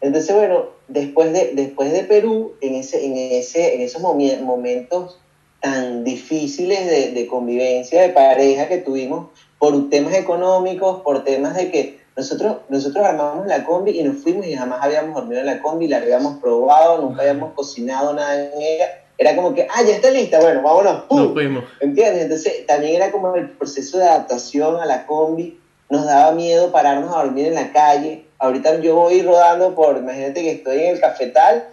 [0.00, 5.18] Entonces, bueno, después de, después de Perú, en, ese, en, ese, en esos momentos
[5.60, 9.28] tan difíciles de, de, convivencia, de pareja que tuvimos
[9.58, 14.46] por temas económicos, por temas de que nosotros, nosotros armamos la combi y nos fuimos
[14.46, 18.60] y jamás habíamos dormido en la combi, la habíamos probado, nunca habíamos cocinado nada en
[18.60, 18.86] ella.
[19.16, 21.04] Era como que, ah, ya está lista, bueno, vámonos.
[21.10, 21.64] Nos fuimos.
[21.80, 22.22] ¿Entiendes?
[22.22, 25.58] Entonces también era como el proceso de adaptación a la combi.
[25.90, 28.26] Nos daba miedo pararnos a dormir en la calle.
[28.38, 31.68] Ahorita yo voy rodando por, imagínate que estoy en el cafetal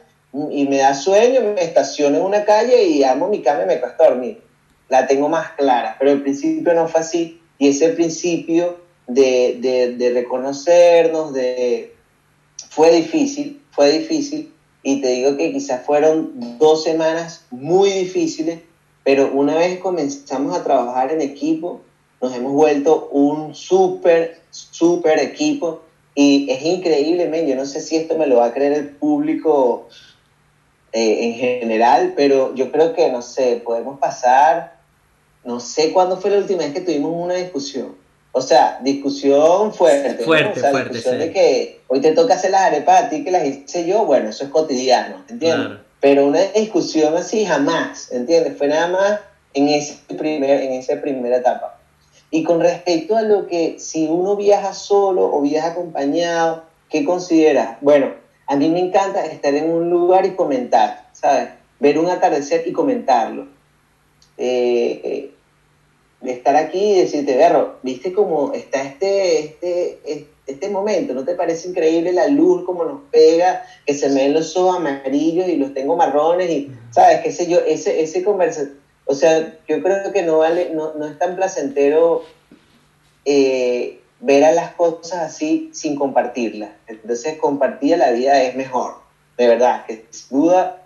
[0.51, 3.79] y me da sueño, me estaciono en una calle y amo mi cama y me
[3.79, 4.41] cuesta dormir.
[4.89, 7.41] La tengo más clara, pero al principio no fue así.
[7.57, 8.77] Y ese principio
[9.07, 11.93] de, de, reconocernos, de...
[12.69, 14.53] fue difícil, fue difícil.
[14.83, 18.59] Y te digo que quizás fueron dos semanas muy difíciles,
[19.03, 21.81] pero una vez comenzamos a trabajar en equipo,
[22.21, 25.81] nos hemos vuelto un súper, súper equipo.
[26.15, 29.87] Y es increíble, yo no sé si esto me lo va a creer el público
[30.91, 34.77] eh, en general, pero yo creo que, no sé, podemos pasar,
[35.43, 37.95] no sé cuándo fue la última vez que tuvimos una discusión.
[38.31, 40.23] O sea, discusión fuerte.
[40.23, 40.93] Fuerte, o sea, fuerte.
[40.93, 41.27] Discusión Sí.
[41.27, 44.29] de que hoy te toca hacer las arepas a ti que las hice yo, bueno,
[44.29, 45.67] eso es cotidiano, ¿entiendes?
[45.67, 45.79] Claro.
[45.99, 48.57] Pero una discusión así jamás, ¿entiendes?
[48.57, 49.19] Fue nada más
[49.53, 51.79] en, ese primer, en esa primera etapa.
[52.29, 57.77] Y con respecto a lo que si uno viaja solo o viaja acompañado, ¿qué consideras?
[57.81, 58.11] Bueno,
[58.47, 61.49] a mí me encanta estar en un lugar y comentar, ¿sabes?
[61.79, 63.47] Ver un atardecer y comentarlo.
[64.37, 65.31] Eh, eh,
[66.25, 71.13] estar aquí y decirte, Berro, ¿viste cómo está este, este, este momento?
[71.13, 74.77] ¿No te parece increíble la luz, cómo nos pega, que se me ven los ojos
[74.77, 76.49] amarillos y los tengo marrones?
[76.49, 77.19] Y, ¿sabes?
[77.19, 77.59] ¿Qué sé yo?
[77.59, 78.69] Ese, ese conversa...
[79.05, 82.23] O sea, yo creo que no, vale, no, no es tan placentero
[83.23, 86.71] eh, ver a las cosas así sin compartirlas.
[86.87, 88.95] Entonces, compartir la vida es mejor,
[89.37, 90.83] de verdad, que duda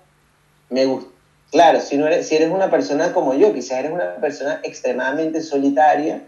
[0.69, 1.09] me gusta.
[1.51, 5.41] Claro, si, no eres, si eres una persona como yo, quizás eres una persona extremadamente
[5.41, 6.23] solitaria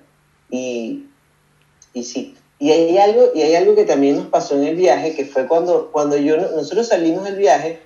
[0.50, 1.06] y,
[1.94, 2.36] y sí.
[2.60, 5.48] Y hay, algo, y hay algo que también nos pasó en el viaje, que fue
[5.48, 7.80] cuando, cuando yo, nosotros salimos del viaje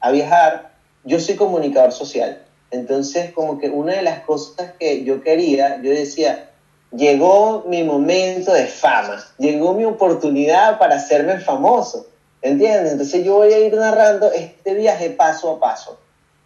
[0.00, 0.74] a viajar,
[1.04, 2.42] yo soy comunicador social.
[2.70, 6.51] Entonces, como que una de las cosas que yo quería, yo decía,
[6.92, 12.06] llegó mi momento de fama, llegó mi oportunidad para hacerme famoso,
[12.42, 12.92] ¿entiendes?
[12.92, 15.98] Entonces yo voy a ir narrando este viaje paso a paso.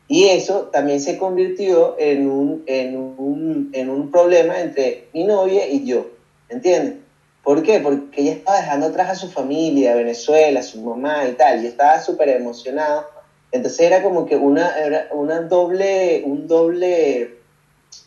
[0.09, 5.67] Y eso también se convirtió en un, en un, en un problema entre mi novia
[5.67, 6.07] y yo,
[6.49, 6.95] ¿entiendes?
[7.43, 7.81] ¿Por qué?
[7.81, 11.67] Porque ella estaba dejando atrás a su familia, Venezuela, a su mamá y tal, y
[11.67, 13.07] estaba súper emocionado.
[13.51, 17.37] Entonces era como que una, era una doble, un doble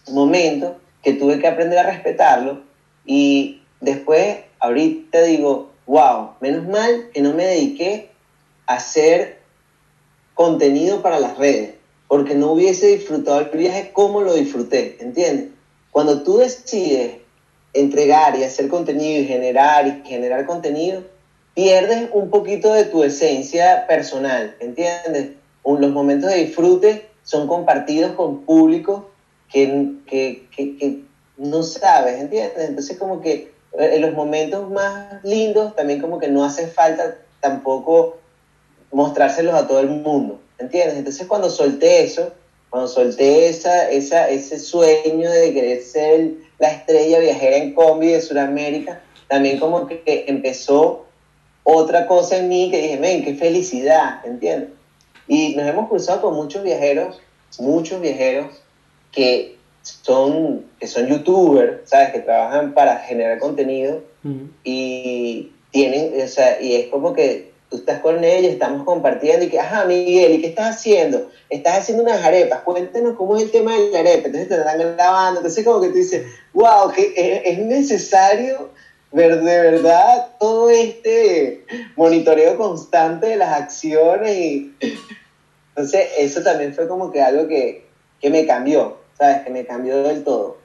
[0.10, 2.62] momento que tuve que aprender a respetarlo
[3.06, 8.12] y después, ahorita digo, wow, menos mal que no me dediqué
[8.68, 9.40] a hacer
[10.34, 11.76] contenido para las redes,
[12.08, 15.48] porque no hubiese disfrutado el viaje como lo disfruté, ¿entiendes?
[15.92, 17.18] Cuando tú decides
[17.74, 21.04] entregar y hacer contenido y generar y generar contenido,
[21.54, 25.32] pierdes un poquito de tu esencia personal, ¿entiendes?
[25.66, 29.10] Los momentos de disfrute son compartidos con público
[29.52, 31.00] que, que, que, que
[31.38, 32.70] no sabes, ¿entiendes?
[32.70, 37.18] Entonces como que eh, en los momentos más lindos también como que no hace falta
[37.40, 38.18] tampoco
[38.92, 40.98] mostrárselos a todo el mundo, ¿entiendes?
[40.98, 42.34] Entonces cuando solté eso,
[42.70, 48.22] cuando solté esa, esa, ese sueño de querer ser la estrella viajera en combi de
[48.22, 51.06] Sudamérica, también como que empezó
[51.64, 54.70] otra cosa en mí que dije, ven, qué felicidad, ¿entiendes?
[55.28, 57.22] Y nos hemos cruzado con muchos viajeros,
[57.60, 58.64] muchos viajeros
[59.12, 62.12] que son, que son youtubers, ¿sabes?
[62.12, 64.50] Que trabajan para generar contenido Ujú.
[64.64, 69.50] y tienen, o sea, y es como que tú estás con ellos, estamos compartiendo y
[69.50, 71.28] que, ajá, Miguel, ¿y qué estás haciendo?
[71.50, 74.78] Estás haciendo unas arepas, cuéntanos cómo es el tema de la arepa, entonces te están
[74.80, 76.24] grabando, entonces como que tú dices,
[76.54, 78.70] wow, que es, es necesario
[79.12, 81.64] ver de verdad todo este
[81.96, 84.72] monitoreo constante de las acciones y
[85.70, 87.89] entonces eso también fue como que algo que,
[88.20, 89.44] que me cambió, ¿sabes?
[89.44, 90.58] Que me cambió del todo.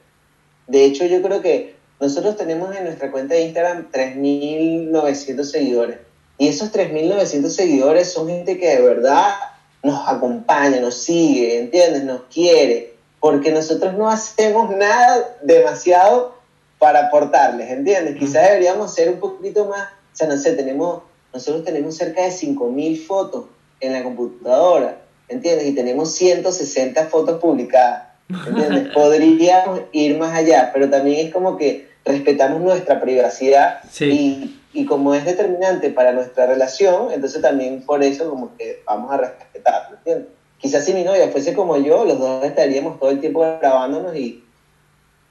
[0.67, 5.99] De hecho, yo creo que nosotros tenemos en nuestra cuenta de Instagram 3.900 seguidores.
[6.39, 9.35] Y esos 3.900 seguidores son gente que de verdad
[9.83, 12.05] nos acompaña, nos sigue, ¿entiendes?
[12.05, 12.95] Nos quiere.
[13.21, 16.35] Porque nosotros no hacemos nada demasiado
[16.79, 18.17] para aportarles, ¿entiendes?
[18.17, 21.03] Quizás deberíamos ser un poquito más, o sea, no sé, tenemos,
[21.33, 23.47] nosotros tenemos cerca de 5.000 fotos
[23.81, 25.67] en la computadora, ¿entiendes?
[25.69, 28.09] Y tenemos 160 fotos publicadas,
[28.47, 28.89] ¿entiendes?
[28.95, 34.05] Podríamos ir más allá, pero también es como que respetamos nuestra privacidad Sí.
[34.73, 39.13] y, y como es determinante para nuestra relación, entonces también por eso como que vamos
[39.13, 40.29] a respetarlo, ¿entiendes?
[40.59, 44.43] Quizás si mi novia fuese como yo, los dos estaríamos todo el tiempo grabándonos y,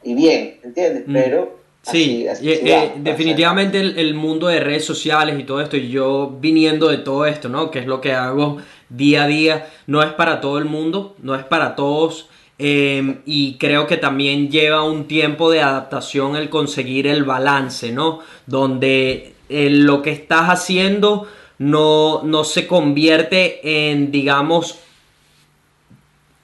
[0.03, 1.07] y bien, ¿entiendes?
[1.07, 1.13] Mm.
[1.13, 6.87] Pero Sí, eh, definitivamente el, mundo de redes sociales y todo esto, y yo viniendo
[6.87, 7.71] de todo esto, ¿no?
[7.71, 8.59] Que es lo que hago
[8.93, 13.57] día a día, no es para todo el mundo, no es para todos, em, y
[13.57, 18.19] creo que también lleva un tiempo de adaptación el conseguir el balance, ¿no?
[18.45, 24.79] Donde eh, lo que estás haciendo no, no se convierte en, digamos,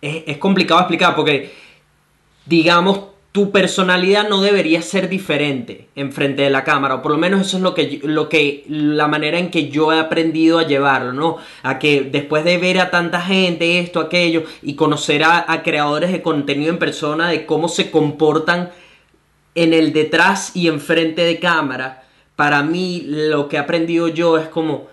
[0.01, 1.53] es, es complicado explicar porque,
[2.45, 7.18] digamos, tu personalidad no debería ser diferente en frente de la cámara, o por lo
[7.19, 10.65] menos eso es lo que, lo que, la manera en que yo he aprendido a
[10.65, 11.38] llevarlo, ¿no?
[11.61, 16.23] A que después de ver a tanta gente, esto, aquello, y conocer a, creadores de
[16.23, 18.72] contenido en persona, de cómo se comportan
[19.53, 22.03] en el detrás y enfrente de cámara,
[22.35, 24.88] para mí lo que he aprendido yo es como,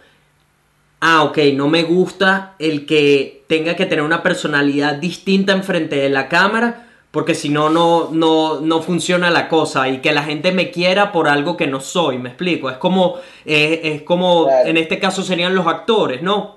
[1.00, 6.10] ah, ok, no me gusta el que tenga que tener una personalidad distinta enfrente de
[6.10, 6.85] la cámara,
[7.16, 11.28] porque si no, no, no funciona la cosa y que la gente me quiera por
[11.28, 12.68] algo que no soy, me explico.
[12.68, 13.14] Es como,
[13.47, 16.56] es como en este caso serían los actores, ¿no?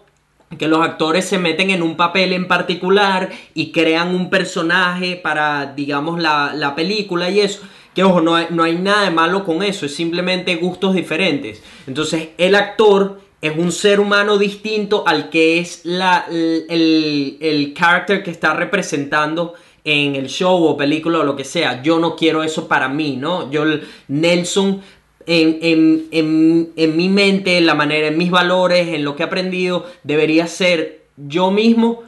[0.58, 5.68] Que los actores se meten en un papel en particular y crean un personaje para,
[5.68, 7.62] digamos, la, la película y eso.
[7.96, 11.64] Que ojo, no hay, no hay nada de malo con eso, es simplemente gustos diferentes.
[11.88, 17.74] Entonces, el actor es un ser humano distinto al que es la, el, el, el
[17.74, 19.54] character que está representando
[19.84, 21.82] en el show o película o lo que sea.
[21.82, 23.50] Yo no quiero eso para mí, ¿no?
[23.52, 23.64] Yo,
[24.08, 24.82] Nelson,
[25.26, 29.86] en, en, mi mente, en la manera, en mis valores, en lo que he aprendido,
[30.04, 32.04] debería ser yo mismo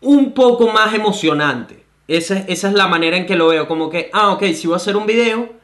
[0.00, 1.84] un poco más emocionante.
[2.08, 4.74] Esa, esa es la manera en que lo veo, como que, ah, ok, si voy
[4.74, 5.57] a hacer un video,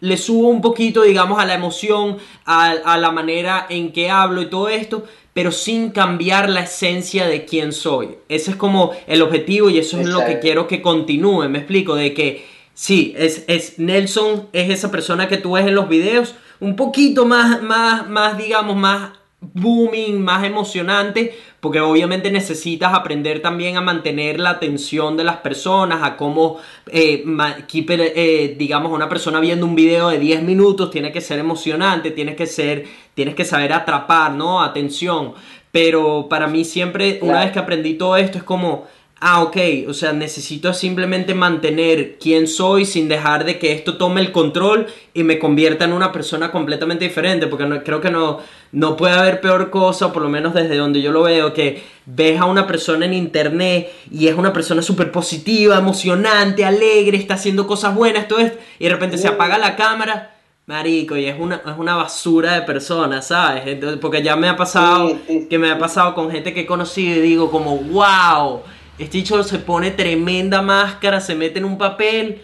[0.00, 4.42] le subo un poquito, digamos, a la emoción, a, a la manera en que hablo
[4.42, 8.16] y todo esto, pero sin cambiar la esencia de quién soy.
[8.28, 11.48] Ese es como el objetivo y eso es lo que quiero que continúe.
[11.48, 15.74] Me explico, de que sí, es, es Nelson, es esa persona que tú ves en
[15.74, 22.92] los videos, un poquito más, más, más, digamos, más booming, más emocionante, porque obviamente necesitas
[22.92, 27.24] aprender también a mantener la atención de las personas, a cómo, eh,
[27.72, 32.36] eh, digamos, una persona viendo un video de 10 minutos tiene que ser emocionante, tienes
[32.36, 32.84] que ser,
[33.14, 34.62] tienes que saber atrapar, ¿no?
[34.62, 35.34] Atención.
[35.72, 38.86] Pero para mí siempre, una vez que aprendí todo esto, es como
[39.20, 39.56] ah, ok,
[39.86, 44.86] o sea, necesito simplemente mantener quién soy sin dejar de que esto tome el control
[45.12, 48.38] y me convierta en una persona completamente diferente, porque no, creo que no,
[48.72, 52.40] no puede haber peor cosa, por lo menos desde donde yo lo veo, que ves
[52.40, 57.66] a una persona en internet y es una persona súper positiva, emocionante, alegre, está haciendo
[57.66, 60.36] cosas buenas, todo esto, y de repente se apaga la cámara.
[60.66, 63.64] Marico, y es una, es una basura de personas, ¿sabes?
[63.66, 65.18] Entonces, porque ya me ha pasado,
[65.48, 68.60] que me ha pasado con gente que he conocido y digo como, wow,
[69.00, 72.42] este dicho se pone tremenda máscara, se mete en un papel,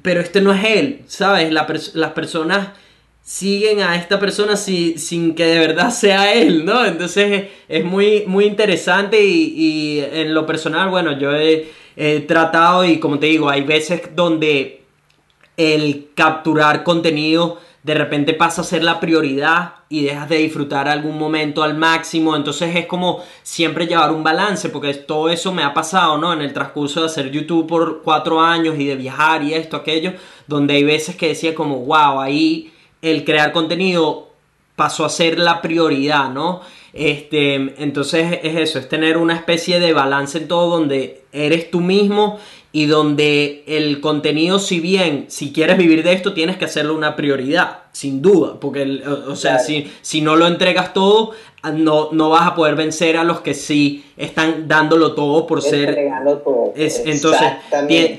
[0.00, 1.52] pero este no es él, ¿sabes?
[1.52, 2.68] las personas
[3.22, 6.84] siguen a esta persona sin que de verdad sea él, ¿no?
[6.84, 12.98] Entonces es muy, muy interesante y, en lo personal, bueno, yo he, he tratado y
[12.98, 14.82] como te digo, hay veces donde
[15.56, 21.18] el capturar contenido de repente pasa a ser la prioridad y dejas de disfrutar algún
[21.18, 22.36] momento al máximo.
[22.36, 26.32] Entonces es como siempre llevar un balance, porque todo eso me ha pasado, ¿no?
[26.32, 30.12] En el transcurso de hacer YouTube por cuatro años y de viajar y esto, aquello,
[30.46, 32.72] donde hay veces que decía como, wow, ahí
[33.02, 34.28] el crear contenido
[34.76, 36.60] pasó a ser la prioridad, ¿no?
[36.92, 41.80] Este, entonces es eso, es tener una especie de balance en todo donde eres tú
[41.80, 42.38] mismo
[42.74, 47.16] y donde el contenido, si bien, si quieres vivir de esto, tienes que hacerlo una
[47.16, 52.30] prioridad, sin duda, porque, o, sea, si, si no lo entregas todo, ah, no, no
[52.30, 55.94] vas a poder vencer a los que sí están dándolo todo por ser...
[56.42, 56.72] Todo.
[56.74, 57.52] Es, entonces,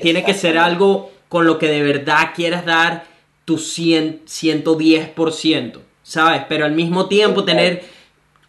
[0.00, 3.06] tiene, que ser algo con lo que de verdad quieras dar
[3.44, 6.42] tu 100, 110%, ¿sabes?
[6.48, 7.82] Pero al mismo tiempo tener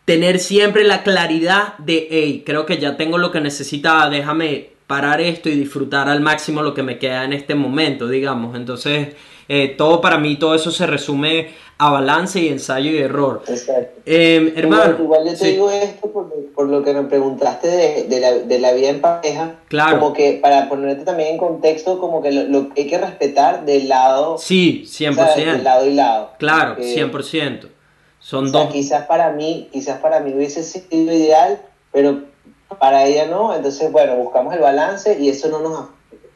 [0.05, 5.21] tener siempre la claridad de, hey, creo que ya tengo lo que necesitaba, déjame parar
[5.21, 8.55] esto y disfrutar al máximo lo que me queda en este momento, digamos.
[8.55, 9.09] Entonces,
[9.47, 13.41] eh, todo para mí, todo eso se resume a balance y ensayo y error.
[13.47, 14.01] Exacto.
[14.05, 14.95] Eh, hermano.
[14.97, 18.89] Igual, yo te digo esto por, lo que me preguntaste de, la, de, la, vida
[18.89, 19.55] en pareja.
[19.67, 19.99] Claro.
[19.99, 23.89] Como que para ponerte también en contexto, como que lo, que hay que respetar del
[23.89, 24.37] lado.
[24.37, 25.35] Sí, 100%.
[25.35, 26.31] Del lado y lado.
[26.39, 27.69] Claro, 100%.
[28.19, 28.71] Son dos.
[28.71, 32.23] Quizás para mí, quizás para mí hubiese sido ideal, pero
[32.79, 35.89] para ella no, entonces bueno, buscamos el balance y eso no nos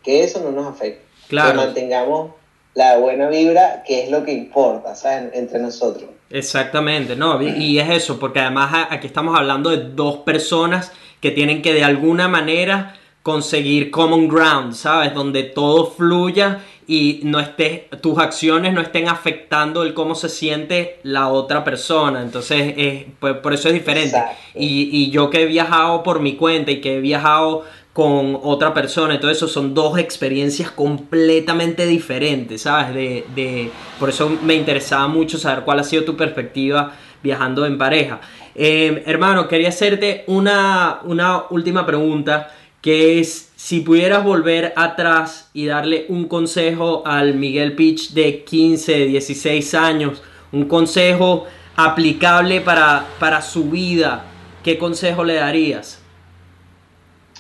[0.04, 1.06] que eso no nos afecte.
[1.28, 1.52] Claro.
[1.52, 2.32] Que mantengamos
[2.74, 5.32] la buena vibra, que es lo que importa, ¿sabes?
[5.34, 6.10] Entre nosotros.
[6.30, 7.42] Exactamente, ¿no?
[7.42, 11.84] Y es eso, porque además aquí estamos hablando de dos personas que tienen que de
[11.84, 15.14] alguna manera conseguir common ground, ¿sabes?
[15.14, 16.60] Donde todo fluya
[16.92, 22.24] y no estés, tus acciones no estén afectando el cómo se siente la otra persona.
[22.24, 24.18] Entonces, pues, por eso es diferente.
[24.56, 27.64] Y, y, yo que he viajado por mi cuenta y que he viajado
[27.94, 32.96] con otra persona y todo eso son dos experiencias completamente diferentes, ¿sabes?
[32.96, 37.78] De, de, por eso me interesaba mucho saber cuál ha sido tu perspectiva viajando en
[37.78, 38.20] pareja.
[38.56, 42.52] Eh, hermano, quería hacerte una, una última pregunta
[42.82, 49.06] que es si pudieras volver atrás y darle un consejo al Miguel Pitch de 15,
[49.06, 51.46] 16 años, un consejo
[51.76, 54.26] aplicable para, para su vida,
[54.64, 56.00] ¿qué consejo le darías?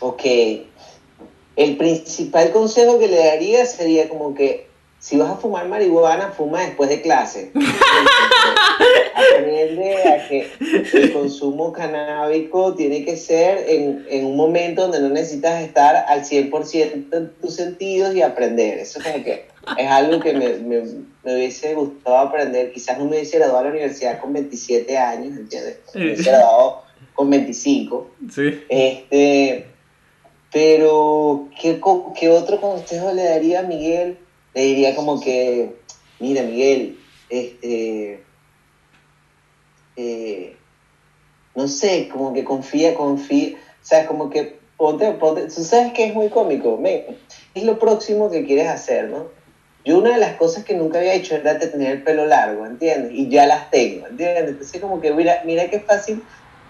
[0.02, 0.24] Ok,
[1.56, 4.69] el principal consejo que le daría sería como que
[4.99, 7.51] si vas a fumar marihuana, fuma después de clase.
[9.15, 10.51] Aprende a que
[10.93, 16.26] el consumo canábico tiene que ser en, en, un momento donde no necesitas estar al
[16.26, 18.80] 100% en tus sentidos y aprender.
[18.80, 19.45] Eso es, que
[19.77, 20.81] es algo que me, me,
[21.23, 22.73] me, hubiese gustado aprender.
[22.73, 25.80] Quizás no me hubiese graduado a la universidad con 27 años, ¿entiendes?
[25.93, 28.11] Me hubiese graduado con 25.
[28.31, 28.63] Sí.
[28.67, 29.65] Este,
[30.51, 31.80] pero, ¿qué,
[32.19, 34.17] ¿qué otro consejo le daría a Miguel?
[34.53, 35.76] Le diría como que,
[36.19, 36.99] mira Miguel,
[37.30, 38.23] este,
[39.95, 40.55] eh,
[41.55, 46.05] no sé, como que confía, confía, o sea, como que ponte, ponte, tú sabes que
[46.05, 46.80] es muy cómico,
[47.53, 49.27] es lo próximo que quieres hacer, ¿no?
[49.85, 53.11] Yo una de las cosas que nunca había hecho era tener el pelo largo, ¿entiendes?
[53.13, 54.49] Y ya las tengo, ¿entiendes?
[54.49, 56.21] Entonces como que mira, mira qué fácil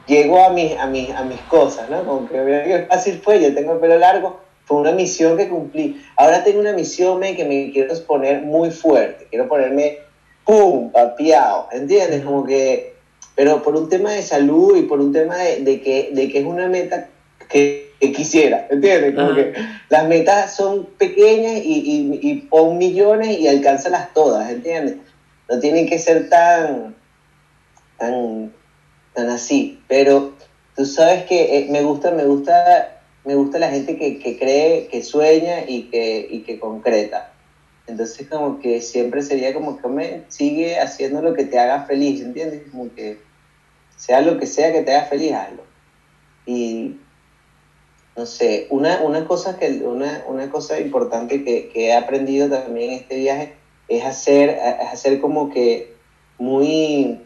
[0.07, 2.03] llego a mis, a, mis, a mis cosas, ¿no?
[2.03, 4.39] Como que mira qué fácil fue, yo tengo el pelo largo,
[4.69, 5.99] fue una misión que cumplí.
[6.15, 9.97] Ahora tengo una misión que me quiero exponer muy fuerte, quiero ponerme,
[10.45, 12.23] ¡pum!, papiado, ¿entiendes?
[12.23, 12.93] Como que,
[13.33, 16.45] pero por un tema de salud y por un tema de, que, de que es
[16.45, 17.09] una meta
[17.49, 19.15] que, quisiera, ¿entiendes?
[19.15, 19.55] Como que
[19.89, 24.97] las metas son pequeñas y, y, pon millones y alcánzalas todas, ¿entiendes?
[25.49, 26.95] No tienen que ser tan,
[27.97, 28.53] tan,
[29.15, 30.33] tan así, pero
[30.75, 34.87] tú sabes que eh, me gusta, me gusta me gusta la gente que, que cree,
[34.87, 37.33] que sueña y que, y que concreta.
[37.87, 42.21] Entonces como que siempre sería como que me sigue haciendo lo que te haga feliz,
[42.21, 42.63] ¿entiendes?
[42.71, 43.19] Como que
[43.95, 45.63] sea lo que sea que te haga feliz, hazlo.
[46.45, 46.97] Y
[48.15, 52.91] no sé, una, una cosa, que, una, una cosa importante que, que, he aprendido también
[52.91, 53.53] en este viaje
[53.87, 55.95] es hacer, es hacer como que
[56.37, 57.21] muy,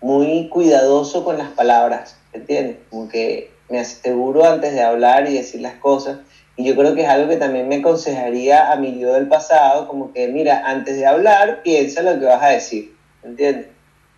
[0.00, 2.76] muy cuidadoso con las palabras, ¿entiendes?
[2.90, 6.18] Como que me aseguro antes de hablar y decir las cosas.
[6.56, 9.86] Y yo creo que es algo que también me aconsejaría a mi yo del pasado,
[9.88, 13.66] como que, mira, antes de hablar, piensa lo que vas a decir, ¿entiendes?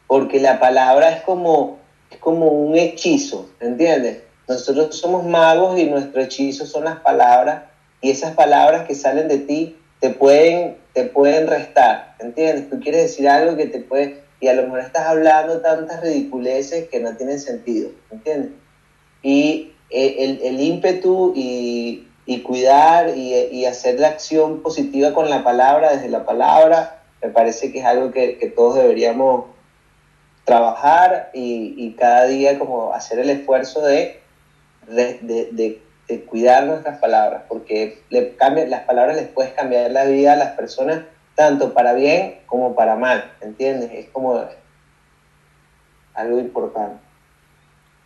[0.06, 1.78] Porque la palabra es como,
[2.10, 4.22] es como un hechizo, ¿entiendes?
[4.46, 7.64] Nosotros somos magos y nuestro hechizo son las palabras
[8.00, 12.70] y esas palabras que salen de ti te pueden, te pueden restar, ¿entiendes?
[12.70, 16.88] Tú quieres decir algo que te puede, y a lo mejor estás hablando tantas ridiculeces
[16.88, 18.52] que no tienen sentido, ¿entiendes?
[19.22, 25.30] Y eh, el, el ímpetu y, y cuidar y, y, hacer la acción positiva con
[25.30, 29.46] la palabra, desde la palabra, me parece que es algo que, que todos deberíamos
[30.44, 34.20] trabajar y, y, cada día como hacer el esfuerzo de,
[34.86, 40.04] de, de, de cuidar nuestras palabras, porque le cambia, las palabras les puedes cambiar la
[40.04, 41.00] vida a las personas
[41.34, 43.90] tanto para bien como para mal, ¿entiendes?
[43.92, 44.44] Es como
[46.14, 47.07] algo importante.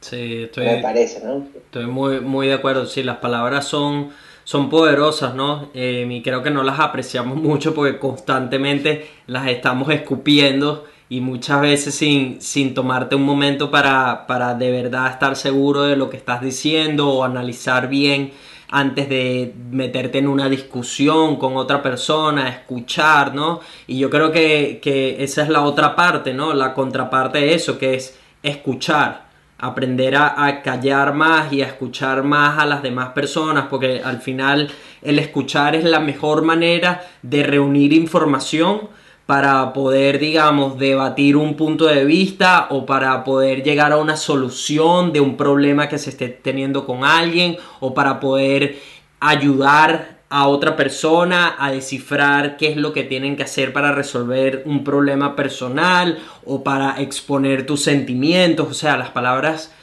[0.03, 1.47] Sí, estoy, me parece, ¿no?
[1.55, 2.87] Estoy muy, muy de acuerdo.
[2.87, 4.11] Sí, las palabras son,
[4.43, 5.71] son poderosas, ¿no?
[5.75, 11.61] Eh, y creo que no las apreciamos mucho porque constantemente las estamos escupiendo y muchas
[11.61, 16.17] veces sin, sin tomarte un momento para, para de verdad estar seguro de lo que
[16.17, 18.33] estás diciendo o analizar bien
[18.71, 23.61] antes de meterte en una discusión con otra persona, escuchar, ¿no?
[23.87, 26.55] Y yo creo que, que esa es la otra parte, ¿no?
[26.55, 29.32] La contraparte de eso, que es escuchar
[29.63, 34.69] aprender a, callar más y a escuchar más a las demás personas, porque al final
[35.03, 38.89] el escuchar es la mejor manera de reunir información
[39.25, 45.13] para poder, digamos, debatir un punto de vista o para poder llegar a una solución
[45.13, 48.81] de un problema que se esté teniendo con alguien o para poder
[49.21, 54.63] ayudar a otra persona a descifrar qué es lo que tienen que hacer para resolver
[54.65, 58.67] un problema personal o para exponer tus sentimientos.
[58.71, 59.75] O sea, las palabras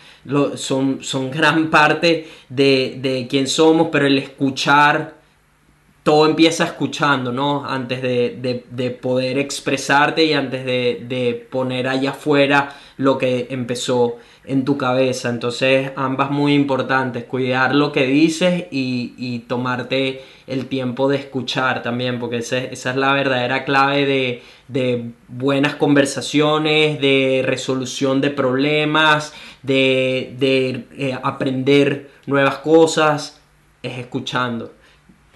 [0.56, 5.20] son, son gran parte de, de quién somos, pero el escuchar,
[6.02, 7.64] todo empieza escuchando, ¿no?
[7.64, 14.18] Antes de, de, poder expresarte y antes de, poner allá afuera lo que empezó
[14.50, 15.30] en tu cabeza.
[15.30, 22.20] Entonces, ambas muy importantes, cuidar lo que dices y, tomarte el tiempo de escuchar también,
[22.20, 30.36] porque esa, es la verdadera clave de, buenas conversaciones, de resolución de problemas, de,
[30.98, 33.40] eh, aprender nuevas cosas,
[33.84, 34.74] es escuchando.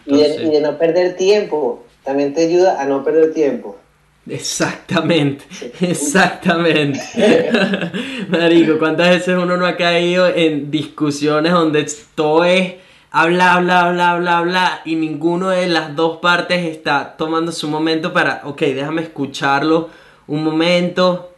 [0.08, 3.78] y, de, no perder tiempo, también te ayuda a no perder tiempo.
[4.28, 5.46] Exactamente,
[5.82, 7.02] exactamente.
[8.30, 11.86] Marico, ¿cuántas veces uno no ha caído en discusiones donde
[12.16, 12.76] todo es
[13.12, 18.12] habla, habla, habla, habla, habla y ninguno de las dos partes está tomando su momento
[18.12, 19.90] para, ok, déjame escucharlo
[20.28, 21.30] un momento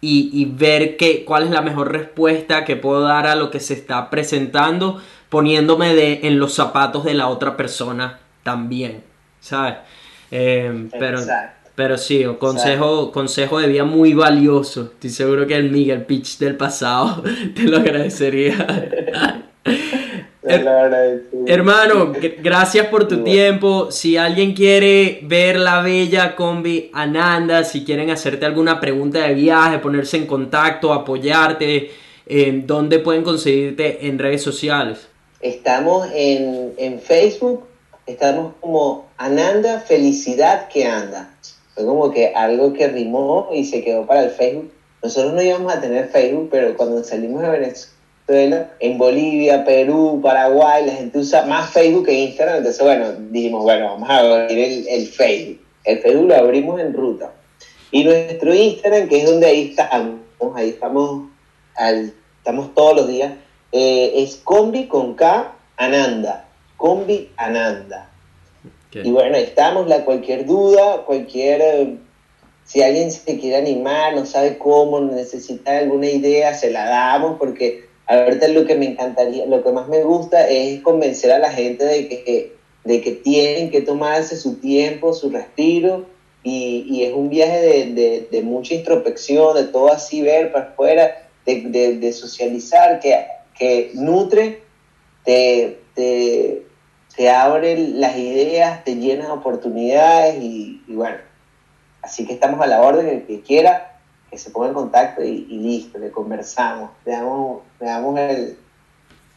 [0.00, 3.74] y, ver qué, cuál es la mejor respuesta que puedo dar a lo que se
[3.74, 9.02] está presentando poniéndome de, en los zapatos de la otra persona también,
[9.40, 9.78] ¿sabes?
[10.30, 11.18] Eh, pero,
[11.76, 14.90] pero sí, un consejo, consejo de vida muy valioso.
[14.94, 17.22] Estoy seguro que el Miguel Pitch del pasado
[17.54, 19.44] te lo agradecería.
[20.42, 23.90] Hermano, gracias por tu tiempo.
[23.90, 29.78] Si alguien quiere ver la bella combi Ananda, si quieren hacerte alguna pregunta de viaje,
[29.78, 31.90] ponerse en contacto, apoyarte,
[32.26, 35.08] eh, ¿dónde pueden conseguirte en redes sociales?
[35.40, 37.66] Estamos en, en Facebook,
[38.06, 41.36] estamos como Ananda Felicidad que Anda.
[41.76, 44.72] Fue como que algo que rimó y se quedó para el Facebook.
[45.02, 50.86] Nosotros no íbamos a tener Facebook, pero cuando salimos de Venezuela, en Bolivia, Perú, Paraguay,
[50.86, 52.56] la gente usa más Facebook que Instagram.
[52.56, 55.60] Entonces, bueno, dijimos, bueno, vamos a abrir el, Facebook.
[55.84, 57.32] El Facebook lo abrimos en ruta.
[57.90, 60.20] Y nuestro Instagram, que es donde ahí estamos,
[60.54, 61.28] ahí estamos,
[61.74, 63.34] al, estamos todos los días,
[63.70, 66.48] eh, es combi con K Ananda.
[66.78, 68.05] Combi Ananda.
[68.92, 71.96] Y bueno, estamos, la, cualquier duda, cualquier, eh,
[72.64, 77.84] si alguien se quiere animar, no sabe cómo, necesita alguna idea, se la damos, porque
[78.06, 81.84] ahorita lo que me encantaría, lo que más me gusta es convencer a la gente
[81.84, 82.52] de que,
[82.84, 86.06] de que tienen que tomarse su tiempo, su respiro,
[86.42, 90.66] y, y es un viaje de, de, de, mucha introspección, de todo así ver para
[90.66, 93.26] afuera, de, de socializar, que,
[93.58, 94.62] que nutre,
[95.24, 96.65] te, te
[97.16, 101.16] te abre las ideas, te llena oportunidades y, bueno,
[102.02, 105.44] así que estamos a la orden, el que quiera, que se ponga en contacto y,
[105.46, 108.58] listo, le conversamos, le damos, le damos el,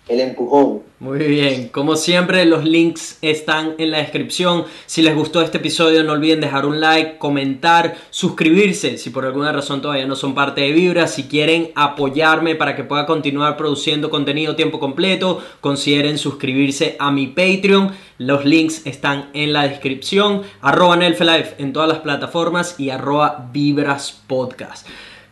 [0.10, 0.82] el empujón.
[1.00, 4.66] Muy bien, como siempre los links están en la descripción.
[4.86, 9.54] Si les gustó este episodio no olviden dejar un like, comentar, suscribirse si por alguna
[9.54, 11.08] razón todavía no son parte de Vibra.
[11.08, 17.28] Si quieren apoyarme para que pueda continuar produciendo contenido tiempo completo, consideren suscribirse a mi
[17.28, 17.92] Patreon.
[18.18, 20.42] Los links están en la descripción.
[20.60, 24.86] Arroba Nelfelife en todas las plataformas y arroba Vibras Podcast.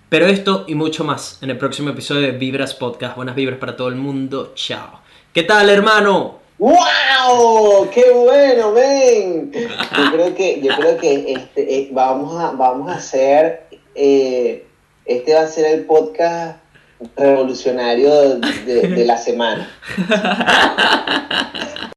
[0.10, 3.18] Pero esto y mucho más en el próximo episodio de Vibras Podcast.
[3.18, 4.54] Buenas vibras para todo el mundo.
[4.56, 5.02] Chao.
[5.34, 6.40] ¿Qué tal, hermano?
[6.60, 7.90] ¡Wow!
[7.94, 9.52] ¡Qué bueno, ven!
[9.52, 13.68] Yo creo que, yo creo que este, eh, vamos, a, vamos a hacer.
[13.96, 14.66] Eh,
[15.06, 16.58] este va a ser el podcast
[17.18, 19.70] revolucionario de, de la semana.